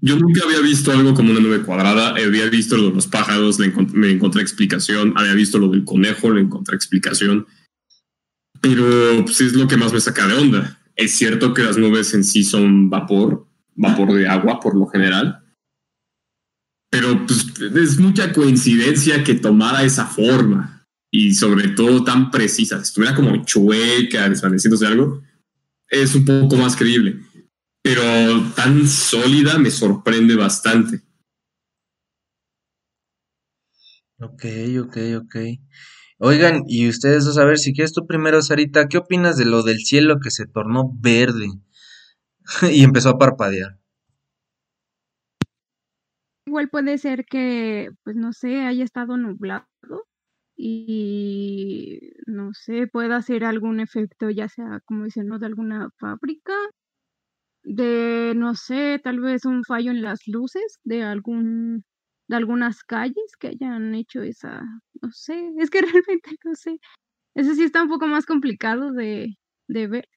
[0.01, 2.11] Yo nunca había visto algo como una nube cuadrada.
[2.17, 5.13] Había visto lo de los pájaros, le encont- me encontré explicación.
[5.17, 7.47] Había visto lo del conejo, le encontré explicación.
[8.63, 10.78] Pero pues, es lo que más me saca de onda.
[10.99, 15.43] Es cierto que las nubes en sí son vapor, vapor de agua por lo general.
[16.91, 20.87] Pero pues, es mucha coincidencia que tomara esa forma.
[21.11, 22.77] Y sobre todo tan precisa.
[22.77, 25.23] Si estuviera como chueca, desvaneciéndose algo,
[25.89, 27.21] es un poco más creíble
[27.89, 31.01] pero tan sólida me sorprende bastante.
[34.21, 34.45] Ok,
[34.83, 35.37] ok, ok.
[36.21, 39.79] Oigan, y ustedes a ver, si quieres tú primero, Sarita, ¿qué opinas de lo del
[39.79, 41.47] cielo que se tornó verde
[42.73, 43.79] y empezó a parpadear?
[46.47, 49.67] Igual puede ser que, pues no sé, haya estado nublado
[50.57, 55.39] y no sé, pueda ser algún efecto, ya sea como dicen, ¿no?
[55.39, 56.55] de alguna fábrica,
[57.63, 61.85] de no sé, tal vez un fallo en las luces de algún
[62.29, 64.63] de algunas calles que hayan hecho esa,
[65.03, 66.79] no sé, es que realmente no sé.
[67.35, 69.37] Eso sí está un poco más complicado de,
[69.69, 70.09] de ver.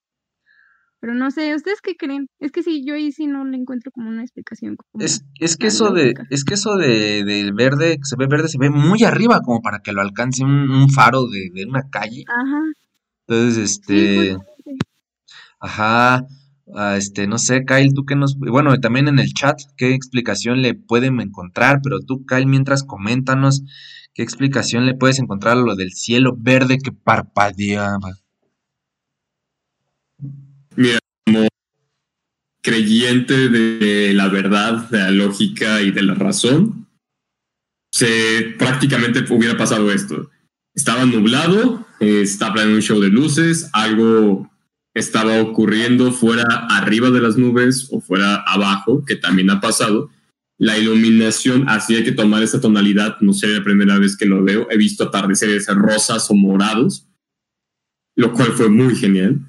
[0.99, 2.27] Pero no sé, ¿ustedes qué creen?
[2.39, 4.75] Es que sí, yo ahí sí no le encuentro como una explicación.
[4.75, 8.27] Como Es, es que eso de, es que eso de, del verde, que se ve
[8.27, 11.65] verde, se ve muy arriba como para que lo alcance un, un faro de, de
[11.65, 12.23] una calle.
[12.27, 12.61] Ajá,
[13.27, 14.37] Entonces, este,
[15.59, 16.23] ajá,
[16.95, 20.73] este, no sé, Kyle, tú que nos, bueno, también en el chat, qué explicación le
[20.73, 23.63] pueden encontrar, pero tú, Kyle, mientras coméntanos
[24.13, 28.17] qué explicación le puedes encontrar a lo del cielo verde que parpadeaba.
[30.75, 31.47] Mira, como
[32.61, 36.87] creyente de la verdad, de la lógica y de la razón,
[37.91, 40.29] se prácticamente hubiera pasado esto.
[40.73, 44.49] Estaba nublado, eh, estaba en un show de luces, algo
[44.93, 50.09] estaba ocurriendo fuera arriba de las nubes o fuera abajo, que también ha pasado.
[50.57, 54.67] La iluminación hacía que tomar esa tonalidad, no sé, la primera vez que lo veo,
[54.69, 57.07] he visto atardeceres rosas o morados,
[58.15, 59.39] lo cual fue muy genial.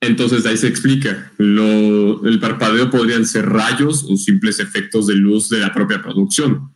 [0.00, 1.32] Entonces ahí se explica.
[1.38, 6.72] Lo, el parpadeo podrían ser rayos o simples efectos de luz de la propia producción.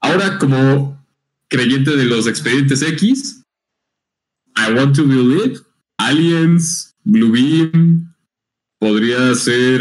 [0.00, 1.04] Ahora, como
[1.48, 3.42] creyente de los expedientes X,
[4.56, 5.60] I want to believe
[5.98, 8.12] aliens, Blue Beam,
[8.80, 9.80] podría ser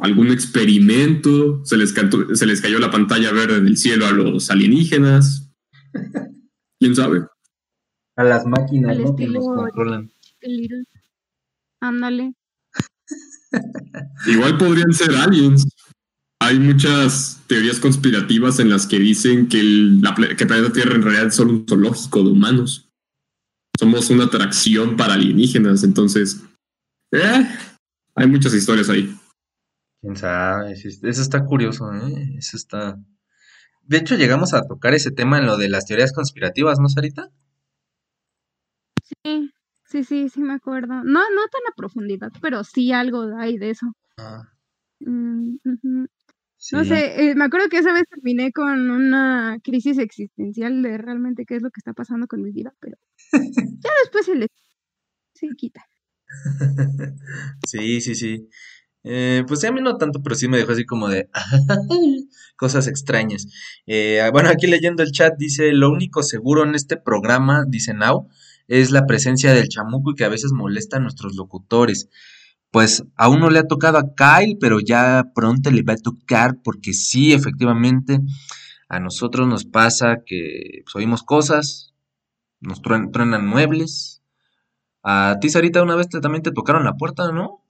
[0.00, 4.50] algún experimento, se les, cantó- se les cayó la pantalla verde del cielo a los
[4.50, 5.50] alienígenas.
[6.80, 7.22] ¿Quién sabe?
[8.16, 9.14] A las máquinas, ¿no?
[9.14, 10.10] Que nos estilo- controlan.
[11.80, 12.34] Ándale.
[14.26, 15.64] Igual podrían ser aliens.
[16.40, 20.72] Hay muchas teorías conspirativas en las que dicen que el, la pla- que el planeta
[20.72, 22.90] Tierra en realidad es solo un zoológico de humanos.
[23.78, 26.42] Somos una atracción para alienígenas, entonces...
[27.14, 27.46] eh,
[28.14, 29.14] hay muchas historias ahí.
[30.00, 32.34] Quién sabe, eso está curioso, ¿eh?
[32.36, 32.98] Eso está.
[33.82, 37.30] De hecho, llegamos a tocar ese tema en lo de las teorías conspirativas, ¿no, Sarita?
[39.02, 39.50] Sí,
[39.84, 40.94] sí, sí, sí me acuerdo.
[40.94, 43.86] No, no tan a profundidad, pero sí algo hay de eso.
[44.18, 44.42] Ah,
[45.00, 45.56] Mm,
[46.56, 46.76] sí.
[46.76, 51.44] No sé, eh, me acuerdo que esa vez terminé con una crisis existencial de realmente
[51.44, 52.96] qué es lo que está pasando con mi vida, pero
[53.32, 54.48] ya después se le
[55.34, 55.84] se quita.
[57.66, 58.48] Sí, sí, sí.
[59.04, 61.28] Eh, pues a mí no tanto, pero sí me dejó así como de
[62.56, 63.46] cosas extrañas.
[63.86, 67.94] Eh, ah, bueno, aquí leyendo el chat dice, lo único seguro en este programa, dice
[67.94, 68.28] Now,
[68.68, 72.08] es la presencia del chamuco y que a veces molesta a nuestros locutores.
[72.70, 76.60] Pues aún no le ha tocado a Kyle, pero ya pronto le va a tocar
[76.64, 78.20] porque sí, efectivamente,
[78.88, 81.94] a nosotros nos pasa que pues, oímos cosas,
[82.60, 84.23] nos truen- truenan muebles.
[85.04, 87.60] A ti, Sarita, una vez te- también te tocaron la puerta, ¿no?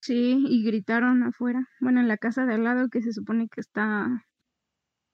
[0.00, 3.60] Sí, y gritaron afuera, bueno, en la casa de al lado que se supone que
[3.60, 4.26] está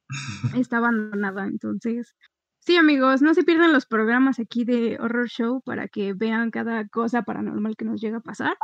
[0.64, 2.14] está abandonada, entonces
[2.66, 6.88] Sí, amigos, no se pierdan los programas aquí de Horror Show para que vean cada
[6.88, 8.56] cosa paranormal que nos llega a pasar.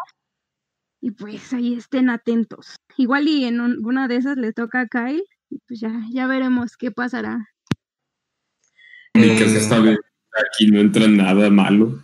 [1.01, 2.75] Y pues ahí estén atentos.
[2.97, 6.77] Igual y en una de esas le toca a Kyle, y pues ya, ya veremos
[6.77, 7.47] qué pasará.
[9.15, 9.99] Eh, está bien.
[10.49, 12.01] Aquí no entra nada malo.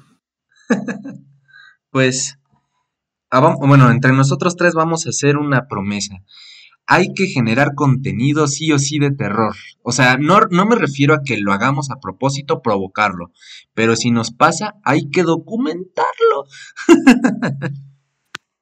[1.90, 2.38] pues,
[3.30, 6.22] ah, bueno, entre nosotros tres vamos a hacer una promesa
[6.90, 9.54] hay que generar contenido sí o sí de terror.
[9.82, 13.30] O sea, no, no me refiero a que lo hagamos a propósito, provocarlo,
[13.74, 16.46] pero si nos pasa, hay que documentarlo.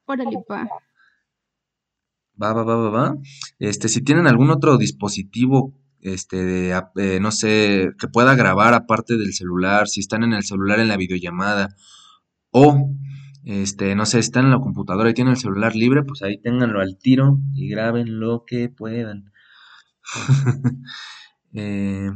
[0.06, 0.68] Órale, pa.
[2.42, 3.14] Va, va, va, va, va.
[3.60, 9.34] Este, si tienen algún otro dispositivo, este, eh, no sé, que pueda grabar aparte del
[9.34, 11.68] celular, si están en el celular en la videollamada,
[12.58, 12.90] o
[13.44, 16.80] este, no sé, están en la computadora y tienen el celular libre, pues ahí ténganlo
[16.80, 19.32] al tiro y graben lo que puedan.
[21.58, 22.10] Eh,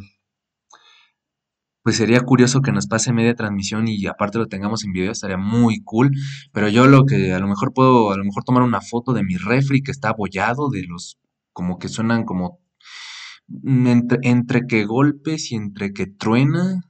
[1.83, 5.39] pues sería curioso que nos pase media transmisión y aparte lo tengamos en video, estaría
[5.39, 6.11] muy cool.
[6.53, 9.25] Pero yo lo que a lo mejor puedo, a lo mejor tomar una foto de
[9.25, 11.19] mi refri que está abollado, de los
[11.55, 12.61] como que suenan como
[13.65, 16.83] entre, entre que golpes y entre que truena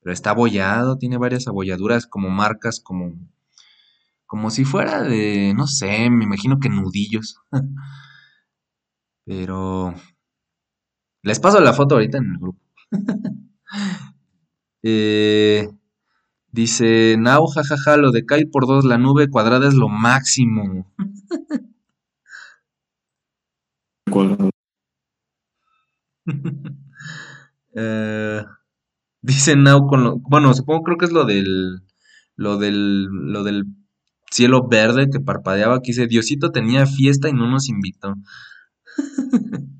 [0.00, 3.14] pero está abollado, tiene varias abolladuras como marcas, como,
[4.26, 7.40] como si fuera de, no sé, me imagino que nudillos.
[9.24, 9.94] pero
[11.22, 12.60] les paso la foto ahorita en el grupo.
[14.82, 15.68] eh,
[16.50, 20.90] dice, Nau, jajaja, lo de cae por dos, la nube cuadrada es lo máximo.
[27.74, 28.44] eh,
[29.28, 31.82] Dice Now con lo, bueno, supongo creo que es lo del
[32.34, 33.66] lo del lo del
[34.30, 38.14] cielo verde que parpadeaba que dice Diosito tenía fiesta y no nos invitó.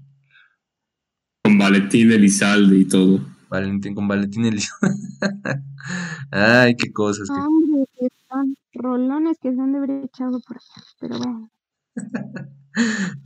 [1.43, 3.21] con Valentín Elizalde y todo.
[3.49, 4.95] Valentín con Valentín Elizalde.
[6.31, 7.31] Ay, qué cosas.
[7.31, 11.51] Hombre, que son rolones que se han de haber echado por allá, pero bueno.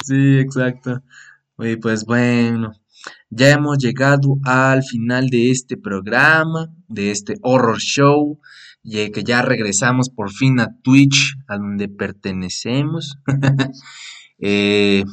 [0.05, 1.03] sí, exacto.
[1.57, 2.73] Oye, pues bueno.
[3.31, 8.39] Ya hemos llegado al final de este programa, de este horror show,
[8.83, 13.19] y que ya regresamos por fin a Twitch, a donde pertenecemos.
[14.45, 15.05] Eh,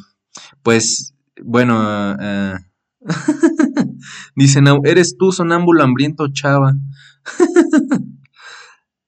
[0.63, 1.13] pues,
[1.43, 2.57] bueno, uh,
[4.35, 6.73] dice, no, eres tú sonámbulo hambriento, chava.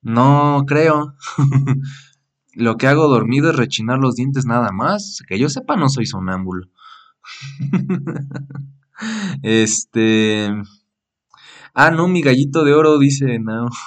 [0.03, 1.15] no creo.
[2.53, 5.23] Lo que hago dormido es rechinar los dientes nada más.
[5.27, 6.67] Que yo sepa, no soy sonámbulo.
[9.41, 10.49] Este.
[11.73, 13.69] Ah, no, mi gallito de oro, dice no.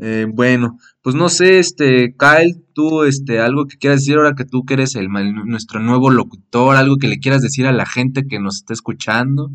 [0.00, 4.44] Eh, bueno, pues no sé, este, Kyle, tú, este, algo que quieras decir ahora que
[4.44, 8.28] tú que eres el, nuestro nuevo locutor, algo que le quieras decir a la gente
[8.28, 9.50] que nos está escuchando.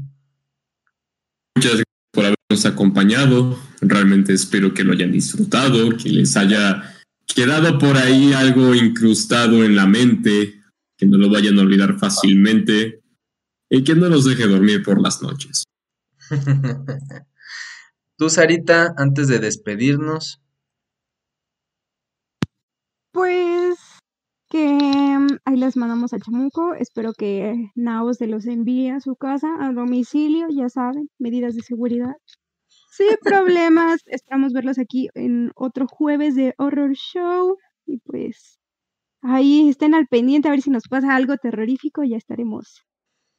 [1.55, 3.57] Muchas gracias por habernos acompañado.
[3.79, 6.92] Realmente espero que lo hayan disfrutado, que les haya
[7.25, 10.61] quedado por ahí algo incrustado en la mente,
[10.97, 13.01] que no lo vayan a olvidar fácilmente
[13.69, 15.63] y que no los deje dormir por las noches.
[18.17, 20.39] Tú, Sarita, antes de despedirnos.
[23.11, 23.77] Pues
[24.49, 26.75] que mm, ahí les mandamos a Chamuco.
[26.75, 31.63] Espero que Nao se los envíe a su casa, a domicilio, ya saben, medidas de
[31.63, 32.15] seguridad.
[32.95, 37.57] Sin problemas, esperamos verlos aquí en otro jueves de Horror Show.
[37.87, 38.59] Y pues
[39.23, 42.83] ahí estén al pendiente a ver si nos pasa algo terrorífico, ya estaremos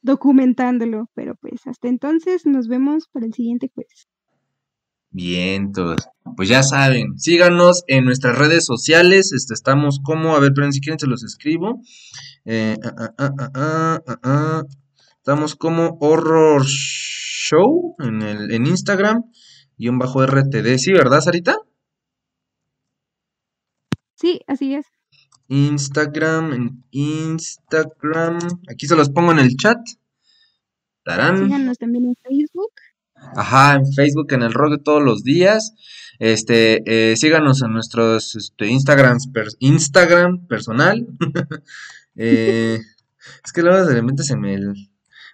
[0.02, 4.09] documentándolo, pero pues hasta entonces nos vemos para el siguiente jueves.
[5.10, 6.09] Bien, todos.
[6.36, 9.32] Pues ya saben, síganos en nuestras redes sociales.
[9.32, 11.81] Este, estamos como, a ver, pero si quieren se los escribo.
[12.44, 13.14] Eh, ah,
[13.55, 14.62] ah, ah,
[15.18, 19.22] estamos como Horror Show en, el, en Instagram,
[19.76, 20.78] guion bajo RTD.
[20.78, 21.59] ¿Sí, verdad, Sarita?
[24.14, 24.86] Sí, así es.
[25.48, 28.38] Instagram, en Instagram.
[28.70, 29.78] Aquí se los pongo en el chat.
[31.05, 31.44] Tarán.
[31.44, 32.72] Síganos también en Facebook.
[33.36, 35.74] Ajá, en Facebook, en el rock de todos los días.
[36.18, 39.28] Este, eh, síganos en nuestros este, Instagrams,
[39.59, 41.06] Instagram personal.
[42.16, 42.80] eh,
[43.44, 44.56] es que luego de repente se me...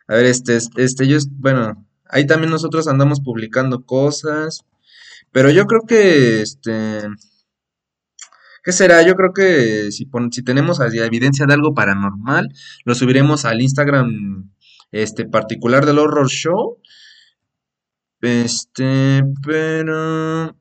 [0.09, 4.65] A ver, este, este, yo, bueno, ahí también nosotros andamos publicando cosas.
[5.33, 7.03] Pero yo creo que, este,
[8.63, 9.03] ¿Qué será?
[9.03, 12.49] Yo creo que si, si tenemos evidencia de algo paranormal,
[12.85, 14.51] lo subiremos al Instagram
[14.93, 16.79] este particular del Horror Show.
[18.21, 20.55] Este, pero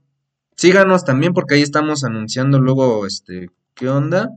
[0.55, 4.29] síganos también porque ahí estamos anunciando luego este qué onda.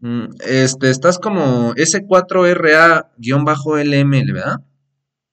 [0.00, 4.56] Mm, Este, estás como S4RA-LML, ¿verdad?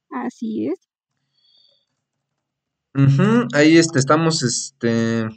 [0.10, 0.80] Así es.
[2.95, 5.27] Ujú, Ahí este, estamos, este...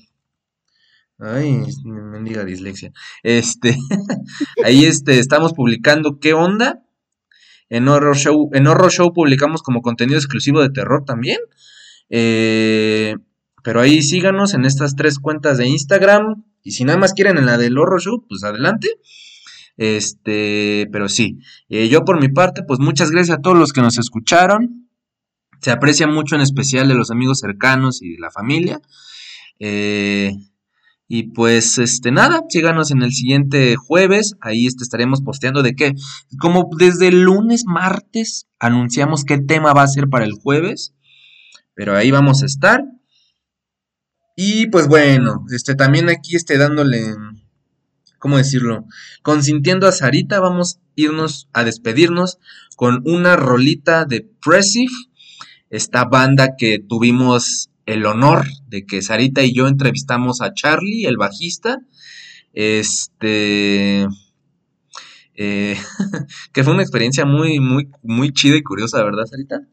[1.19, 2.93] Ay, me mendiga dislexia.
[3.23, 3.77] Este,
[4.65, 6.83] ahí este, estamos publicando ¿Qué onda?
[7.69, 11.39] En Horror Show, en Horror Show publicamos como contenido exclusivo de terror también.
[12.11, 13.17] Eh,
[13.63, 16.45] pero ahí síganos en estas tres cuentas de Instagram.
[16.63, 18.89] Y si nada más quieren en la del Horror Show, pues adelante.
[19.83, 21.41] Este, pero sí.
[21.69, 24.89] Eh, yo por mi parte, pues muchas gracias a todos los que nos escucharon.
[25.61, 28.81] Se aprecia mucho en especial de los amigos cercanos y de la familia.
[29.59, 30.35] Eh,
[31.09, 34.37] y pues, este, nada, síganos en el siguiente jueves.
[34.41, 35.95] Ahí estaremos posteando de qué.
[36.39, 40.95] Como desde el lunes, martes, anunciamos qué tema va a ser para el jueves.
[41.75, 42.85] Pero ahí vamos a estar.
[44.37, 47.17] Y pues bueno, este, también aquí este, dándole,
[48.23, 48.87] ¿cómo decirlo?
[49.23, 52.39] Consintiendo a Sarita, vamos a irnos a despedirnos
[52.77, 54.93] con una rolita de Pressive
[55.71, 61.17] esta banda que tuvimos el honor de que Sarita y yo entrevistamos a Charlie, el
[61.17, 61.79] bajista,
[62.53, 64.07] este,
[65.35, 65.77] eh,
[66.53, 69.67] que fue una experiencia muy, muy, muy chida y curiosa, ¿verdad, Sarita?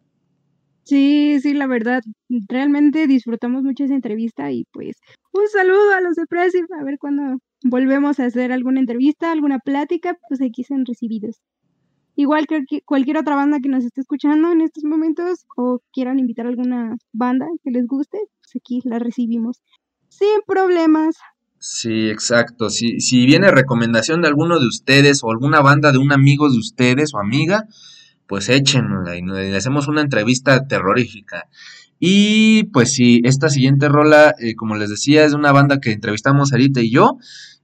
[0.85, 2.01] Sí, sí, la verdad.
[2.47, 4.95] Realmente disfrutamos mucho esa entrevista y pues
[5.33, 6.65] un saludo a los de Pressive.
[6.79, 11.41] A ver cuándo volvemos a hacer alguna entrevista, alguna plática, pues aquí sean recibidos.
[12.15, 16.45] Igual que cualquier otra banda que nos esté escuchando en estos momentos o quieran invitar
[16.45, 19.61] a alguna banda que les guste, pues aquí la recibimos
[20.09, 21.15] sin problemas.
[21.59, 22.69] Sí, exacto.
[22.69, 26.57] Si, si viene recomendación de alguno de ustedes o alguna banda de un amigo de
[26.57, 27.67] ustedes o amiga,
[28.27, 31.49] pues échenla y le hacemos una entrevista terrorífica.
[31.99, 36.49] Y pues sí, esta siguiente rola, eh, como les decía, es una banda que entrevistamos
[36.49, 37.17] Sarita y yo.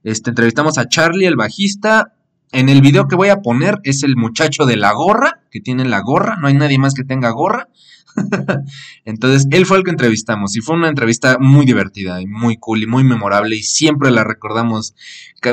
[0.06, 2.12] Este, entrevistamos a Charlie, el bajista.
[2.52, 5.84] En el video que voy a poner es el muchacho de la gorra, que tiene
[5.84, 7.68] la gorra, no hay nadie más que tenga gorra.
[9.04, 12.84] Entonces, él fue el que entrevistamos y fue una entrevista muy divertida y muy cool
[12.84, 14.94] y muy memorable y siempre la recordamos,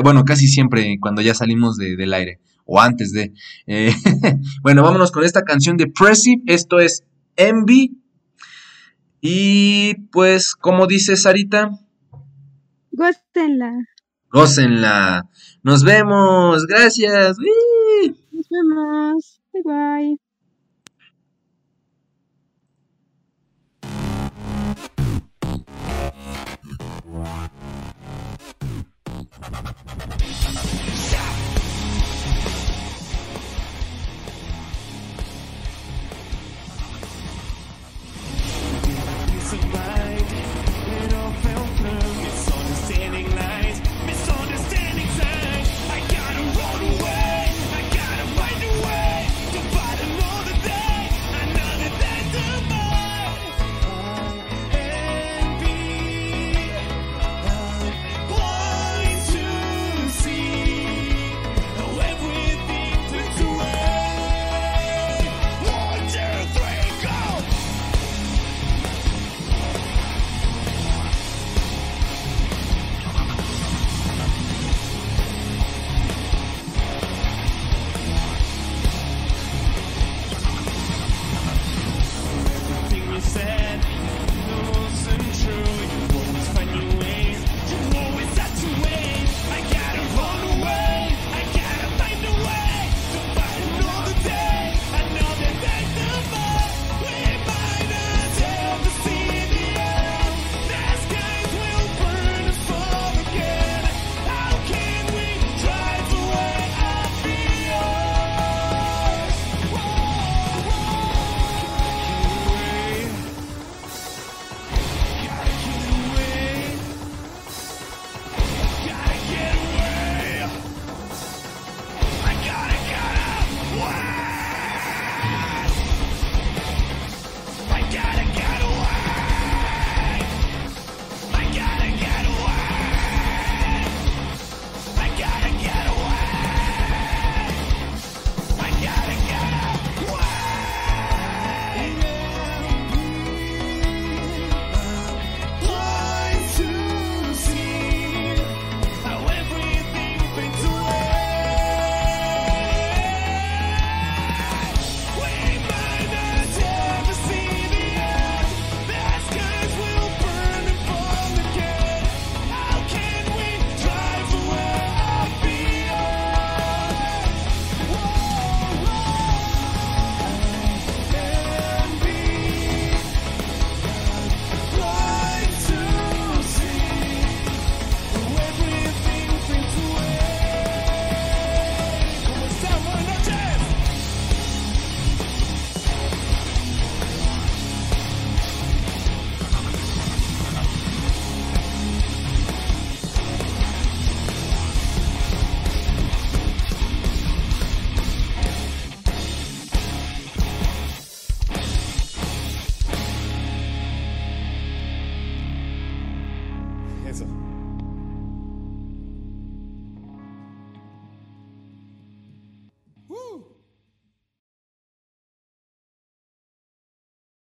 [0.04, 3.32] bueno, casi siempre cuando ya salimos de- del aire o antes de.
[3.66, 3.92] eh,
[4.62, 7.02] bueno, vámonos con esta canción de Pressive, esto es
[7.34, 7.98] Envy
[9.20, 11.70] y pues, como dice Sarita,
[12.92, 13.72] Gócenla.
[14.34, 15.22] Gócenla.
[15.62, 17.38] Nos vemos, gracias.
[17.38, 18.14] ¡Uy!
[18.32, 19.40] Nos vemos.
[19.52, 20.23] Bye bye.